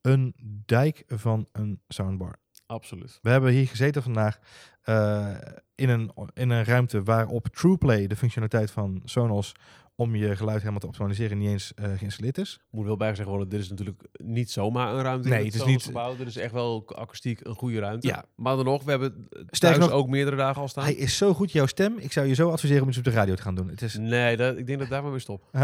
een 0.00 0.34
dijk 0.66 1.02
van 1.06 1.48
een 1.52 1.80
soundbar. 1.88 2.38
Absoluut. 2.68 3.18
We 3.22 3.30
hebben 3.30 3.52
hier 3.52 3.66
gezeten 3.66 4.02
vandaag 4.02 4.38
eh, 4.82 5.34
in, 5.74 5.88
een, 5.88 6.10
in 6.34 6.50
een 6.50 6.64
ruimte 6.64 7.02
waarop 7.02 7.48
TruePlay, 7.48 8.06
de 8.06 8.16
functionaliteit 8.16 8.70
van 8.70 9.02
Sonos, 9.04 9.52
om 9.94 10.14
je 10.16 10.36
geluid 10.36 10.58
helemaal 10.58 10.80
te 10.80 10.86
optimaliseren, 10.86 11.38
niet 11.38 11.48
eens 11.48 11.74
eh, 11.74 11.92
geïnstalleerd 11.96 12.38
is. 12.38 12.60
Moet 12.70 12.86
wel 12.86 12.96
bijgezegd 12.96 13.28
worden, 13.28 13.48
dit 13.48 13.60
is 13.60 13.68
natuurlijk 13.68 14.02
niet 14.12 14.50
zomaar 14.50 14.94
een 14.94 15.02
ruimte. 15.02 15.28
Nee, 15.28 15.38
in 15.38 15.44
het 15.44 15.54
is 15.54 15.64
niet- 15.64 15.82
gebouw. 15.82 16.16
Dit 16.16 16.26
is 16.26 16.36
echt 16.36 16.52
wel 16.52 16.84
akoestiek 16.94 17.40
een 17.46 17.54
goede 17.54 17.78
ruimte. 17.78 18.06
Ja. 18.06 18.24
Maar 18.34 18.56
dan 18.56 18.64
nog, 18.64 18.82
we 18.84 18.90
hebben 18.90 19.26
thuis 19.30 19.44
Sterker 19.50 19.80
nog, 19.80 19.90
ook 19.90 20.08
meerdere 20.08 20.36
dagen 20.36 20.62
al 20.62 20.68
staan. 20.68 20.84
Hij 20.84 20.94
is 20.94 21.16
zo 21.16 21.34
goed, 21.34 21.52
jouw 21.52 21.66
stem. 21.66 21.94
Ik 21.98 22.12
zou 22.12 22.26
je 22.26 22.34
zo 22.34 22.50
adviseren 22.50 22.82
om 22.82 22.88
iets 22.88 22.98
op 22.98 23.04
de 23.04 23.10
radio 23.10 23.34
te 23.34 23.42
gaan 23.42 23.54
doen. 23.54 23.68
Het 23.68 23.82
is 23.82 23.96
Nee, 23.96 24.36
dat, 24.36 24.56
ik 24.56 24.66
denk 24.66 24.78
dat 24.78 24.88
daar 24.88 25.02
maar 25.02 25.10
weer 25.10 25.20
stop. 25.20 25.44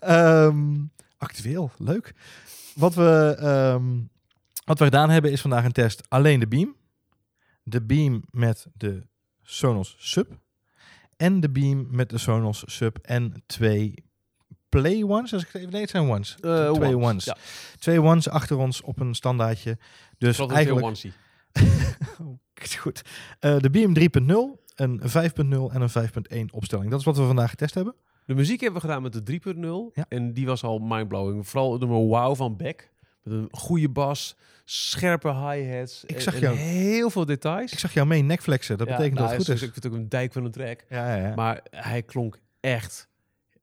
Ehm, 0.00 0.76
actueel, 1.18 1.70
leuk. 1.78 2.14
Wat 2.74 2.94
we, 2.94 3.36
ehm, 3.38 3.84
wat 4.68 4.78
we 4.78 4.84
gedaan 4.84 5.10
hebben 5.10 5.32
is 5.32 5.40
vandaag 5.40 5.64
een 5.64 5.72
test 5.72 6.02
alleen 6.08 6.40
de 6.40 6.48
Beam. 6.48 6.76
De 7.62 7.82
Beam 7.82 8.22
met 8.30 8.66
de 8.74 9.06
Sonos 9.42 9.96
Sub. 9.98 10.38
En 11.16 11.40
de 11.40 11.50
Beam 11.50 11.86
met 11.90 12.10
de 12.10 12.18
Sonos 12.18 12.62
Sub 12.66 12.98
en 13.02 13.42
twee 13.46 13.94
Play 14.68 15.02
Ones. 15.02 15.32
Als 15.32 15.42
ik 15.42 15.48
het 15.48 15.56
even 15.56 15.72
nee, 15.72 15.80
het 15.80 15.90
zijn 15.90 16.08
Ones. 16.08 16.36
Eh, 16.40 16.72
twee 16.72 16.96
ones, 16.96 17.08
Ones. 17.10 17.24
ja. 17.24 17.36
Twee 17.78 18.02
Ones 18.02 18.28
achter 18.28 18.56
ons 18.56 18.80
op 18.80 19.00
een 19.00 19.14
standaardje. 19.14 19.78
Dus 20.18 20.38
eigenlijk... 20.38 21.14
Oh, 22.20 22.38
goed. 22.78 23.02
Eh, 23.40 23.58
de 23.58 23.70
Beam 23.70 23.94
3.0, 23.98 24.64
een 24.74 25.00
5.0 25.00 25.74
en 25.74 25.80
een 25.80 25.90
5.1 26.48 26.54
opstelling. 26.54 26.90
Dat 26.90 26.98
is 26.98 27.04
wat 27.04 27.16
we 27.16 27.26
vandaag 27.26 27.50
getest 27.50 27.74
hebben. 27.74 27.94
De 28.24 28.34
muziek 28.34 28.60
hebben 28.60 28.80
we 28.80 28.86
gedaan 28.86 29.02
met 29.02 29.26
de 29.26 29.40
3.0. 29.92 29.94
Ja. 29.94 30.04
En 30.08 30.32
die 30.32 30.46
was 30.46 30.62
al 30.62 30.78
mindblowing. 30.78 31.48
Vooral 31.48 31.78
door 31.78 31.88
mijn 31.88 32.06
wow 32.06 32.36
van 32.36 32.56
Beck. 32.56 32.92
Een 33.30 33.48
goede 33.50 33.88
bas, 33.88 34.36
scherpe 34.64 35.28
hi-hats. 35.34 36.04
Ik 36.04 36.16
en- 36.16 36.22
zag 36.22 36.34
en 36.34 36.40
jou- 36.40 36.56
heel 36.56 37.10
veel 37.10 37.24
details. 37.24 37.72
Ik 37.72 37.78
zag 37.78 37.92
jou 37.94 38.06
mee 38.06 38.22
nekflexen. 38.22 38.78
Dat 38.78 38.86
Ja, 38.88 38.96
betekent 38.96 39.18
nou, 39.18 39.28
dat 39.28 39.38
het 39.38 39.46
hij 39.46 39.56
goed 39.56 39.62
is. 39.64 39.68
Ik 39.68 39.72
vind 39.82 39.84
het 39.84 39.92
ook 39.92 39.98
een 40.04 40.08
dijk 40.08 40.32
van 40.32 40.44
een 40.44 40.50
track. 40.50 40.84
Ja, 40.88 41.16
ja, 41.16 41.26
ja. 41.28 41.34
Maar 41.34 41.60
hij 41.70 42.02
klonk 42.02 42.38
echt 42.60 43.08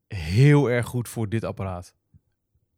heel 0.08 0.70
erg 0.70 0.86
goed 0.86 1.10
voor 1.10 1.30
dit 1.30 1.44
apparaat. 1.44 1.94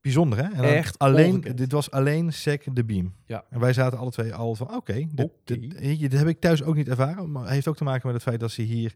Bijzonder, 0.02 0.38
hè? 0.40 0.52
En 0.64 0.64
Echt 0.76 1.00
alleen, 1.00 1.30
ongekend. 1.34 1.58
dit 1.58 1.72
was 1.72 1.92
alleen 1.92 2.34
sec 2.34 2.64
de 2.74 2.84
beam. 2.86 3.14
Ja. 3.26 3.46
En 3.50 3.60
wij 3.60 3.74
zaten 3.74 3.98
alle 4.00 4.12
twee 4.12 4.34
al 4.34 4.56
van, 4.56 4.76
oké, 4.76 4.94
dit, 4.94 5.26
Oké. 5.26 5.34
dit, 5.44 5.78
dit, 5.82 6.00
dit 6.00 6.12
heb 6.14 6.28
ik 6.28 6.40
thuis 6.40 6.64
ook 6.64 6.76
niet 6.76 6.88
ervaren. 6.88 7.32
Maar 7.32 7.44
het 7.44 7.52
heeft 7.52 7.68
ook 7.68 7.76
te 7.78 7.84
maken 7.84 8.06
met 8.06 8.16
het 8.16 8.24
feit 8.24 8.40
dat 8.40 8.52
ze 8.52 8.62
hier 8.62 8.94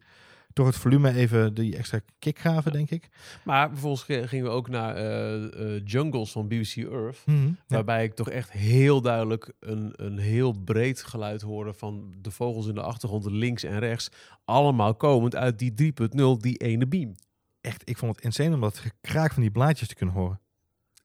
door 0.53 0.65
het 0.65 0.75
volume 0.75 1.13
even 1.13 1.53
die 1.53 1.77
extra 1.77 1.99
kick 2.19 2.39
gaven, 2.39 2.71
denk 2.71 2.89
ik. 2.89 3.09
Maar 3.43 3.69
vervolgens 3.69 4.03
ge- 4.03 4.27
gingen 4.27 4.45
we 4.45 4.51
ook 4.51 4.69
naar 4.69 4.95
eh, 4.95 5.75
eh, 5.75 5.81
Jungles 5.85 6.31
van 6.31 6.47
BBC 6.47 6.75
Earth. 6.75 7.21
Mhm. 7.25 7.51
Waarbij 7.67 8.03
ik 8.03 8.13
toch 8.13 8.29
echt 8.29 8.51
heel 8.51 9.01
duidelijk 9.01 9.53
een, 9.59 9.93
een 9.95 10.17
heel 10.17 10.51
breed 10.51 11.03
geluid 11.03 11.41
hoorde 11.41 11.73
van 11.73 12.13
de 12.21 12.31
vogels 12.31 12.67
in 12.67 12.75
de 12.75 12.81
achtergrond, 12.81 13.25
links 13.25 13.63
en 13.63 13.79
rechts. 13.79 14.09
Allemaal 14.45 14.95
komend 14.95 15.35
uit 15.35 15.59
die 15.59 15.93
3.0, 15.93 16.37
die 16.39 16.57
ene 16.57 16.87
beam. 16.87 17.15
Echt, 17.61 17.89
ik 17.89 17.97
vond 17.97 18.15
het 18.15 18.25
insane 18.25 18.55
om 18.55 18.61
dat 18.61 18.77
gekraak 18.77 19.33
van 19.33 19.41
die 19.41 19.51
blaadjes 19.51 19.87
te 19.87 19.95
kunnen 19.95 20.15
horen. 20.15 20.39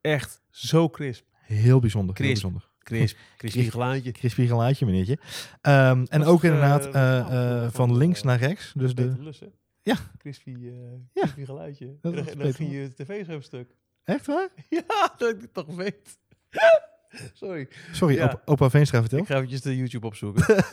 Echt 0.01 0.41
zo 0.51 0.89
crisp. 0.89 1.25
Heel 1.33 1.79
bijzonder. 1.81 2.17
Heel 2.17 2.25
Crisp. 2.27 2.43
bijzonder. 2.43 2.71
Crisp, 2.87 3.17
crispy 3.37 3.59
Crisp. 3.59 3.73
geluidje. 3.73 4.13
Crispy 4.13 4.47
geluidje, 4.47 4.87
meneertje. 4.87 5.19
Ehm, 5.61 6.05
en 6.09 6.25
ook 6.25 6.45
eh, 6.45 6.51
inderdaad 6.51 6.87
eh, 6.87 7.19
eh, 7.65 7.73
van, 7.73 7.97
links 7.97 8.23
naar 8.23 8.39
rechts. 8.39 8.73
Dus 8.77 8.95
de... 8.95 9.15
Lussen. 9.19 9.53
Ja. 9.83 9.97
Crispy, 10.19 10.57
Ja. 10.59 10.73
crispy 11.15 11.45
geluidje. 11.45 11.97
Dat 12.01 12.15
en 12.15 12.39
dan, 12.39 12.55
ging 12.55 12.73
je 12.73 12.93
tv-scherm 12.95 13.43
stuk. 13.43 13.77
Echt 14.05 14.27
waar? 14.27 14.49
Ja, 14.69 15.15
dat 15.19 15.35
ik 15.35 15.41
het 15.41 15.55
toch 15.55 15.75
weet. 15.75 16.19
Sorry. 17.33 17.69
Sorry, 17.93 18.15
Ja. 18.15 18.25
opa, 18.25 18.41
opa 18.45 18.71
Veenstra 18.71 19.01
vertel. 19.01 19.19
Ik 19.19 19.27
ga 19.27 19.35
eventjes 19.35 19.61
de 19.61 19.77
YouTube 19.77 20.07
opzoeken. 20.07 20.65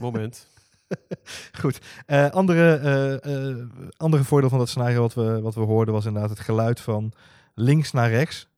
Moment. 0.00 0.46
Goed. 1.60 1.78
Eh, 2.06 2.30
andere, 2.30 3.90
andere 3.96 4.24
voordeel 4.24 4.48
van 4.50 4.58
dat 4.58 4.68
scenario 4.68 5.00
wat 5.00 5.14
we, 5.14 5.40
wat 5.40 5.54
we 5.54 5.60
hoorden 5.60 5.94
was 5.94 6.04
inderdaad 6.04 6.30
het 6.30 6.40
geluid 6.40 6.80
van 6.80 7.12
links 7.54 7.92
naar 7.92 8.10
rechts. 8.10 8.48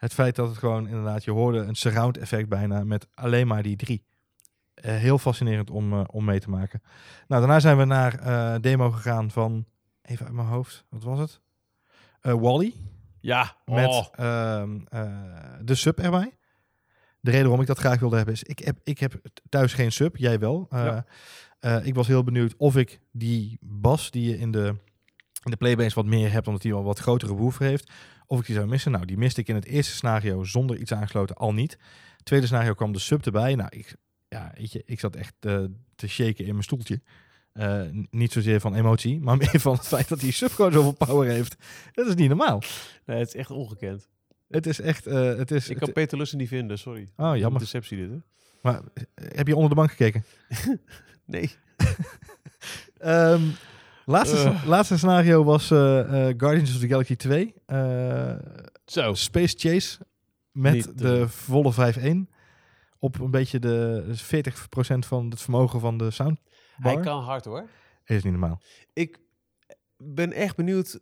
Het 0.00 0.14
feit 0.14 0.36
dat 0.36 0.48
het 0.48 0.58
gewoon 0.58 0.88
inderdaad, 0.88 1.24
je 1.24 1.30
hoorde 1.30 1.58
een 1.58 1.74
surround 1.74 2.18
effect 2.18 2.48
bijna 2.48 2.84
met 2.84 3.06
alleen 3.14 3.46
maar 3.46 3.62
die 3.62 3.76
drie. 3.76 4.04
Eh, 4.74 4.94
heel 4.94 5.18
fascinerend 5.18 5.70
om, 5.70 5.92
eh, 5.92 6.04
om 6.06 6.24
mee 6.24 6.40
te 6.40 6.50
maken. 6.50 6.82
Nou, 7.28 7.40
daarna 7.40 7.60
zijn 7.60 7.76
we 7.76 7.84
naar 7.84 8.18
eh, 8.18 8.60
demo 8.60 8.90
gegaan 8.90 9.30
van, 9.30 9.66
even 10.02 10.26
uit 10.26 10.34
mijn 10.34 10.46
hoofd, 10.46 10.84
wat 10.88 11.02
was 11.02 11.18
het? 11.18 11.40
Wally 12.20 12.74
Ja. 13.20 13.56
met 13.64 13.86
oh. 13.86 14.06
ehm, 14.12 14.78
eh, 14.88 15.12
de 15.62 15.74
sub 15.74 15.98
erbij. 15.98 16.36
De 17.20 17.30
reden 17.30 17.44
waarom 17.44 17.60
ik 17.60 17.66
dat 17.66 17.78
graag 17.78 18.00
wilde 18.00 18.16
hebben 18.16 18.34
is, 18.34 18.42
ik 18.42 18.58
heb, 18.58 18.78
ik 18.84 18.98
heb 18.98 19.20
thuis 19.48 19.72
geen 19.72 19.92
sub, 19.92 20.16
jij 20.16 20.38
wel. 20.38 20.66
Ja. 20.70 21.04
ik 21.82 21.94
was 21.94 22.06
heel 22.06 22.24
benieuwd 22.24 22.54
of 22.56 22.76
ik 22.76 23.00
die 23.12 23.58
bas 23.60 24.10
die 24.10 24.30
je 24.30 24.38
in 24.38 24.50
de, 24.50 24.76
de 25.40 25.56
playbase 25.56 25.94
wat 25.94 26.06
meer 26.06 26.32
hebt, 26.32 26.46
omdat 26.46 26.62
die 26.62 26.72
wel 26.72 26.84
wat 26.84 26.98
grotere 26.98 27.34
woofer 27.34 27.66
heeft, 27.66 27.90
of 28.26 28.40
ik 28.40 28.46
die 28.46 28.54
zou 28.54 28.66
missen. 28.66 28.92
Nou, 28.92 29.04
die 29.04 29.16
miste 29.18 29.40
ik 29.40 29.48
in 29.48 29.54
het 29.54 29.64
eerste 29.64 29.92
scenario 29.92 30.44
zonder 30.44 30.76
iets 30.78 30.92
aangesloten 30.92 31.36
al 31.36 31.52
niet. 31.54 31.78
Tweede 32.22 32.46
scenario 32.46 32.74
kwam 32.74 32.92
de 32.92 32.98
sub 32.98 33.26
erbij. 33.26 33.54
Nou, 33.54 33.68
ik, 33.76 33.94
ja, 34.28 34.52
weet 34.56 34.72
je, 34.72 34.82
ik 34.86 35.00
zat 35.00 35.16
echt 35.16 35.34
eh, 35.40 35.64
te 35.94 36.08
shaken 36.08 36.44
in 36.44 36.50
mijn 36.52 36.62
stoeltje. 36.64 37.00
Eh, 37.52 37.82
niet 38.10 38.32
zozeer 38.32 38.60
van 38.60 38.74
emotie, 38.74 39.20
maar 39.20 39.36
meer 39.46 39.60
van 39.60 39.72
het 39.74 39.86
feit 39.86 40.08
dat 40.08 40.20
die 40.20 40.32
sub 40.32 40.52
gewoon 40.52 40.72
zoveel 40.72 40.92
power 41.06 41.28
heeft. 41.30 41.56
Dat 41.92 42.06
is 42.06 42.14
niet 42.14 42.28
normaal. 42.28 42.62
Nee, 43.06 43.18
het 43.18 43.28
is 43.28 43.34
echt 43.34 43.50
ongekend. 43.50 44.08
Het 44.48 44.66
is 44.66 44.80
echt, 44.80 45.06
eh, 45.06 45.36
het 45.36 45.50
is... 45.50 45.64
Ik 45.64 45.70
het- 45.70 45.78
kan 45.84 45.92
Peter 45.92 46.18
Lussen 46.18 46.38
niet 46.38 46.48
vinden, 46.48 46.78
sorry. 46.78 47.08
oh, 47.16 47.36
jammer. 47.36 47.60
Deceptie 47.60 47.96
dit, 47.96 48.10
hè? 48.10 48.16
Maar 48.62 48.80
heb 49.14 49.46
je 49.46 49.54
onder 49.54 49.68
de 49.68 49.76
bank 49.76 49.90
gekeken? 49.90 50.24
Nee. 51.24 51.50
Ehm, 52.98 53.42
laatste, 54.10 54.36
Eh. 54.36 54.64
laatste 54.66 54.96
scenario 54.98 55.44
was 55.44 55.70
eh, 55.70 56.28
eh, 56.28 56.34
Guardians 56.38 56.74
of 56.74 56.80
the 56.80 56.88
Galaxy 56.88 57.16
2. 57.16 57.54
eh, 57.66 58.32
Zo. 58.84 59.14
Space 59.14 59.54
Chase 59.58 59.98
met 60.52 60.74
Niet 60.74 60.98
de 60.98 61.28
volle 61.28 61.72
5.1. 61.72 62.30
Op 62.98 63.20
een 63.20 63.30
beetje 63.30 63.58
de 63.58 64.04
dus 64.06 64.22
40% 64.22 65.06
van 65.06 65.30
het 65.30 65.40
vermogen 65.42 65.80
van 65.80 65.96
de 65.98 66.10
soundbar. 66.10 66.44
Hij 66.76 67.00
kan 67.00 67.22
hard, 67.22 67.44
hoor. 67.44 67.68
Is 68.04 68.22
niet 68.22 68.32
normaal. 68.32 68.60
Ik 68.92 69.18
ben 69.96 70.32
echt 70.32 70.56
benieuwd 70.56 70.98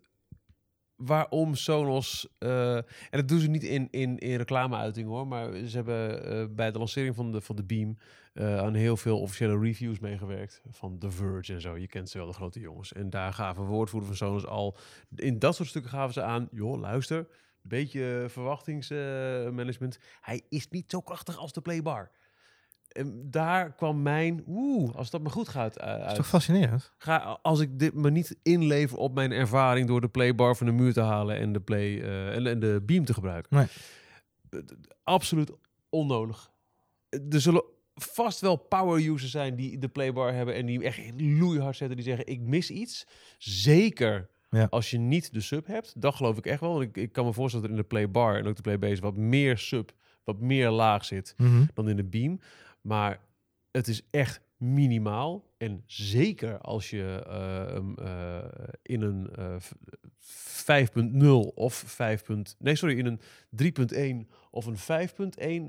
waarom 0.98 1.54
Sonos... 1.54 2.28
eh, 2.38 2.76
en 2.76 2.84
dat 3.10 3.28
doen 3.28 3.38
ze 3.38 3.48
niet 3.48 3.62
in, 3.62 3.88
in, 3.90 4.18
in 4.18 4.36
reclameuiting 4.36 5.08
hoor, 5.08 5.26
maar 5.26 5.66
ze 5.66 5.76
hebben 5.76 6.24
eh, 6.24 6.44
bij 6.50 6.70
de 6.70 6.78
lancering 6.78 7.14
van 7.14 7.32
de, 7.32 7.40
van 7.40 7.56
de 7.56 7.64
Beam 7.64 7.98
eh, 8.34 8.58
aan 8.58 8.74
heel 8.74 8.96
veel 8.96 9.20
officiële 9.20 9.58
reviews 9.58 9.98
meegewerkt. 9.98 10.62
Van 10.70 10.98
The 10.98 11.10
Verge 11.10 11.52
en 11.52 11.60
zo. 11.60 11.76
Je 11.76 11.86
kent 11.86 12.10
ze 12.10 12.18
wel, 12.18 12.26
de 12.26 12.32
grote 12.32 12.60
jongens. 12.60 12.92
En 12.92 13.10
daar 13.10 13.32
gaven 13.32 13.64
woordvoerder 13.64 14.08
van 14.08 14.16
Sonos 14.16 14.46
al... 14.46 14.76
In 15.14 15.38
dat 15.38 15.54
soort 15.54 15.68
stukken 15.68 15.90
gaven 15.90 16.12
ze 16.12 16.22
aan... 16.22 16.48
joh, 16.52 16.80
luister, 16.80 17.28
beetje 17.62 18.26
verwachtingsmanagement. 18.28 19.98
Hij 20.20 20.42
is 20.48 20.68
niet 20.68 20.90
zo 20.90 21.00
krachtig 21.00 21.38
als 21.38 21.52
de 21.52 21.60
Playbar. 21.60 22.10
Daar 23.06 23.72
kwam 23.74 24.02
mijn... 24.02 24.42
Oeh, 24.46 24.94
als 24.94 25.10
dat 25.10 25.22
maar 25.22 25.30
goed 25.32 25.48
gaat 25.48 25.76
eh, 25.76 25.86
Dat 25.86 25.98
is 26.00 26.04
uit. 26.06 26.14
toch 26.16 26.26
fascinerend? 26.28 26.92
Ga, 26.98 27.38
als 27.42 27.60
ik 27.60 27.78
dit 27.78 27.94
me 27.94 28.10
niet 28.10 28.36
inlever 28.42 28.98
op 28.98 29.14
mijn 29.14 29.32
ervaring 29.32 29.86
door 29.86 30.00
de 30.00 30.08
playbar 30.08 30.56
van 30.56 30.66
de 30.66 30.72
muur 30.72 30.92
te 30.92 31.00
halen 31.00 31.36
en 31.36 31.52
de, 31.52 31.60
play, 31.60 32.00
eh, 32.02 32.34
en, 32.36 32.46
en 32.46 32.60
de 32.60 32.82
beam 32.86 33.04
te 33.04 33.14
gebruiken. 33.14 33.56
Nee. 33.56 33.66
Eh, 34.50 34.60
Absoluut 35.04 35.50
onnodig. 35.88 36.50
Er 37.30 37.40
zullen 37.40 37.62
vast 37.94 38.40
wel 38.40 38.56
power 38.56 39.06
users 39.08 39.30
zijn 39.30 39.56
die 39.56 39.78
de 39.78 39.88
playbar 39.88 40.32
hebben 40.34 40.54
en 40.54 40.66
die 40.66 40.82
echt 40.82 41.00
loeihard 41.20 41.76
zetten. 41.76 41.96
Die 41.96 42.06
zeggen, 42.06 42.26
ik 42.26 42.40
mis 42.40 42.70
iets. 42.70 43.06
Zeker 43.38 44.28
Ja. 44.50 44.66
als 44.70 44.90
je 44.90 44.98
niet 44.98 45.32
de 45.32 45.40
sub 45.40 45.66
hebt. 45.66 45.92
Dat 46.00 46.14
geloof 46.14 46.38
ik 46.38 46.46
echt 46.46 46.60
wel. 46.60 46.70
Want 46.72 46.82
ik, 46.84 46.96
ik 46.96 47.12
kan 47.12 47.24
me 47.24 47.32
voorstellen 47.32 47.66
dat 47.68 47.76
in 47.76 47.82
de 47.82 47.88
playbar 47.88 48.36
en 48.36 48.46
ook 48.46 48.56
de 48.56 48.62
playbase 48.62 49.00
wat 49.02 49.16
meer 49.16 49.58
sub, 49.58 49.92
wat 50.24 50.40
meer 50.40 50.70
laag 50.70 51.04
zit 51.04 51.34
Mhm. 51.36 51.62
dan 51.74 51.88
in 51.88 51.96
de 51.96 52.04
beam. 52.04 52.40
Maar 52.80 53.20
het 53.70 53.88
is 53.88 54.02
echt 54.10 54.40
minimaal. 54.56 55.46
En 55.58 55.82
zeker 55.86 56.58
als 56.58 56.90
je 56.90 57.22
eh, 57.26 57.76
eh, 57.76 58.44
in 58.82 59.02
een 59.02 59.30
eh, 59.36 59.54
v- 59.58 59.72
5.0 60.90 61.54
of 61.54 61.74
5. 61.74 62.24
Nee, 62.58 62.76
sorry, 62.76 62.98
in 62.98 63.06
een 63.06 63.20
3.1 64.26 64.28
of 64.50 64.66
een 64.66 64.76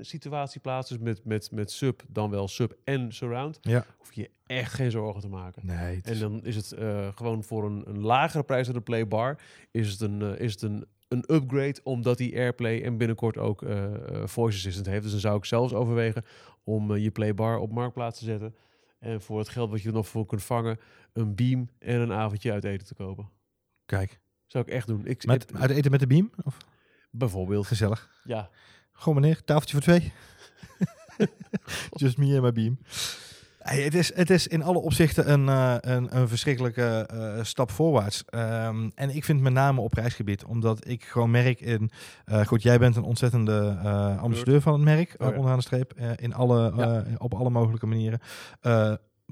situatie 0.00 0.60
plaatst, 0.60 0.88
dus 0.90 0.98
met, 0.98 1.24
met, 1.24 1.50
met 1.50 1.70
sub, 1.70 2.02
dan 2.08 2.30
wel 2.30 2.48
sub 2.48 2.76
en 2.84 3.12
surround, 3.12 3.58
Ja. 3.62 3.84
hoef 3.98 4.12
je 4.12 4.20
je 4.20 4.30
echt 4.46 4.72
geen 4.72 4.90
zorgen 4.90 5.20
te 5.20 5.28
maken. 5.28 5.66
Nee, 5.66 6.00
En 6.02 6.18
dan 6.18 6.44
is 6.44 6.56
het 6.56 6.72
eh, 6.72 7.08
gewoon 7.14 7.44
voor 7.44 7.64
een, 7.64 7.82
een 7.88 8.00
lagere 8.00 8.42
prijs 8.42 8.66
dan 8.66 8.74
de 8.74 8.80
Playbar, 8.80 9.40
is 9.70 9.90
het 9.92 10.00
een, 10.00 10.22
eh, 10.22 10.40
is 10.40 10.52
het 10.52 10.62
een, 10.62 10.86
een 11.08 11.24
upgrade, 11.34 11.80
omdat 11.82 12.18
die 12.18 12.36
Airplay 12.36 12.82
en 12.82 12.96
binnenkort 12.96 13.38
ook 13.38 13.62
eh, 13.62 13.84
eh, 13.94 14.26
Voice 14.26 14.56
Assistant 14.56 14.86
heeft. 14.86 15.02
Dus 15.02 15.10
dan 15.10 15.20
zou 15.20 15.36
ik 15.36 15.44
zelfs 15.44 15.72
overwegen 15.72 16.24
om 16.64 16.94
eh, 16.94 17.02
je 17.02 17.10
Playbar 17.10 17.58
op 17.58 17.72
Marktplaats 17.72 18.18
te 18.18 18.24
zetten. 18.24 18.54
En 18.98 19.20
voor 19.20 19.38
het 19.38 19.48
geld 19.48 19.70
wat 19.70 19.82
je 19.82 19.88
er 19.88 19.94
nog 19.94 20.08
voor 20.08 20.26
kunt 20.26 20.42
vangen, 20.42 20.78
een 21.12 21.34
beam 21.34 21.68
en 21.78 22.00
een 22.00 22.12
avondje 22.12 22.52
uit 22.52 22.64
eten 22.64 22.86
te 22.86 22.94
kopen. 22.94 23.30
Kijk, 23.86 24.20
Zou 24.46 24.64
ik 24.64 24.70
echt 24.70 24.86
doen. 24.86 25.06
Ik, 25.06 25.26
met, 25.26 25.54
uit 25.54 25.70
eten 25.70 25.90
met 25.90 26.00
de 26.00 26.06
beam? 26.06 26.30
Of? 26.44 26.56
bijvoorbeeld. 27.10 27.66
Gezellig. 27.66 28.10
Ja. 28.24 28.50
Gewoon 28.92 29.20
meneer, 29.20 29.44
tafeltje 29.44 29.72
voor 29.72 29.82
twee. 29.82 30.12
Just 32.02 32.18
me 32.18 32.34
and 32.34 32.42
my 32.42 32.52
beam. 32.52 32.78
Hey, 33.62 33.82
het, 33.82 33.94
is, 33.94 34.14
het 34.14 34.30
is 34.30 34.46
in 34.46 34.62
alle 34.62 34.78
opzichten 34.78 35.30
een, 35.32 35.48
eh, 35.48 35.74
een, 35.80 36.16
een 36.16 36.28
verschrikkelijke 36.28 37.06
eh, 37.10 37.44
stap 37.44 37.70
voorwaarts. 37.70 38.24
Ehm, 38.26 38.90
en 38.94 39.14
ik 39.14 39.24
vind 39.24 39.40
met 39.40 39.52
name 39.52 39.80
op 39.80 39.90
prijsgebied, 39.90 40.44
omdat 40.44 40.88
ik 40.88 41.04
gewoon 41.04 41.30
merk 41.30 41.60
in... 41.60 41.90
eh, 42.24 42.46
goed, 42.46 42.62
jij 42.62 42.78
bent 42.78 42.96
een 42.96 43.02
ontzettende 43.02 43.76
ambassadeur 44.20 44.60
van 44.60 44.72
het 44.72 44.82
merk, 44.82 45.14
Oh 45.18 45.28
ja. 45.28 45.34
onderaan 45.36 45.56
de 45.58 45.62
streep, 45.64 45.94
in 46.16 46.34
alle, 46.34 46.72
Ja. 46.76 47.04
op 47.18 47.34
alle 47.34 47.50
mogelijke 47.50 47.86
manieren. 47.86 48.20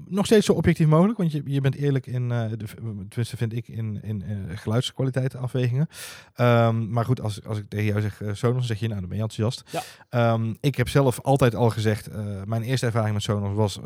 Nog 0.07 0.25
steeds 0.25 0.45
zo 0.45 0.53
objectief 0.53 0.87
mogelijk, 0.87 1.17
want 1.17 1.31
je, 1.31 1.41
je 1.45 1.61
bent 1.61 1.75
eerlijk 1.75 2.07
in, 2.07 2.31
eh, 2.31 2.49
de, 2.49 2.65
tenminste 3.07 3.37
vind 3.37 3.53
ik, 3.53 3.67
in, 3.67 3.99
in 4.03 4.21
eh, 4.21 4.57
geluidskwaliteit 4.57 5.35
afwegingen. 5.35 5.87
Ehm, 6.33 6.89
maar 6.89 7.05
goed, 7.05 7.21
als, 7.21 7.43
als 7.45 7.57
ik 7.57 7.69
tegen 7.69 7.85
jou 7.85 8.01
zeg 8.01 8.21
eh, 8.21 8.33
Sonos, 8.33 8.57
dan 8.57 8.63
zeg 8.63 8.79
je, 8.79 8.87
nou, 8.87 8.99
dan 8.99 9.09
ben 9.09 9.17
je 9.17 9.23
enthousiast. 9.23 9.63
Ja. 9.71 9.81
Ehm, 10.09 10.53
ik 10.59 10.75
heb 10.75 10.89
zelf 10.89 11.21
altijd 11.21 11.55
al 11.55 11.69
gezegd, 11.69 12.09
mijn 12.45 12.61
eerste 12.61 12.85
ervaring 12.85 13.13
met 13.13 13.23
Sonos 13.23 13.55
was, 13.55 13.79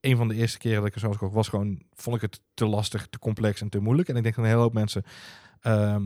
een 0.00 0.16
van 0.16 0.28
de 0.28 0.34
eerste 0.34 0.58
keren 0.58 0.78
dat 0.78 0.86
ik 0.86 0.94
een 0.94 1.00
Sonos 1.00 1.16
kocht, 1.16 1.32
was 1.32 1.48
gewoon, 1.48 1.82
vond 1.92 2.16
ik 2.16 2.22
het 2.22 2.40
te 2.54 2.66
lastig, 2.66 3.06
te 3.10 3.18
complex 3.18 3.60
en 3.60 3.68
te 3.68 3.78
moeilijk. 3.78 4.08
En 4.08 4.16
ik 4.16 4.22
denk 4.22 4.34
dat 4.34 4.44
een 4.44 4.50
hele 4.50 4.62
hoop 4.62 4.74
mensen 4.74 5.04
ehm, 5.64 6.02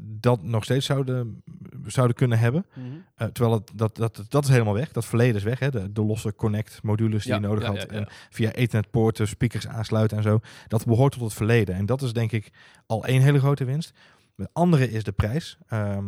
dat 0.00 0.42
nog 0.42 0.64
steeds 0.64 0.86
zouden, 0.86 1.42
zouden 1.86 2.16
kunnen 2.16 2.38
hebben. 2.38 2.66
Eh, 3.14 3.26
terwijl 3.26 3.54
het, 3.56 3.70
dat, 3.74 3.96
dat, 3.96 4.24
dat 4.28 4.44
is 4.44 4.50
helemaal 4.50 4.74
weg. 4.74 4.92
Dat 4.92 5.04
verleden 5.04 5.36
is 5.36 5.42
weg. 5.42 5.58
Hè? 5.58 5.70
De, 5.70 5.92
de 5.92 6.02
losse 6.04 6.34
connect 6.34 6.82
modules 6.82 7.22
die 7.22 7.32
Ja, 7.32 7.38
je 7.40 7.46
nodig 7.46 7.62
ja, 7.64 7.68
had. 7.70 7.82
ja. 7.82 7.86
En 7.86 8.08
via 8.30 8.52
ethernet 8.52 8.90
poorten, 8.90 9.28
speakers 9.28 9.68
aansluiten 9.68 10.16
en 10.16 10.22
zo. 10.22 10.40
Dat 10.68 10.84
behoort 10.84 11.12
tot 11.12 11.22
het 11.22 11.32
verleden. 11.32 11.74
En 11.74 11.86
dat 11.86 12.02
is 12.02 12.12
denk 12.12 12.32
ik 12.32 12.50
al 12.86 13.04
één 13.04 13.22
hele 13.22 13.38
grote 13.38 13.64
winst. 13.64 13.92
De 14.34 14.48
andere 14.52 14.90
is 14.90 15.04
de 15.04 15.12
prijs. 15.12 15.58
Ehm, 15.66 16.04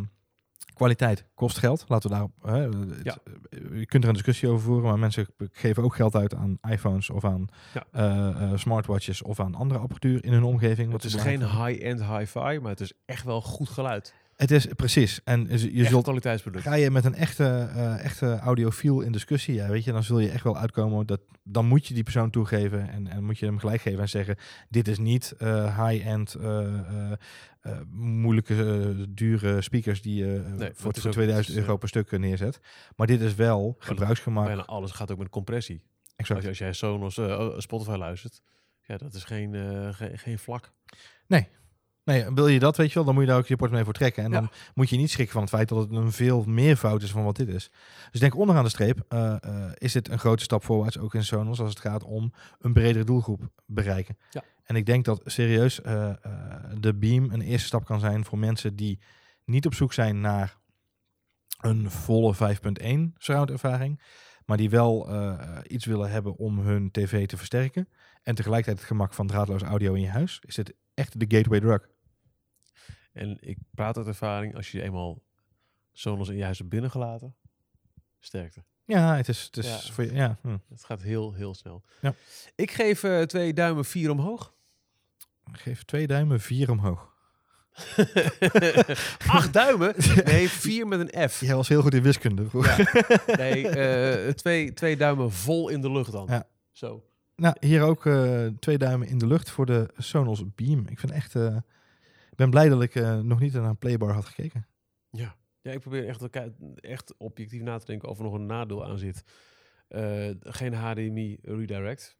kwaliteit 0.75 1.25
kost 1.35 1.59
geld. 1.59 1.85
Laten 1.89 2.09
we 2.11 2.15
daarop. 2.17 2.33
hè, 2.43 2.79
het- 2.79 3.01
Ja. 3.03 3.17
Je 3.79 3.87
kunt 3.87 4.03
er 4.03 4.09
een 4.09 4.15
discussie 4.15 4.49
over 4.49 4.65
voeren, 4.65 4.85
maar 4.85 4.99
mensen 4.99 5.27
geven 5.53 5.83
ook 5.83 5.95
geld 5.95 6.15
uit 6.15 6.35
aan 6.35 6.59
iPhones 6.71 7.11
of 7.11 7.25
aan 7.25 7.47
Ja. 7.75 7.85
eh, 7.93 8.43
eh, 8.43 8.59
smartwatches 8.59 9.23
of 9.23 9.41
aan 9.41 9.55
andere 9.55 9.81
apparatuur 9.81 10.25
in 10.25 10.33
hun 10.33 10.43
omgeving. 10.45 10.91
wat 10.93 11.03
Het 11.03 11.15
is 11.15 11.21
geen 11.21 11.41
high-end 11.41 12.05
hi-fi, 12.05 12.59
maar 12.61 12.71
het 12.71 12.81
is 12.81 12.93
echt 13.07 13.25
wel 13.25 13.41
goed 13.43 13.69
geluid. 13.69 14.15
Het 14.37 14.51
is 14.51 14.67
precies. 14.67 15.21
En 15.25 15.47
je 15.49 15.81
Echt 15.81 15.91
zult 15.91 16.03
kwaliteitsproduct. 16.03 16.65
Ga 16.65 16.75
je 16.75 16.91
met 16.91 17.05
een 17.05 17.15
echte, 17.15 17.45
eh, 17.75 18.05
echte 18.05 18.39
audiofiel 18.39 19.01
in 19.01 19.13
discussie, 19.13 19.55
ja, 19.55 19.69
weet 19.69 19.85
je, 19.85 19.93
dan 19.93 20.03
zul 20.03 20.19
je 20.19 20.31
echt 20.31 20.45
wel 20.45 20.57
uitkomen. 20.59 21.07
Dat, 21.07 21.21
dan 21.43 21.67
moet 21.67 21.87
je 21.87 21.95
die 21.95 22.03
persoon 22.03 22.31
toegeven 22.31 22.89
en, 22.91 23.07
en 23.07 23.25
moet 23.25 23.39
je 23.39 23.47
hem 23.47 23.59
gelijk 23.59 23.81
geven 23.81 24.01
en 24.01 24.09
zeggen: 24.09 24.37
Dit 24.69 24.89
is 24.89 24.99
niet 24.99 25.35
eh, 25.39 25.87
high-end, 25.89 26.35
eh, 26.35 27.13
moeilijke, 27.91 28.95
dure 29.09 29.63
speakers 29.63 30.03
die 30.03 30.15
je 30.25 30.43
voor, 30.75 30.93
is 30.93 31.01
voor 31.01 31.07
ook- 31.07 31.13
2000 31.13 31.47
het 31.47 31.57
is, 31.57 31.63
euro 31.63 31.77
per 31.77 31.89
stuk 31.89 32.19
neerzet. 32.19 32.61
Maar 32.97 33.07
dit 33.07 33.21
is 33.21 33.35
wel 33.35 33.77
gebruiksgemak. 33.79 34.47
Bijna 34.47 34.65
alles 34.65 34.91
gaat 34.91 35.11
ook 35.11 35.19
met 35.19 35.29
compressie. 35.29 35.83
Exact. 36.17 36.31
Als, 36.35 36.43
je, 36.43 36.49
als 36.49 36.59
jij 36.59 36.73
Sonos 36.73 37.19
eh, 37.19 37.59
Spotify 37.59 37.97
luistert, 37.97 38.43
ja, 38.87 38.97
dat 38.97 39.15
is 39.15 39.25
geen, 39.25 39.55
geen, 39.95 40.19
geen 40.19 40.39
vlak. 40.39 40.73
Nee, 41.27 41.49
wil 42.35 42.49
je 42.49 42.59
dat, 42.59 42.77
weet 42.77 42.89
je 42.89 42.95
wel, 42.95 43.05
dan 43.05 43.15
moet 43.15 43.23
je 43.23 43.29
daar 43.29 43.39
ook 43.39 43.47
je 43.47 43.57
portemonnee 43.57 43.85
voor 43.85 43.95
trekken. 43.95 44.25
En 44.25 44.31
Ja. 44.31 44.41
dan 44.41 44.51
moet 44.75 44.91
je 44.91 44.97
niet 44.97 45.11
schrikken 45.11 45.33
van 45.35 45.43
het 45.43 45.51
feit 45.51 45.69
dat 45.69 45.79
het 45.79 45.91
een 45.93 46.13
veel 46.13 46.45
meer 46.45 46.77
fout 46.77 47.03
is 47.03 47.11
van 47.11 47.25
wat 47.25 47.37
dit 47.37 47.49
is. 47.49 47.69
Dus 47.73 48.11
ik 48.13 48.21
denk 48.21 48.37
onderaan 48.37 48.65
de 48.65 48.71
streep 48.71 49.05
eh, 49.09 49.37
eh, 49.41 49.73
is 49.75 49.93
dit 49.93 50.09
een 50.09 50.19
grote 50.19 50.43
stap 50.43 50.65
voorwaarts, 50.65 50.99
ook 50.99 51.15
in 51.15 51.25
Sonos, 51.25 51.61
als 51.61 51.71
het 51.71 51.79
gaat 51.81 52.05
om 52.05 52.33
een 52.59 52.73
bredere 52.73 53.05
doelgroep 53.05 53.49
bereiken. 53.67 54.19
Ja. 54.31 54.43
En 54.65 54.77
ik 54.77 54.87
denk 54.87 55.05
dat 55.05 55.21
serieus 55.25 55.81
eh, 55.81 56.11
de 56.79 56.95
Beam 56.95 57.31
een 57.31 57.41
eerste 57.41 57.67
stap 57.67 57.85
kan 57.85 58.01
zijn 58.01 58.25
voor 58.25 58.39
mensen 58.39 58.77
die 58.77 58.99
niet 59.45 59.67
op 59.67 59.75
zoek 59.75 59.93
zijn 59.93 60.21
naar 60.21 60.57
een 61.61 61.91
volle 61.91 62.35
5.1 62.35 63.13
surround 63.17 63.51
ervaring, 63.51 64.01
maar 64.47 64.57
die 64.57 64.71
wel 64.71 65.09
iets 65.67 65.85
willen 65.85 66.11
hebben 66.11 66.37
om 66.37 66.59
hun 66.59 66.91
tv 66.91 67.27
te 67.27 67.37
versterken. 67.37 67.89
En 68.23 68.35
tegelijkertijd 68.35 68.79
het 68.79 68.87
gemak 68.87 69.15
van 69.15 69.27
draadloos 69.27 69.63
audio 69.63 69.93
in 69.95 70.01
je 70.01 70.09
huis. 70.09 70.41
Is 70.47 70.55
dit 70.55 70.75
echt 70.95 71.21
de 71.21 71.37
gateway 71.37 71.61
drug? 71.61 71.89
En 73.15 73.37
ik 73.41 73.59
praat 73.75 73.97
uit 73.97 74.07
ervaring, 74.07 74.55
als 74.57 74.71
je 74.73 74.83
eenmaal 74.83 75.23
Sonos 75.93 76.29
in 76.29 76.37
je 76.37 76.43
huis 76.45 76.59
hebt 76.59 76.71
binnengelaten, 76.71 77.35
sterkte. 78.21 78.65
Ja, 78.85 79.17
het 79.17 79.29
is, 79.29 79.43
het 79.43 79.57
is 79.57 79.67
Ja. 79.87 79.93
voor 79.93 80.05
je, 80.05 80.13
ja. 80.15 80.39
hm. 80.43 80.57
Het 80.69 80.85
gaat 80.85 81.03
heel, 81.03 81.33
heel 81.33 81.55
snel. 81.55 81.83
Ja. 82.01 82.15
Ik 82.55 82.71
geef 82.71 83.03
eh, 83.03 83.23
twee 83.23 83.53
duimen 83.53 83.85
vier 83.85 84.11
omhoog. 84.11 84.55
Geef 85.53 85.83
twee 85.85 86.07
duimen, 86.07 86.41
vier 86.41 86.71
omhoog. 86.71 87.13
Acht 89.27 89.53
duimen? 89.53 89.95
Nee, 90.25 90.49
vier 90.49 90.87
met 90.87 91.01
een 91.15 91.29
F. 91.29 91.41
Jij 91.41 91.55
was 91.55 91.69
heel 91.69 91.83
goed 91.83 91.95
in 91.95 92.03
wiskunde. 92.03 92.47
Ja. 92.53 92.77
Nee, 93.37 93.69
eh, 93.69 94.33
twee, 94.33 94.73
twee 94.73 94.97
duimen 94.97 95.33
vol 95.33 95.69
in 95.69 95.81
de 95.81 95.91
lucht 95.93 96.13
dan. 96.13 96.27
Ja. 96.29 96.47
Zo. 96.73 97.05
Nou, 97.37 97.57
hier 97.61 97.83
ook 97.83 98.07
eh, 98.07 98.47
twee 98.59 98.79
duimen 98.79 99.09
in 99.09 99.19
de 99.19 99.27
lucht 99.27 99.51
voor 99.51 99.67
de 99.67 99.91
Sonos 99.99 100.43
Beam. 100.55 100.87
Ik 100.89 100.99
vind 100.99 101.13
echt, 101.13 101.35
ik 101.35 101.63
ben 102.37 102.51
blij 102.51 102.69
dat 102.69 102.83
ik 102.83 102.95
eh, 102.95 103.21
nog 103.21 103.41
niet 103.41 103.53
naar 103.53 103.65
een 103.65 103.79
playbar 103.79 104.13
had 104.13 104.25
gekeken. 104.25 104.67
Ja. 105.11 105.37
ja, 105.61 105.71
ik 105.73 105.81
probeer 105.81 106.09
echt, 106.09 106.29
echt 106.81 107.15
objectief 107.17 107.63
na 107.63 107.79
te 107.79 107.87
denken 107.87 108.09
of 108.09 108.19
er 108.19 108.25
nog 108.25 108.33
een 108.35 108.47
nadeel 108.47 108.85
aan 108.87 108.99
zit. 108.99 109.25
Eh, 109.89 110.31
geen 110.41 110.75
HDMI 110.75 111.39
redirect. 111.43 112.17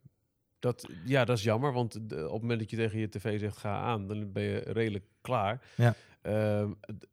Dat, 0.59 0.89
ja, 1.05 1.25
dat 1.25 1.37
is 1.37 1.43
jammer, 1.43 1.73
want 1.73 2.09
de- 2.09 2.15
op 2.25 2.31
het 2.31 2.41
moment 2.41 2.59
dat 2.59 2.69
je 2.69 2.75
tegen 2.77 2.99
je 2.99 3.09
tv 3.09 3.39
zegt 3.39 3.57
ga 3.57 3.79
aan, 3.81 4.07
dan 4.07 4.31
ben 4.31 4.43
je 4.43 4.57
redelijk 4.57 5.05
klaar. 5.21 5.61
Ja. 5.75 5.95
Ehm, 6.21 6.71
het- 6.81 7.07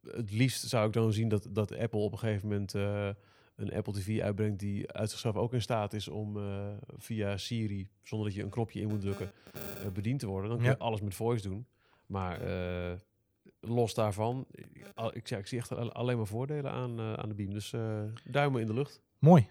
het- 0.00 0.30
liefst 0.32 0.68
zou 0.68 0.86
ik 0.86 0.92
dan 0.92 1.12
zien 1.12 1.28
dat, 1.28 1.48
dat 1.50 1.76
Apple 1.76 2.00
op 2.00 2.12
een 2.12 2.18
gegeven 2.18 2.48
moment 2.48 2.74
eh, 2.74 3.08
een 3.56 3.72
Apple 3.72 3.92
TV 3.92 4.20
uitbrengt 4.20 4.58
die 4.58 4.92
uit 4.92 5.10
zichzelf 5.10 5.36
ook 5.36 5.52
in 5.54 5.62
staat 5.62 5.92
is 5.92 6.08
om 6.08 6.36
eh, 6.36 6.66
via 6.96 7.36
Siri, 7.36 7.88
zonder 8.02 8.26
dat 8.28 8.36
je 8.36 8.42
een 8.42 8.50
knopje 8.50 8.80
in 8.80 8.88
moet 8.88 9.00
drukken, 9.00 9.30
eh, 9.54 9.88
bediend 9.92 10.20
te 10.20 10.26
worden. 10.26 10.48
Dan 10.50 10.58
kun 10.58 10.66
je 10.68 10.72
Ja. 10.78 10.84
alles 10.84 11.00
met 11.00 11.14
voice 11.14 11.48
doen. 11.48 11.66
Maar 12.06 12.40
eh, 12.40 12.92
los 13.60 13.94
daarvan, 13.94 14.46
ik, 15.12 15.28
ja, 15.28 15.36
ik 15.36 15.46
zie 15.46 15.58
echt 15.58 15.72
al- 15.76 15.92
alleen 15.92 16.16
maar 16.16 16.26
voordelen 16.26 16.70
aan, 16.72 16.98
eh, 16.98 17.12
aan 17.12 17.28
de 17.28 17.34
beam. 17.34 17.52
Dus 17.52 17.72
eh, 17.72 18.02
duimen 18.24 18.60
in 18.60 18.66
de 18.66 18.74
lucht. 18.74 19.00
Mooi. 19.18 19.46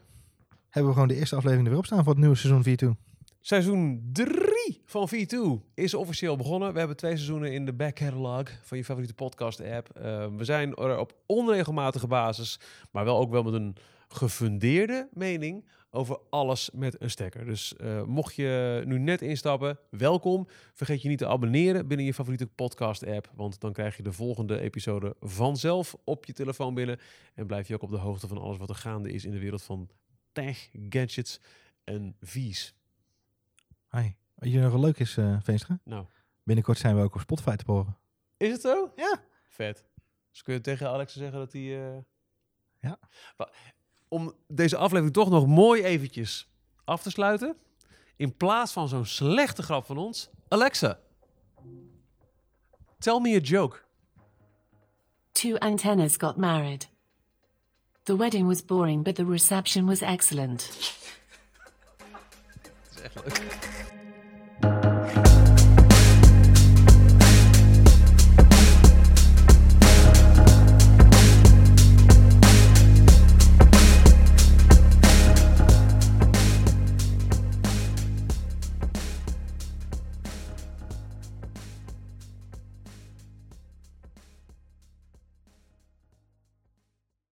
Hebben 0.69 0.91
we 0.91 0.93
gewoon 0.99 1.07
de 1.13 1.19
eerste 1.19 1.35
aflevering 1.35 1.65
er 1.67 1.71
weer 1.73 1.81
op 1.81 1.85
staan 1.85 2.03
voor 2.03 2.11
het 2.13 2.21
nieuwe 2.21 2.35
seizoen 2.35 2.63
4 2.63 2.95
Seizoen 3.41 4.09
3 4.13 4.81
van 4.85 5.09
V2 5.09 5.63
is 5.73 5.93
officieel 5.93 6.35
begonnen. 6.35 6.73
We 6.73 6.79
hebben 6.79 6.97
twee 6.97 7.15
seizoenen 7.15 7.53
in 7.53 7.65
de 7.65 7.73
back 7.73 7.95
catalog 7.95 8.49
van 8.63 8.77
je 8.77 8.83
favoriete 8.85 9.13
podcast 9.13 9.61
app. 9.61 9.89
We 10.37 10.43
zijn 10.43 10.75
er 10.75 10.97
op 10.99 11.15
onregelmatige 11.25 12.07
basis, 12.07 12.59
maar 12.91 13.05
wel 13.05 13.17
ook 13.19 13.31
wel 13.31 13.43
met 13.43 13.53
een 13.53 13.75
gefundeerde 14.15 15.09
mening 15.13 15.65
over 15.89 16.19
alles 16.29 16.69
met 16.73 17.01
een 17.01 17.09
stekker. 17.09 17.45
Dus 17.45 17.75
eh, 17.75 18.03
mocht 18.03 18.35
je 18.35 18.81
nu 18.85 18.99
net 18.99 19.21
instappen, 19.21 19.79
welkom. 19.89 20.47
Vergeet 20.73 21.01
je 21.01 21.09
niet 21.09 21.17
te 21.17 21.27
abonneren 21.27 21.87
binnen 21.87 22.05
je 22.05 22.13
favoriete 22.13 22.47
podcast 22.47 23.05
app, 23.05 23.31
want 23.35 23.59
dan 23.59 23.73
krijg 23.73 23.97
je 23.97 24.03
de 24.03 24.11
volgende 24.11 24.59
episode 24.59 25.15
vanzelf 25.19 25.95
op 26.03 26.25
je 26.25 26.33
telefoon 26.33 26.73
binnen 26.73 26.99
en 27.33 27.47
blijf 27.47 27.67
je 27.67 27.73
ook 27.73 27.81
op 27.81 27.89
de 27.89 27.97
hoogte 27.97 28.27
van 28.27 28.37
alles 28.37 28.57
wat 28.57 28.69
er 28.69 28.75
gaande 28.75 29.11
is 29.11 29.25
in 29.25 29.31
de 29.31 29.39
wereld 29.39 29.63
van 29.63 29.89
tech, 30.31 30.69
gadgets 30.89 31.39
en 31.83 32.15
V's. 32.21 32.75
Hi. 33.91 34.09
Wat 34.35 34.49
hier 34.49 34.61
nog 34.61 34.81
leuk 34.81 34.99
is, 34.99 35.17
Veenstra. 35.41 35.79
Nou, 35.83 36.05
Binnenkort 36.43 36.77
zijn 36.77 36.95
we 36.95 37.01
ook 37.01 37.15
op 37.15 37.21
Spotify 37.21 37.55
te 37.55 37.63
horen. 37.67 37.97
is 38.37 38.51
het 38.51 38.61
zo? 38.61 38.91
Ja. 38.95 39.21
Vet. 39.49 39.85
Dus 40.31 40.43
kun 40.43 40.53
je 40.53 40.61
tegen 40.61 40.89
Alex 40.89 41.13
zeggen 41.15 41.39
dat 41.39 41.53
hij... 41.53 41.91
eh, 41.93 41.97
Ja. 42.79 42.99
Om 44.15 44.33
deze 44.47 44.77
aflevering 44.77 45.13
toch 45.13 45.29
nog 45.29 45.47
mooi 45.47 45.83
eventjes 45.83 46.47
af 46.85 47.01
te 47.01 47.09
sluiten. 47.09 47.55
In 48.15 48.37
plaats 48.37 48.71
van 48.71 48.87
zo'n 48.87 49.05
slechte 49.05 49.63
grap 49.63 49.85
van 49.85 49.97
ons. 49.97 50.29
Alexa. 50.47 50.99
Tell 52.99 53.19
me 53.19 53.35
a 53.35 53.39
joke. 53.39 53.81
Two 55.31 55.57
antennas 55.57 56.15
got 56.17 56.37
married. 56.37 56.89
The 58.03 58.17
wedding 58.17 58.47
was 58.47 58.65
boring, 58.65 59.03
but 59.03 59.15
the 59.15 59.25
reception 59.25 59.85
was 59.85 60.01
excellent. 60.01 60.69
Dat 62.93 62.95
is 62.95 63.01
echt 63.01 63.25
leuk. 63.25 63.93